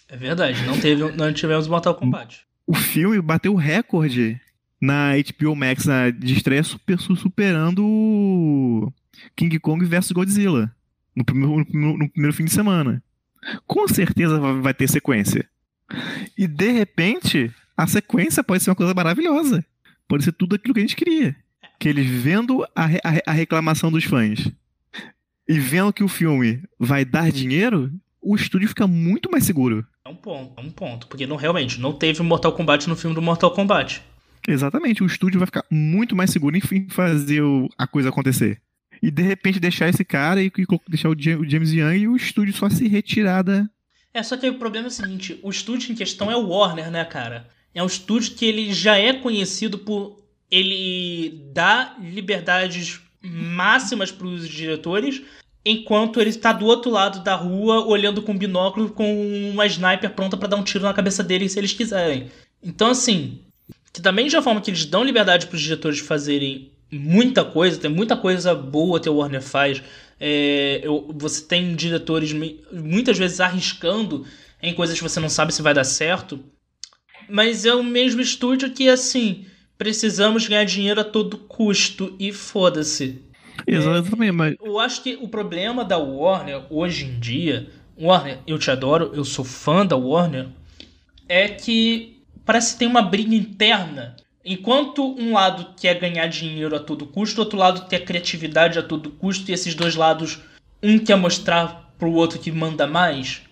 É 0.09 0.17
verdade, 0.17 0.63
não 0.65 0.79
teve, 0.79 1.13
não 1.13 1.33
tivemos 1.33 1.67
Mortal 1.67 1.95
Kombat. 1.95 2.47
O 2.67 2.75
filme 2.75 3.21
bateu 3.21 3.53
o 3.53 3.57
recorde 3.57 4.41
na 4.81 5.13
HBO 5.17 5.55
Max 5.57 5.87
na, 5.87 6.11
de 6.11 6.35
estreia 6.35 6.63
super, 6.63 6.99
superando 6.99 8.93
King 9.37 9.59
Kong 9.59 9.85
vs 9.85 10.13
Godzilla 10.13 10.75
no 11.15 11.25
primeiro, 11.25 11.67
no, 11.73 11.99
no 11.99 12.09
primeiro 12.09 12.37
fim 12.37 12.45
de 12.45 12.53
semana. 12.53 13.03
Com 13.67 13.89
certeza 13.89 14.39
vai 14.39 14.73
ter 14.73 14.89
sequência. 14.89 15.49
E 16.39 16.47
de 16.47 16.71
repente, 16.71 17.51
a 17.77 17.87
sequência 17.87 18.43
pode 18.43 18.63
ser 18.63 18.71
uma 18.71 18.77
coisa 18.77 18.95
maravilhosa 18.95 19.65
pode 20.13 20.25
ser 20.25 20.33
tudo 20.33 20.55
aquilo 20.55 20.75
que 20.75 20.81
a 20.81 20.83
gente 20.83 20.95
queria. 20.95 21.35
Que 21.83 21.89
eles 21.89 22.09
vendo 22.09 22.63
a, 22.77 22.85
a, 22.85 23.23
a 23.27 23.33
reclamação 23.33 23.91
dos 23.91 24.05
fãs 24.05 24.49
e 25.49 25.59
vendo 25.59 25.93
que 25.93 26.05
o 26.05 26.09
filme 26.09 26.63
vai 26.79 27.05
dar 27.05 27.33
dinheiro, 27.33 27.91
o 28.21 28.37
estúdio 28.37 28.69
fica 28.69 28.87
muito 28.87 29.29
mais 29.29 29.45
seguro. 29.45 29.85
É 30.05 30.09
um 30.09 30.15
ponto, 30.15 30.61
é 30.61 30.65
um 30.65 30.71
ponto. 30.71 31.09
Porque 31.09 31.27
não, 31.27 31.35
realmente 31.35 31.81
não 31.81 31.93
teve 31.93 32.23
Mortal 32.23 32.53
Kombat 32.53 32.89
no 32.89 32.95
filme 32.95 33.17
do 33.17 33.21
Mortal 33.21 33.51
Kombat. 33.51 34.01
Exatamente, 34.47 35.03
o 35.03 35.07
estúdio 35.07 35.41
vai 35.41 35.47
ficar 35.47 35.65
muito 35.69 36.15
mais 36.15 36.31
seguro 36.31 36.57
em 36.57 36.89
fazer 36.89 37.43
o, 37.43 37.69
a 37.77 37.85
coisa 37.85 38.11
acontecer. 38.11 38.63
E 39.03 39.11
de 39.11 39.23
repente 39.23 39.59
deixar 39.59 39.89
esse 39.89 40.05
cara 40.05 40.41
e, 40.41 40.47
e 40.47 40.67
deixar 40.87 41.09
o 41.09 41.17
James 41.19 41.73
Young 41.73 41.97
e 41.97 42.07
o 42.07 42.15
estúdio 42.15 42.55
só 42.55 42.71
se 42.71 42.87
retirar 42.87 43.43
da. 43.43 43.69
É, 44.15 44.23
só 44.23 44.37
que 44.37 44.49
o 44.49 44.55
problema 44.55 44.87
é 44.87 44.89
o 44.89 44.93
seguinte: 44.93 45.41
o 45.43 45.51
estúdio 45.51 45.91
em 45.91 45.97
questão 45.97 46.31
é 46.31 46.37
o 46.37 46.47
Warner, 46.47 46.93
né, 46.93 47.05
cara? 47.05 47.49
É 47.75 47.83
um 47.83 47.87
estúdio 47.87 48.37
que 48.37 48.45
ele 48.45 48.73
já 48.73 48.97
é 48.97 49.13
conhecido 49.13 49.79
por 49.79 50.22
ele 50.53 51.49
dar 51.55 51.97
liberdades 51.99 53.01
máximas 53.23 54.13
para 54.13 54.27
os 54.27 54.47
diretores, 54.47 55.23
enquanto 55.65 56.21
ele 56.21 56.29
está 56.29 56.53
do 56.53 56.67
outro 56.67 56.91
lado 56.91 57.25
da 57.25 57.35
rua 57.35 57.87
olhando 57.87 58.21
com 58.21 58.37
binóculo 58.37 58.91
com 58.91 59.51
uma 59.51 59.65
sniper 59.65 60.11
pronta 60.11 60.37
para 60.37 60.49
dar 60.49 60.57
um 60.57 60.63
tiro 60.63 60.85
na 60.85 60.93
cabeça 60.93 61.25
dele 61.25 61.49
se 61.49 61.59
eles 61.59 61.73
quiserem. 61.73 62.31
Então 62.63 62.91
assim, 62.91 63.41
que 63.93 64.03
também 64.03 64.29
já 64.29 64.43
forma 64.43 64.61
que 64.61 64.71
eles 64.71 64.85
dão 64.85 65.03
liberdade 65.03 65.47
para 65.47 65.57
os 65.57 65.63
diretores 65.63 66.01
fazerem 66.01 66.71
muita 66.91 67.43
coisa, 67.43 67.81
tem 67.81 67.91
muita 67.91 68.15
coisa 68.15 68.55
boa 68.55 69.01
que 69.01 69.09
o 69.09 69.17
Warner 69.17 69.41
faz. 69.41 69.83
É, 70.21 70.81
eu, 70.83 71.11
você 71.17 71.43
tem 71.43 71.75
diretores 71.75 72.33
muitas 72.71 73.17
vezes 73.17 73.41
arriscando 73.41 74.27
em 74.63 74.75
coisas 74.75 74.97
que 74.97 75.03
você 75.03 75.19
não 75.19 75.31
sabe 75.31 75.55
se 75.55 75.63
vai 75.63 75.73
dar 75.73 75.85
certo 75.85 76.39
mas 77.29 77.65
é 77.65 77.75
o 77.75 77.83
mesmo 77.83 78.21
estúdio 78.21 78.71
que, 78.71 78.89
assim, 78.89 79.47
precisamos 79.83 80.47
ganhar 80.47 80.63
dinheiro 80.63 81.01
a 81.01 81.05
todo 81.05 81.37
custo 81.37 82.15
e 82.17 82.33
foda-se. 82.33 83.21
Exatamente, 83.67 84.29
é, 84.29 84.33
mas. 84.33 84.55
Eu 84.63 84.79
acho 84.79 85.03
que 85.03 85.19
o 85.21 85.27
problema 85.27 85.85
da 85.85 85.99
Warner 85.99 86.63
hoje 86.71 87.05
em 87.05 87.19
dia, 87.19 87.69
Warner, 88.01 88.39
eu 88.47 88.61
te 88.61 88.71
adoro, 88.71 89.11
eu 89.13 89.25
sou 89.25 89.45
fã 89.45 89.85
da 89.85 89.97
Warner, 89.97 90.47
é 91.29 91.49
que 91.49 92.23
parece 92.45 92.75
que 92.75 92.79
tem 92.79 92.87
uma 92.87 93.03
briga 93.03 93.35
interna. 93.35 94.15
Enquanto 94.45 95.05
um 95.05 95.33
lado 95.33 95.75
quer 95.77 95.99
ganhar 95.99 96.29
dinheiro 96.29 96.77
a 96.77 96.79
todo 96.79 97.05
custo, 97.05 97.41
o 97.41 97.45
outro 97.45 97.59
lado 97.59 97.89
quer 97.89 98.05
criatividade 98.05 98.79
a 98.79 98.85
todo 98.85 99.11
custo, 99.11 99.51
e 99.51 99.55
esses 99.55 99.75
dois 99.75 99.97
lados, 99.97 100.39
um 100.81 100.97
quer 100.97 101.17
mostrar 101.17 101.93
pro 101.99 102.13
outro 102.13 102.39
que 102.39 102.53
manda 102.53 102.87
mais. 102.87 103.43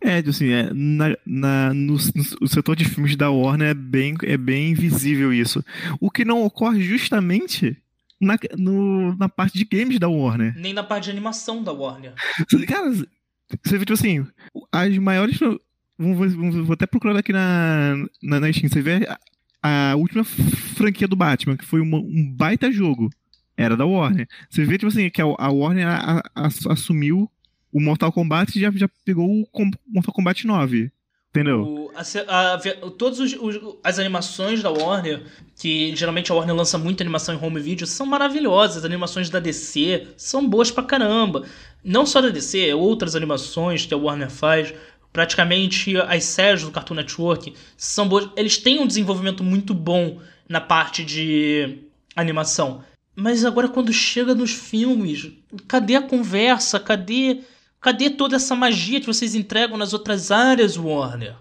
É, 0.00 0.18
assim, 0.18 0.50
é, 0.50 0.70
na, 0.72 1.16
na, 1.24 1.74
no, 1.74 1.96
no, 2.40 2.48
setor 2.48 2.76
de 2.76 2.84
filmes 2.84 3.16
da 3.16 3.30
Warner 3.30 3.68
é 3.68 3.74
bem, 3.74 4.14
é 4.22 4.36
bem 4.36 4.74
visível 4.74 5.32
isso. 5.32 5.64
O 6.00 6.10
que 6.10 6.24
não 6.24 6.44
ocorre 6.44 6.82
justamente 6.82 7.76
na, 8.20 8.38
no, 8.56 9.16
na 9.16 9.28
parte 9.28 9.58
de 9.58 9.64
games 9.64 9.98
da 9.98 10.08
Warner. 10.08 10.54
Nem 10.56 10.72
na 10.72 10.82
parte 10.82 11.04
de 11.04 11.10
animação 11.10 11.62
da 11.62 11.72
Warner. 11.72 12.14
Cara, 12.66 12.90
você 13.62 13.78
vê, 13.78 13.84
tipo 13.84 13.94
assim, 13.94 14.26
as 14.72 14.96
maiores. 14.98 15.38
Vou, 15.98 16.72
até 16.72 16.86
procurar 16.86 17.18
aqui 17.18 17.32
na, 17.32 17.96
na, 18.22 18.40
na 18.40 18.52
Steam. 18.52 18.68
Você 18.68 18.82
vê 18.82 19.08
a, 19.62 19.92
a 19.92 19.96
última 19.96 20.24
franquia 20.24 21.08
do 21.08 21.16
Batman, 21.16 21.56
que 21.56 21.64
foi 21.64 21.80
uma, 21.80 21.98
um 21.98 22.32
baita 22.36 22.70
jogo. 22.70 23.10
Era 23.56 23.76
da 23.76 23.86
Warner. 23.86 24.28
Você 24.50 24.64
vê, 24.64 24.76
tipo 24.76 24.88
assim, 24.88 25.08
que 25.08 25.22
a, 25.22 25.24
a 25.24 25.50
Warner 25.50 25.86
a, 25.88 26.22
assumiu 26.68 27.30
o 27.72 27.80
Mortal 27.80 28.12
Kombat 28.12 28.58
já, 28.58 28.70
já 28.72 28.88
pegou 29.04 29.28
o 29.28 29.46
Mortal 29.86 30.14
Kombat 30.14 30.46
9. 30.46 30.90
Entendeu? 31.36 31.62
O, 31.62 31.92
a, 31.94 32.54
a, 32.54 32.58
todas 32.96 33.36
as 33.84 33.98
animações 33.98 34.62
da 34.62 34.70
Warner, 34.70 35.22
que 35.54 35.94
geralmente 35.94 36.32
a 36.32 36.34
Warner 36.34 36.56
lança 36.56 36.78
muita 36.78 37.02
animação 37.02 37.34
em 37.34 37.44
home 37.44 37.60
video, 37.60 37.86
são 37.86 38.06
maravilhosas. 38.06 38.78
As 38.78 38.84
animações 38.86 39.28
da 39.28 39.38
DC 39.38 40.08
são 40.16 40.48
boas 40.48 40.70
pra 40.70 40.82
caramba. 40.82 41.44
Não 41.84 42.06
só 42.06 42.22
da 42.22 42.30
DC, 42.30 42.72
outras 42.72 43.14
animações 43.14 43.84
que 43.84 43.92
a 43.92 43.98
Warner 43.98 44.30
faz. 44.30 44.72
Praticamente 45.12 45.96
as 45.98 46.24
séries 46.24 46.62
do 46.62 46.70
Cartoon 46.70 46.94
Network 46.94 47.52
são 47.76 48.08
boas. 48.08 48.30
Eles 48.34 48.56
têm 48.56 48.80
um 48.80 48.86
desenvolvimento 48.86 49.44
muito 49.44 49.74
bom 49.74 50.18
na 50.48 50.60
parte 50.60 51.04
de 51.04 51.80
animação. 52.14 52.82
Mas 53.14 53.44
agora 53.44 53.68
quando 53.68 53.92
chega 53.92 54.34
nos 54.34 54.52
filmes, 54.52 55.32
cadê 55.68 55.96
a 55.96 56.02
conversa? 56.02 56.80
Cadê 56.80 57.40
Cadê 57.86 58.10
toda 58.10 58.34
essa 58.34 58.56
magia 58.56 58.98
que 58.98 59.06
vocês 59.06 59.36
entregam 59.36 59.78
nas 59.78 59.92
outras 59.92 60.32
áreas, 60.32 60.76
Warner? 60.76 61.36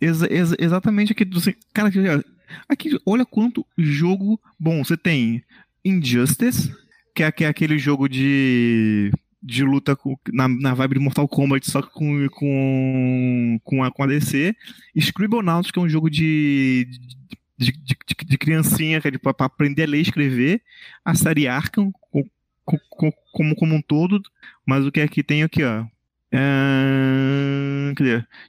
Exa 0.00 0.32
exa 0.32 0.54
exatamente 0.56 1.10
aqui. 1.10 1.28
Cara, 1.74 1.90
aqui, 2.68 2.96
olha 3.04 3.26
quanto 3.26 3.66
jogo 3.76 4.40
bom. 4.56 4.84
Você 4.84 4.96
tem 4.96 5.42
Injustice, 5.84 6.72
que 7.12 7.24
é, 7.24 7.32
que 7.32 7.42
é 7.42 7.48
aquele 7.48 7.80
jogo 7.80 8.08
de 8.08 9.10
de 9.42 9.64
luta 9.64 9.96
com, 9.96 10.16
na, 10.32 10.46
na 10.46 10.72
vibe 10.72 10.94
de 10.94 11.00
Mortal 11.00 11.26
Kombat, 11.26 11.68
só 11.68 11.82
com, 11.82 12.28
com, 12.28 13.58
com, 13.64 13.82
a, 13.82 13.90
com 13.90 14.02
a 14.04 14.06
DC. 14.06 14.54
Scribblenauts, 14.94 15.72
que 15.72 15.80
é 15.80 15.82
um 15.82 15.88
jogo 15.88 16.08
de, 16.08 16.86
de, 17.58 17.72
de, 17.72 17.72
de, 17.72 18.24
de 18.24 18.38
criancinha, 18.38 19.00
que 19.00 19.08
é 19.08 19.18
para 19.18 19.34
aprender 19.46 19.82
a 19.82 19.86
ler 19.88 19.98
e 19.98 20.02
escrever. 20.02 20.62
A 21.04 21.16
série 21.16 21.48
Arkham, 21.48 21.92
como, 23.32 23.54
como 23.56 23.74
um 23.74 23.82
todo, 23.82 24.22
mas 24.66 24.84
o 24.84 24.92
que 24.92 25.00
é 25.00 25.08
que 25.08 25.22
tem 25.22 25.42
aqui, 25.42 25.62
ó? 25.64 25.84
É, 26.30 27.94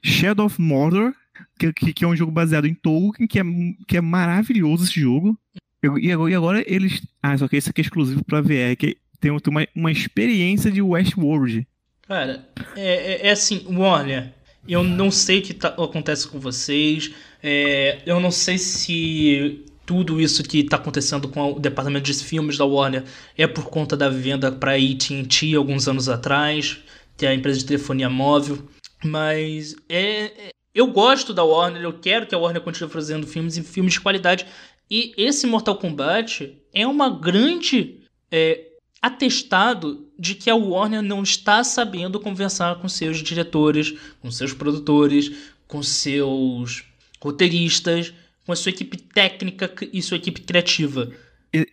Shadow 0.02 0.46
of 0.46 0.60
Mordor, 0.60 1.14
que, 1.58 1.72
que, 1.72 2.04
é 2.04 2.08
um 2.08 2.16
jogo 2.16 2.30
baseado 2.30 2.66
em 2.66 2.74
Tolkien, 2.74 3.26
que 3.26 3.38
é, 3.38 3.42
que 3.88 3.96
é 3.96 4.00
maravilhoso 4.00 4.84
esse 4.84 5.00
jogo. 5.00 5.38
E 5.82 6.12
agora, 6.12 6.30
e 6.30 6.34
agora 6.34 6.64
eles. 6.66 7.02
Ah, 7.22 7.36
só 7.38 7.48
que 7.48 7.56
esse 7.56 7.70
aqui 7.70 7.80
é 7.80 7.84
exclusivo 7.84 8.22
pra 8.24 8.42
VR, 8.42 8.76
que 8.78 8.98
tem 9.18 9.30
uma, 9.30 9.66
uma 9.74 9.90
experiência 9.90 10.70
de 10.70 10.82
Westworld. 10.82 11.66
Cara, 12.06 12.46
é, 12.76 13.26
é, 13.26 13.26
é 13.28 13.30
assim, 13.30 13.64
Warner, 13.68 14.32
Eu 14.68 14.82
não 14.82 15.10
sei 15.10 15.38
o 15.38 15.42
que 15.42 15.54
tá, 15.54 15.68
acontece 15.68 16.28
com 16.28 16.38
vocês. 16.38 17.12
É, 17.42 18.02
eu 18.04 18.20
não 18.20 18.30
sei 18.30 18.58
se 18.58 19.64
tudo 19.90 20.20
isso 20.20 20.44
que 20.44 20.60
está 20.60 20.76
acontecendo 20.76 21.26
com 21.26 21.54
o 21.54 21.58
departamento 21.58 22.04
de 22.04 22.14
filmes 22.22 22.56
da 22.56 22.64
Warner 22.64 23.02
é 23.36 23.44
por 23.48 23.64
conta 23.64 23.96
da 23.96 24.08
venda 24.08 24.52
para 24.52 24.76
AT&T 24.76 25.56
alguns 25.56 25.88
anos 25.88 26.08
atrás, 26.08 26.78
que 27.16 27.26
é 27.26 27.30
a 27.30 27.34
empresa 27.34 27.58
de 27.58 27.66
telefonia 27.66 28.08
móvel. 28.08 28.62
Mas 29.02 29.74
é, 29.88 30.26
é, 30.26 30.50
eu 30.72 30.86
gosto 30.92 31.34
da 31.34 31.42
Warner, 31.42 31.82
eu 31.82 31.92
quero 31.92 32.24
que 32.24 32.36
a 32.36 32.38
Warner 32.38 32.62
continue 32.62 32.88
fazendo 32.88 33.26
filmes 33.26 33.56
e 33.56 33.64
filmes 33.64 33.94
de 33.94 34.00
qualidade. 34.00 34.46
E 34.88 35.12
esse 35.16 35.44
Mortal 35.44 35.76
Kombat 35.76 36.56
é 36.72 36.86
uma 36.86 37.10
grande 37.10 37.98
é, 38.30 38.68
atestado 39.02 40.06
de 40.16 40.36
que 40.36 40.48
a 40.48 40.54
Warner 40.54 41.02
não 41.02 41.24
está 41.24 41.64
sabendo 41.64 42.20
conversar 42.20 42.76
com 42.76 42.88
seus 42.88 43.20
diretores, 43.24 43.92
com 44.22 44.30
seus 44.30 44.52
produtores, 44.52 45.32
com 45.66 45.82
seus 45.82 46.84
roteiristas 47.20 48.14
com 48.50 48.54
a 48.54 48.56
sua 48.56 48.70
equipe 48.70 48.96
técnica 48.96 49.72
e 49.92 50.02
sua 50.02 50.16
equipe 50.16 50.40
criativa. 50.40 51.08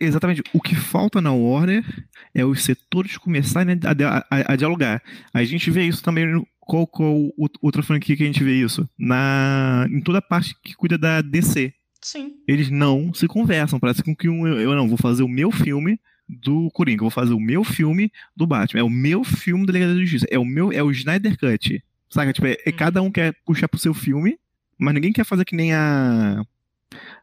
Exatamente. 0.00 0.44
O 0.52 0.60
que 0.60 0.76
falta 0.76 1.20
na 1.20 1.32
Warner 1.32 1.84
é 2.32 2.44
os 2.44 2.62
setores 2.62 3.16
começarem 3.16 3.76
a, 3.84 4.18
a, 4.30 4.52
a 4.52 4.56
dialogar. 4.56 5.02
A 5.34 5.42
gente 5.42 5.72
vê 5.72 5.82
isso 5.82 6.02
também 6.04 6.26
no, 6.26 6.46
qual, 6.60 6.86
qual 6.86 7.32
outra 7.60 7.82
franquia 7.82 8.16
que 8.16 8.22
a 8.22 8.26
gente 8.26 8.44
vê 8.44 8.54
isso? 8.54 8.88
Na, 8.96 9.88
em 9.90 10.00
toda 10.00 10.18
a 10.18 10.22
parte 10.22 10.54
que 10.62 10.74
cuida 10.74 10.96
da 10.96 11.20
DC. 11.20 11.72
Sim. 12.00 12.34
Eles 12.46 12.70
não 12.70 13.12
se 13.12 13.26
conversam. 13.26 13.80
Parece 13.80 14.04
com 14.04 14.14
que 14.14 14.28
um, 14.28 14.46
eu 14.46 14.72
não 14.76 14.88
vou 14.88 14.98
fazer 14.98 15.24
o 15.24 15.28
meu 15.28 15.50
filme 15.50 15.98
do 16.28 16.70
Coringa, 16.72 17.00
vou 17.00 17.10
fazer 17.10 17.32
o 17.34 17.40
meu 17.40 17.64
filme 17.64 18.12
do 18.36 18.46
Batman. 18.46 18.82
É 18.82 18.84
o 18.84 18.90
meu 18.90 19.24
filme 19.24 19.66
da 19.66 19.72
Liga 19.72 19.88
da 19.88 20.00
Justiça. 20.00 20.26
É 20.30 20.38
o 20.38 20.44
meu, 20.44 20.70
é 20.70 20.82
o 20.82 20.92
Snyder 20.92 21.36
Cut. 21.36 21.82
Saca? 22.08 22.32
Tipo, 22.32 22.46
é, 22.46 22.56
é, 22.64 22.70
cada 22.70 23.02
um 23.02 23.10
quer 23.10 23.34
puxar 23.44 23.66
pro 23.66 23.80
seu 23.80 23.92
filme, 23.92 24.38
mas 24.78 24.94
ninguém 24.94 25.12
quer 25.12 25.24
fazer 25.24 25.44
que 25.44 25.56
nem 25.56 25.74
a 25.74 26.44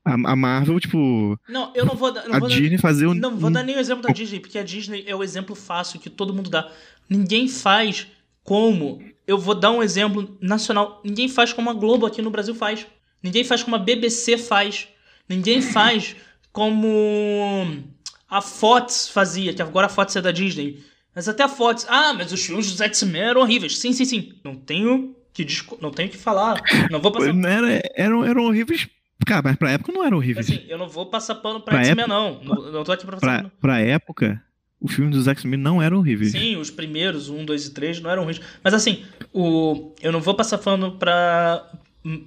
a, 0.06 0.14
a 0.14 0.36
Marvel, 0.36 0.80
tipo. 0.80 1.38
Não, 1.50 1.72
eu 1.74 1.84
não 1.84 1.96
vou 1.96 2.12
dar. 2.12 2.24
a 2.32 2.40
Disney 2.40 2.70
dar, 2.70 2.80
fazer 2.80 3.08
um. 3.08 3.16
Não 3.16 3.36
vou 3.36 3.50
dar 3.50 3.64
nem 3.64 3.76
o 3.76 3.80
exemplo 3.80 4.04
da 4.04 4.14
Disney, 4.14 4.40
porque 4.40 4.60
a 4.60 4.64
Disney 4.64 5.04
é 5.08 5.16
o 5.16 5.24
exemplo 5.24 5.56
fácil 5.56 6.00
que 6.00 6.12
todo 6.12 6.34
mundo 6.34 6.50
dá. 6.50 6.72
Ninguém 7.10 7.48
faz 7.48 8.08
como. 8.44 9.02
Eu 9.26 9.40
vou 9.40 9.56
dar 9.56 9.72
um 9.72 9.82
exemplo 9.82 10.38
nacional. 10.40 11.02
Ninguém 11.04 11.28
faz 11.28 11.52
como 11.52 11.72
a 11.72 11.74
Globo 11.74 12.06
aqui 12.06 12.22
no 12.22 12.30
Brasil 12.30 12.54
faz. 12.54 12.86
Ninguém 13.24 13.44
faz 13.44 13.64
como 13.64 13.76
a 13.76 13.80
BBC 13.80 14.38
faz. 14.38 14.88
Ninguém 15.28 15.60
faz 15.64 16.16
como 16.54 17.84
a 18.30 18.42
Fox 18.42 19.10
fazia, 19.10 19.54
que 19.54 19.62
agora 19.62 19.88
a 19.88 19.90
Fox 19.90 20.16
é 20.16 20.22
da 20.22 20.32
Disney. 20.32 20.84
Mas 21.16 21.28
até 21.28 21.42
a 21.42 21.50
Fox. 21.50 21.88
Ah, 21.90 22.14
mas 22.14 22.32
os 22.32 22.46
filmes 22.46 22.70
dos 22.70 22.80
X-Men 22.80 23.22
eram 23.22 23.42
horríveis. 23.42 23.80
Sim, 23.80 23.92
sim, 23.92 24.06
sim. 24.06 24.34
Não 24.44 24.56
tenho 24.56 25.16
que, 25.34 25.44
disco... 25.44 25.80
não 25.82 25.90
tenho 25.90 26.10
que 26.10 26.18
falar. 26.18 26.62
Não 26.92 27.02
vou 27.02 27.12
passar. 27.12 27.36
Era, 27.36 27.82
eram, 27.96 28.24
eram 28.24 28.44
horríveis 28.44 28.88
Cara, 29.26 29.42
mas 29.44 29.56
pra 29.56 29.72
época 29.72 29.92
não 29.92 30.04
era 30.04 30.16
horrível. 30.16 30.42
Assim, 30.42 30.64
eu 30.68 30.78
não 30.78 30.90
vou 30.90 31.06
passar 31.06 31.36
pano 31.36 31.62
pra, 31.62 31.76
pra 31.76 31.84
X-Men, 31.86 32.08
não. 32.08 32.44
não. 32.44 32.72
Não 32.72 32.84
tô 32.84 32.92
aqui 32.92 33.06
pra 33.06 33.18
passar 33.18 33.38
pano. 33.38 33.52
Pra 33.62 33.80
época, 33.80 34.42
os 34.80 34.94
filmes 34.94 35.16
dos 35.16 35.28
X-Men 35.28 35.60
não 35.60 35.82
eram 35.82 35.98
horríveis. 35.98 36.32
Sim, 36.32 36.58
os 36.58 36.70
primeiros, 36.70 37.30
um, 37.30 37.46
dois 37.46 37.66
e 37.66 37.74
três, 37.74 38.00
não 38.02 38.10
eram 38.10 38.24
horríveis. 38.24 38.46
Mas 38.64 38.74
assim, 38.74 39.04
o... 39.34 39.94
eu 40.02 40.12
não 40.12 40.22
vou 40.22 40.36
passar 40.36 40.58
pano 40.58 40.94
pra, 40.94 41.72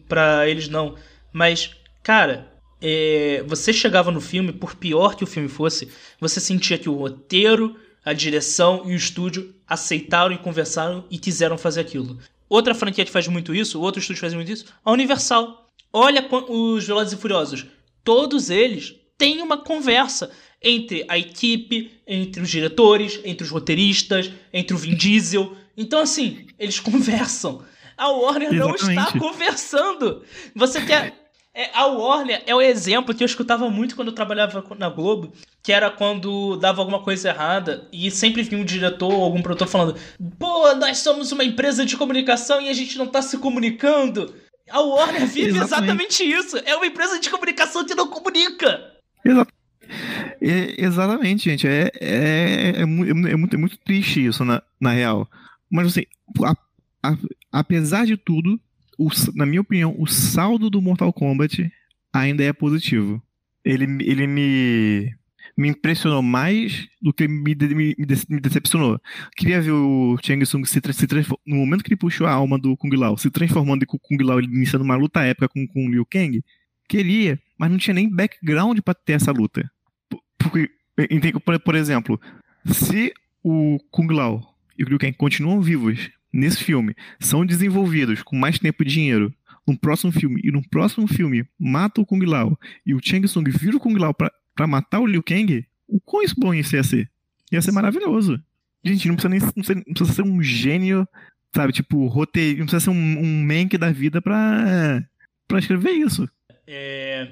pra 0.09 0.48
eles, 0.48 0.68
não. 0.68 0.94
Mas, 1.33 1.77
cara, 2.03 2.51
é... 2.81 3.44
você 3.46 3.72
chegava 3.72 4.11
no 4.11 4.20
filme, 4.20 4.53
por 4.53 4.74
pior 4.74 5.14
que 5.14 5.24
o 5.24 5.27
filme 5.27 5.48
fosse, 5.48 5.90
você 6.18 6.40
sentia 6.40 6.79
que 6.79 6.88
o 6.88 6.94
roteiro, 6.94 7.77
a 8.05 8.12
direção 8.12 8.83
e 8.87 8.92
o 8.92 8.96
estúdio 8.96 9.55
aceitaram 9.68 10.33
e 10.33 10.38
conversaram 10.38 11.05
e 11.11 11.18
quiseram 11.18 11.59
fazer 11.59 11.81
aquilo. 11.81 12.18
Outra 12.48 12.74
franquia 12.74 13.05
que 13.05 13.11
faz 13.11 13.29
muito 13.29 13.55
isso, 13.55 13.81
outro 13.81 14.01
estúdio 14.01 14.22
faz 14.22 14.33
muito 14.33 14.51
isso, 14.51 14.64
a 14.83 14.90
Universal. 14.90 15.67
Olha 15.92 16.27
os 16.48 16.87
Velozes 16.87 17.12
e 17.12 17.16
Furiosos. 17.16 17.66
Todos 18.05 18.51
eles 18.51 18.94
têm 19.16 19.42
uma 19.42 19.59
conversa 19.59 20.31
entre 20.62 21.05
a 21.09 21.18
equipe, 21.18 21.90
entre 22.07 22.42
os 22.42 22.48
diretores, 22.48 23.20
entre 23.24 23.44
os 23.44 23.51
roteiristas, 23.51 24.31
entre 24.53 24.74
o 24.74 24.79
Vin 24.79 24.94
Diesel. 24.94 25.57
Então, 25.77 26.01
assim, 26.01 26.46
eles 26.59 26.79
conversam. 26.81 27.62
A 27.96 28.09
Warner 28.11 28.55
Exatamente. 28.55 28.85
não 28.85 28.90
está 28.90 29.18
conversando. 29.18 30.22
Você 30.55 30.85
quer. 30.85 31.29
É, 31.53 31.70
a 31.74 31.87
Warner 31.87 32.40
é 32.46 32.55
o 32.55 32.62
exemplo 32.62 33.12
que 33.12 33.24
eu 33.24 33.27
escutava 33.27 33.68
muito 33.68 33.96
quando 33.96 34.09
eu 34.09 34.14
trabalhava 34.14 34.64
na 34.79 34.88
Globo, 34.88 35.33
que 35.61 35.72
era 35.72 35.90
quando 35.90 36.57
dava 36.57 36.81
alguma 36.81 37.03
coisa 37.03 37.31
errada 37.31 37.88
e 37.92 38.09
sempre 38.12 38.44
vinha 38.44 38.61
um 38.61 38.64
diretor 38.64 39.12
ou 39.12 39.24
algum 39.24 39.42
produtor 39.42 39.66
falando: 39.66 39.96
pô, 40.38 40.72
nós 40.77 40.98
somos 40.98 41.33
uma 41.33 41.42
empresa 41.42 41.85
de 41.85 41.96
comunicação 41.96 42.61
e 42.61 42.68
a 42.68 42.72
gente 42.72 42.96
não 42.96 43.07
está 43.07 43.20
se 43.20 43.38
comunicando. 43.38 44.33
A 44.70 44.81
Warner 44.81 45.26
vive 45.26 45.48
exatamente. 45.48 45.64
exatamente 45.64 46.24
isso. 46.24 46.57
É 46.59 46.76
uma 46.76 46.87
empresa 46.87 47.18
de 47.18 47.31
comunicação 47.31 47.85
que 47.85 47.94
não 47.94 48.09
comunica. 48.09 48.92
Exato. 49.24 49.52
É, 50.40 50.85
exatamente, 50.85 51.50
gente. 51.50 51.66
É, 51.66 51.90
é, 52.00 52.70
é, 52.76 52.81
é, 52.83 52.85
muito, 52.85 53.54
é 53.54 53.57
muito 53.57 53.78
triste 53.78 54.24
isso, 54.24 54.44
na, 54.44 54.62
na 54.81 54.92
real. 54.92 55.28
Mas, 55.70 55.88
assim, 55.88 56.04
a, 56.44 56.54
a, 57.02 57.16
apesar 57.52 58.07
de 58.07 58.16
tudo, 58.16 58.61
o, 58.98 59.09
na 59.35 59.46
minha 59.46 59.61
opinião, 59.61 59.94
o 59.98 60.07
saldo 60.07 60.68
do 60.68 60.83
Mortal 60.83 61.12
Kombat 61.12 61.70
ainda 62.12 62.42
é 62.44 62.52
positivo. 62.52 63.22
Ele, 63.64 63.85
ele 64.04 64.26
me 64.26 65.17
me 65.59 65.68
impressionou 65.71 66.23
mais 66.23 66.87
do 67.03 67.12
que 67.12 67.27
me, 67.27 67.53
me, 67.53 67.97
me 68.29 68.40
decepcionou. 68.40 69.01
Queria 69.37 69.61
ver 69.61 69.73
o 69.73 70.16
Chang 70.23 70.47
Sung 70.47 70.64
se, 70.64 70.81
se 70.92 71.07
no 71.44 71.57
momento 71.57 71.83
que 71.83 71.88
ele 71.88 71.99
puxou 71.99 72.29
a 72.29 72.33
alma 72.33 72.57
do 72.57 72.77
Kung 72.77 72.94
Lao, 72.94 73.18
se 73.18 73.29
transformando 73.29 73.83
em 73.83 73.87
Kung 73.87 74.23
Lao, 74.23 74.40
iniciando 74.40 74.85
uma 74.85 74.94
luta 74.94 75.25
épica 75.25 75.49
com, 75.49 75.66
com 75.66 75.90
Liu 75.90 76.07
Kang. 76.07 76.40
Queria, 76.88 77.40
mas 77.59 77.73
não 77.73 77.77
tinha 77.77 77.92
nem 77.92 78.09
background 78.09 78.79
para 78.79 78.94
ter 78.94 79.14
essa 79.14 79.33
luta. 79.33 79.68
Porque, 80.38 80.71
por, 81.44 81.59
por 81.59 81.75
exemplo, 81.75 82.21
se 82.64 83.12
o 83.42 83.79
Kung 83.90 84.12
Lao 84.12 84.55
e 84.79 84.85
o 84.85 84.88
Liu 84.88 84.99
Kang 84.99 85.12
continuam 85.14 85.61
vivos 85.61 86.09
nesse 86.33 86.62
filme, 86.62 86.94
são 87.18 87.44
desenvolvidos 87.44 88.23
com 88.23 88.37
mais 88.37 88.61
tempo 88.61 88.85
e 88.85 88.87
dinheiro 88.87 89.35
no 89.66 89.77
próximo 89.77 90.12
filme, 90.12 90.40
e 90.44 90.53
no 90.53 90.66
próximo 90.68 91.09
filme 91.09 91.44
mata 91.59 92.01
o 92.01 92.07
Kung 92.07 92.25
Lao 92.25 92.59
e 92.87 92.94
o 92.94 93.01
Chang 93.03 93.27
Sung 93.27 93.51
vira 93.51 93.77
o 93.77 93.81
Kung 93.81 93.99
Lao 93.99 94.14
pra 94.14 94.31
para 94.59 94.66
matar 94.66 94.99
o 94.99 95.07
Liu 95.07 95.23
Kang, 95.23 95.64
o 95.87 96.01
quão 96.01 96.21
isso 96.21 96.35
bom 96.37 96.53
isso 96.53 96.75
ia 96.75 96.83
ser? 96.83 97.09
Ia 97.53 97.62
ser 97.62 97.71
maravilhoso. 97.71 98.42
Gente, 98.85 99.07
não 99.07 99.14
precisa 99.14 99.29
nem 99.29 99.38
não 99.38 99.53
precisa, 99.53 99.75
não 99.87 99.94
precisa 99.94 100.12
ser 100.12 100.23
um 100.23 100.42
gênio, 100.42 101.07
sabe? 101.55 101.73
Tipo, 101.73 102.09
roteiro, 102.09 102.59
não 102.59 102.66
precisa 102.66 102.87
ser 102.87 102.90
um, 102.90 103.21
um 103.21 103.44
mank 103.44 103.79
da 103.79 103.92
vida 103.92 104.21
pra, 104.21 105.01
pra 105.47 105.61
escrever 105.61 105.92
isso. 105.92 106.29
É... 106.66 107.29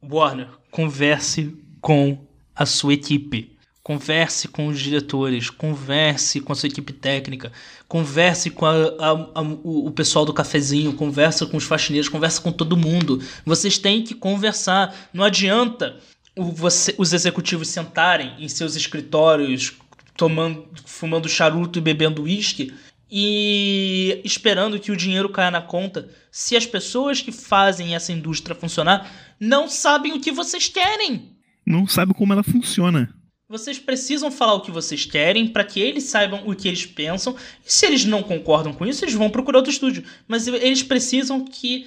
Warner, 0.00 0.48
converse 0.70 1.56
com 1.80 2.24
a 2.54 2.64
sua 2.64 2.94
equipe. 2.94 3.52
Converse 3.82 4.46
com 4.46 4.68
os 4.68 4.80
diretores, 4.80 5.50
converse 5.50 6.40
com 6.40 6.52
a 6.52 6.56
sua 6.56 6.68
equipe 6.68 6.90
técnica, 6.92 7.52
converse 7.86 8.48
com 8.48 8.64
a, 8.64 8.72
a, 8.72 9.10
a, 9.34 9.42
o 9.42 9.90
pessoal 9.90 10.24
do 10.24 10.32
cafezinho, 10.32 10.94
converse 10.94 11.44
com 11.46 11.56
os 11.58 11.64
faxineiros, 11.64 12.08
converse 12.08 12.40
com 12.40 12.50
todo 12.50 12.78
mundo. 12.78 13.20
Vocês 13.44 13.76
têm 13.76 14.02
que 14.02 14.14
conversar. 14.14 14.94
Não 15.12 15.22
adianta 15.22 16.00
você, 16.36 16.94
os 16.98 17.12
executivos 17.12 17.68
sentarem 17.68 18.34
em 18.38 18.48
seus 18.48 18.74
escritórios, 18.74 19.74
tomando, 20.16 20.68
fumando 20.84 21.28
charuto 21.28 21.78
e 21.78 21.82
bebendo 21.82 22.22
uísque 22.22 22.74
e 23.10 24.20
esperando 24.24 24.78
que 24.80 24.90
o 24.90 24.96
dinheiro 24.96 25.28
caia 25.28 25.50
na 25.50 25.62
conta, 25.62 26.08
se 26.32 26.56
as 26.56 26.66
pessoas 26.66 27.20
que 27.20 27.30
fazem 27.30 27.94
essa 27.94 28.12
indústria 28.12 28.56
funcionar 28.56 29.10
não 29.38 29.68
sabem 29.68 30.12
o 30.12 30.20
que 30.20 30.32
vocês 30.32 30.68
querem. 30.68 31.30
Não 31.64 31.86
sabem 31.86 32.14
como 32.14 32.32
ela 32.32 32.42
funciona. 32.42 33.14
Vocês 33.48 33.78
precisam 33.78 34.30
falar 34.30 34.54
o 34.54 34.62
que 34.62 34.70
vocês 34.70 35.04
querem 35.04 35.46
para 35.46 35.64
que 35.64 35.78
eles 35.78 36.04
saibam 36.04 36.42
o 36.46 36.54
que 36.56 36.66
eles 36.66 36.86
pensam. 36.86 37.36
E 37.64 37.72
se 37.72 37.86
eles 37.86 38.04
não 38.04 38.22
concordam 38.22 38.72
com 38.72 38.86
isso, 38.86 39.04
eles 39.04 39.14
vão 39.14 39.30
procurar 39.30 39.58
outro 39.58 39.72
estúdio. 39.72 40.02
Mas 40.26 40.48
eles 40.48 40.82
precisam 40.82 41.44
que, 41.44 41.86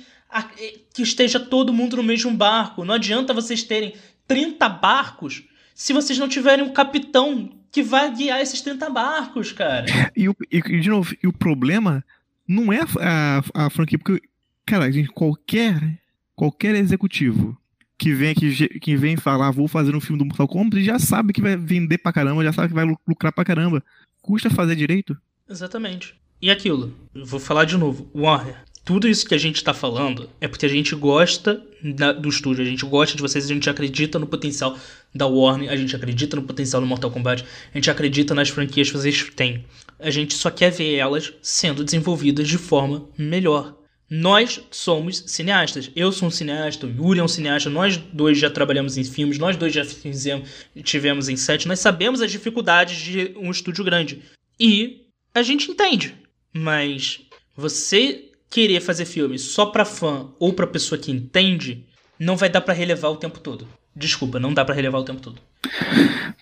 que 0.94 1.02
esteja 1.02 1.40
todo 1.40 1.74
mundo 1.74 1.98
no 1.98 2.04
mesmo 2.04 2.32
barco. 2.32 2.86
Não 2.86 2.94
adianta 2.94 3.34
vocês 3.34 3.64
terem 3.64 3.94
30 4.28 4.68
barcos 4.70 5.44
se 5.74 5.94
vocês 5.94 6.18
não 6.18 6.28
tiverem 6.28 6.66
um 6.66 6.74
capitão 6.74 7.52
que 7.72 7.84
vai 7.84 8.14
guiar 8.14 8.42
esses 8.42 8.62
30 8.62 8.90
barcos, 8.90 9.52
cara. 9.52 9.86
E, 10.16 10.28
e 10.50 10.80
de 10.80 10.90
novo, 10.90 11.16
e 11.22 11.28
o 11.28 11.34
problema 11.34 12.04
não 12.48 12.74
é 12.74 12.82
a, 12.82 13.44
a, 13.54 13.66
a 13.66 13.70
franquia, 13.70 14.00
porque, 14.00 14.28
cara, 14.66 14.92
gente, 14.92 15.10
qualquer, 15.10 16.00
qualquer 16.36 16.76
executivo 16.76 17.56
que 17.98 18.14
vem, 18.14 18.34
que, 18.34 18.80
que 18.80 18.96
vem 18.96 19.18
falar, 19.18 19.52
vou 19.52 19.68
fazer 19.68 19.96
um 19.96 20.02
filme 20.02 20.18
do 20.18 20.26
Mortal 20.26 20.48
Kombat, 20.48 20.84
já 20.84 20.98
sabe 20.98 21.34
que 21.34 21.42
vai 21.42 21.56
vender 21.56 21.98
pra 21.98 22.14
caramba, 22.14 22.44
já 22.44 22.54
sabe 22.54 22.70
que 22.70 22.74
vai 22.74 22.86
lucrar 23.08 23.32
pra 23.32 23.46
caramba. 23.46 23.84
Custa 24.22 24.50
fazer 24.50 24.76
direito? 24.76 25.16
Exatamente. 25.48 26.16
E 26.42 26.52
aquilo, 26.52 26.94
vou 27.14 27.40
falar 27.40 27.66
de 27.66 27.78
novo, 27.78 28.10
Warner, 28.14 28.64
tudo 28.88 29.06
isso 29.06 29.28
que 29.28 29.36
a 29.36 29.38
gente 29.38 29.58
está 29.58 29.74
falando 29.74 30.30
é 30.40 30.48
porque 30.48 30.66
a 30.66 30.70
gente 30.70 30.96
gosta 30.96 31.62
da, 31.84 32.14
do 32.14 32.30
estúdio, 32.30 32.64
a 32.64 32.66
gente 32.66 32.86
gosta 32.86 33.18
de 33.18 33.22
vocês, 33.22 33.44
a 33.44 33.54
gente 33.54 33.70
acredita 33.70 34.18
no 34.18 34.26
potencial 34.26 34.80
da 35.14 35.28
Warner, 35.28 35.70
a 35.70 35.76
gente 35.76 35.94
acredita 35.94 36.38
no 36.38 36.44
potencial 36.44 36.82
do 36.82 36.88
Mortal 36.88 37.12
Kombat, 37.12 37.44
a 37.44 37.78
gente 37.78 37.92
acredita 37.92 38.34
nas 38.34 38.48
franquias 38.48 38.90
que 38.90 38.98
vocês 38.98 39.30
têm. 39.36 39.66
A 40.00 40.10
gente 40.10 40.36
só 40.36 40.50
quer 40.50 40.72
ver 40.72 40.96
elas 40.96 41.34
sendo 41.42 41.84
desenvolvidas 41.84 42.48
de 42.48 42.58
forma 42.58 43.10
melhor. 43.18 43.76
Nós 44.10 44.62
somos 44.72 45.22
cineastas. 45.28 45.92
Eu 45.94 46.14
sou 46.14 46.30
um 46.30 46.32
cineasta, 46.32 46.88
o 46.88 46.90
Yuri 46.90 47.20
é 47.20 47.24
um 47.24 47.28
cineasta, 47.28 47.70
nós 47.70 47.98
dois 47.98 48.38
já 48.38 48.50
trabalhamos 48.50 48.98
em 48.98 49.04
filmes, 49.04 49.38
nós 49.38 49.58
dois 49.58 49.74
já 49.74 49.84
fizemos, 49.84 50.48
tivemos 50.82 51.28
em 51.28 51.36
set, 51.36 51.68
nós 51.68 51.82
sabemos 51.82 52.22
as 52.22 52.32
dificuldades 52.32 52.96
de 52.96 53.34
um 53.36 53.52
estúdio 53.52 53.84
grande. 53.84 54.22
E 54.58 55.08
a 55.36 55.44
gente 55.44 55.70
entende. 55.70 56.16
Mas 56.54 57.20
você 57.54 58.27
querer 58.50 58.82
fazer 58.82 59.06
filme 59.06 59.38
só 59.38 59.68
pra 59.68 59.86
fã 59.86 60.30
ou 60.40 60.54
pra 60.54 60.68
pessoa 60.68 61.00
que 61.00 61.12
entende, 61.12 61.86
não 62.20 62.38
vai 62.38 62.50
dar 62.50 62.62
para 62.62 62.74
relevar 62.74 63.10
o 63.10 63.18
tempo 63.18 63.40
todo. 63.40 63.68
Desculpa, 63.96 64.40
não 64.40 64.54
dá 64.54 64.64
para 64.64 64.76
relevar 64.76 65.00
o 65.00 65.04
tempo 65.04 65.22
todo. 65.22 65.42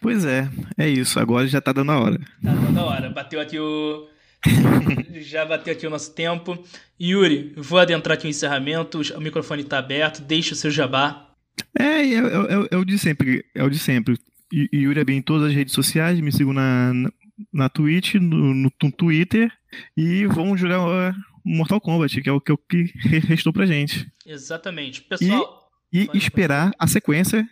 Pois 0.01 0.25
é, 0.25 0.49
é 0.77 0.89
isso. 0.89 1.19
Agora 1.19 1.47
já 1.47 1.61
tá 1.61 1.71
dando 1.71 1.91
a 1.91 1.99
hora. 1.99 2.19
Tá 2.43 2.53
dando 2.53 2.79
a 2.79 2.83
hora. 2.83 3.09
Bateu 3.09 3.39
aqui 3.39 3.57
o 3.57 4.07
Já 5.21 5.45
bateu 5.45 5.73
aqui 5.73 5.87
o 5.87 5.89
nosso 5.89 6.13
tempo. 6.13 6.61
Yuri, 7.01 7.53
vou 7.57 7.79
adentrar 7.79 8.17
aqui 8.17 8.27
o 8.27 8.29
encerramento. 8.29 9.01
O 9.15 9.21
microfone 9.21 9.63
está 9.63 9.79
aberto. 9.79 10.21
Deixe 10.21 10.53
o 10.53 10.55
seu 10.55 10.71
jabá. 10.71 11.29
É, 11.77 11.83
é, 11.83 12.13
é, 12.13 12.17
é, 12.17 12.67
é, 12.71 12.77
o 12.77 12.85
de 12.85 12.97
sempre. 12.97 13.45
É 13.53 13.63
o 13.63 13.69
de 13.69 13.79
sempre. 13.79 14.17
Yuri 14.73 14.99
é 14.99 15.03
bem 15.03 15.17
em 15.17 15.21
todas 15.21 15.49
as 15.49 15.55
redes 15.55 15.73
sociais. 15.73 16.19
Me 16.19 16.31
sigam 16.31 16.53
na, 16.53 16.93
na, 16.93 17.11
na 17.51 17.69
Twitch, 17.69 18.15
no, 18.15 18.53
no, 18.53 18.71
no, 18.81 18.91
Twitter. 18.91 19.51
E 19.97 20.25
vamos 20.27 20.59
jogar 20.59 21.13
Mortal 21.45 21.79
Kombat, 21.79 22.21
que 22.21 22.29
é 22.29 22.31
o 22.31 22.41
que, 22.41 22.51
o 22.51 22.57
que 22.57 22.91
restou 23.27 23.53
pra 23.53 23.65
gente. 23.65 24.11
Exatamente. 24.25 25.01
Pessoal. 25.01 25.69
E, 25.93 26.09
e 26.13 26.17
esperar 26.17 26.71
a 26.79 26.87
sequência 26.87 27.47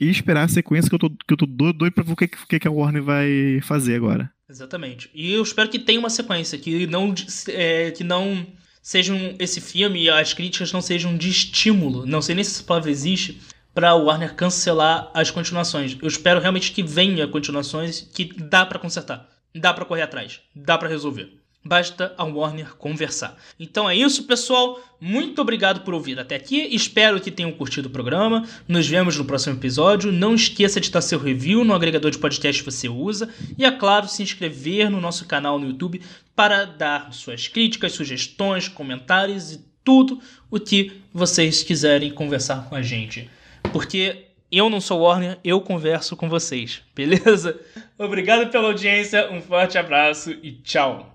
e 0.00 0.10
esperar 0.10 0.44
a 0.44 0.48
sequência 0.48 0.88
que 0.88 0.94
eu 0.94 0.98
tô, 0.98 1.10
que 1.10 1.32
eu 1.32 1.36
tô 1.36 1.46
doido 1.46 1.92
pra 1.92 2.02
ver 2.02 2.12
o 2.12 2.16
que, 2.16 2.26
que, 2.26 2.58
que 2.58 2.68
a 2.68 2.70
Warner 2.70 3.02
vai 3.02 3.60
fazer 3.62 3.94
agora. 3.94 4.30
Exatamente. 4.48 5.10
E 5.14 5.32
eu 5.32 5.42
espero 5.42 5.68
que 5.68 5.78
tenha 5.78 5.98
uma 5.98 6.10
sequência, 6.10 6.58
que 6.58 6.86
não, 6.86 7.14
é, 7.48 7.90
que 7.90 8.02
não 8.02 8.46
sejam 8.82 9.34
esse 9.38 9.60
filme 9.60 10.02
e 10.02 10.10
as 10.10 10.34
críticas 10.34 10.72
não 10.72 10.80
sejam 10.80 11.16
de 11.16 11.28
estímulo, 11.30 12.04
não 12.04 12.20
sei 12.20 12.34
nem 12.34 12.44
se 12.44 12.50
essa 12.50 12.64
palavra 12.64 12.90
existe, 12.90 13.40
para 13.72 13.94
o 13.94 14.04
Warner 14.04 14.34
cancelar 14.34 15.10
as 15.14 15.30
continuações. 15.30 15.96
Eu 16.00 16.08
espero 16.08 16.40
realmente 16.40 16.72
que 16.72 16.82
venha 16.82 17.26
continuações 17.28 18.00
que 18.00 18.24
dá 18.36 18.66
para 18.66 18.78
consertar, 18.78 19.28
dá 19.54 19.72
para 19.72 19.84
correr 19.84 20.02
atrás, 20.02 20.40
dá 20.54 20.76
para 20.76 20.88
resolver. 20.88 21.41
Basta 21.64 22.12
a 22.18 22.24
Warner 22.24 22.74
conversar. 22.74 23.36
Então 23.58 23.88
é 23.88 23.94
isso, 23.94 24.24
pessoal. 24.24 24.80
Muito 25.00 25.40
obrigado 25.40 25.82
por 25.82 25.94
ouvir 25.94 26.18
até 26.18 26.34
aqui. 26.34 26.60
Espero 26.74 27.20
que 27.20 27.30
tenham 27.30 27.52
curtido 27.52 27.88
o 27.88 27.90
programa. 27.90 28.44
Nos 28.66 28.88
vemos 28.88 29.16
no 29.16 29.24
próximo 29.24 29.56
episódio. 29.56 30.10
Não 30.10 30.34
esqueça 30.34 30.80
de 30.80 30.90
dar 30.90 31.00
seu 31.00 31.20
review 31.20 31.64
no 31.64 31.72
agregador 31.72 32.10
de 32.10 32.18
podcast 32.18 32.62
que 32.62 32.70
você 32.70 32.88
usa. 32.88 33.28
E, 33.56 33.64
é 33.64 33.70
claro, 33.70 34.08
se 34.08 34.22
inscrever 34.22 34.90
no 34.90 35.00
nosso 35.00 35.24
canal 35.26 35.58
no 35.58 35.68
YouTube 35.68 36.02
para 36.34 36.64
dar 36.64 37.12
suas 37.12 37.46
críticas, 37.46 37.92
sugestões, 37.92 38.66
comentários 38.66 39.52
e 39.52 39.64
tudo 39.84 40.20
o 40.50 40.58
que 40.58 41.00
vocês 41.12 41.62
quiserem 41.62 42.10
conversar 42.10 42.68
com 42.68 42.74
a 42.74 42.82
gente. 42.82 43.30
Porque 43.72 44.26
eu 44.50 44.68
não 44.68 44.80
sou 44.80 45.00
Warner, 45.00 45.38
eu 45.42 45.60
converso 45.60 46.16
com 46.16 46.28
vocês, 46.28 46.82
beleza? 46.94 47.58
Obrigado 47.96 48.50
pela 48.50 48.68
audiência, 48.68 49.30
um 49.30 49.40
forte 49.40 49.78
abraço 49.78 50.30
e 50.42 50.52
tchau! 50.52 51.11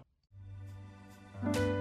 Thank 1.43 1.57
you. 1.57 1.76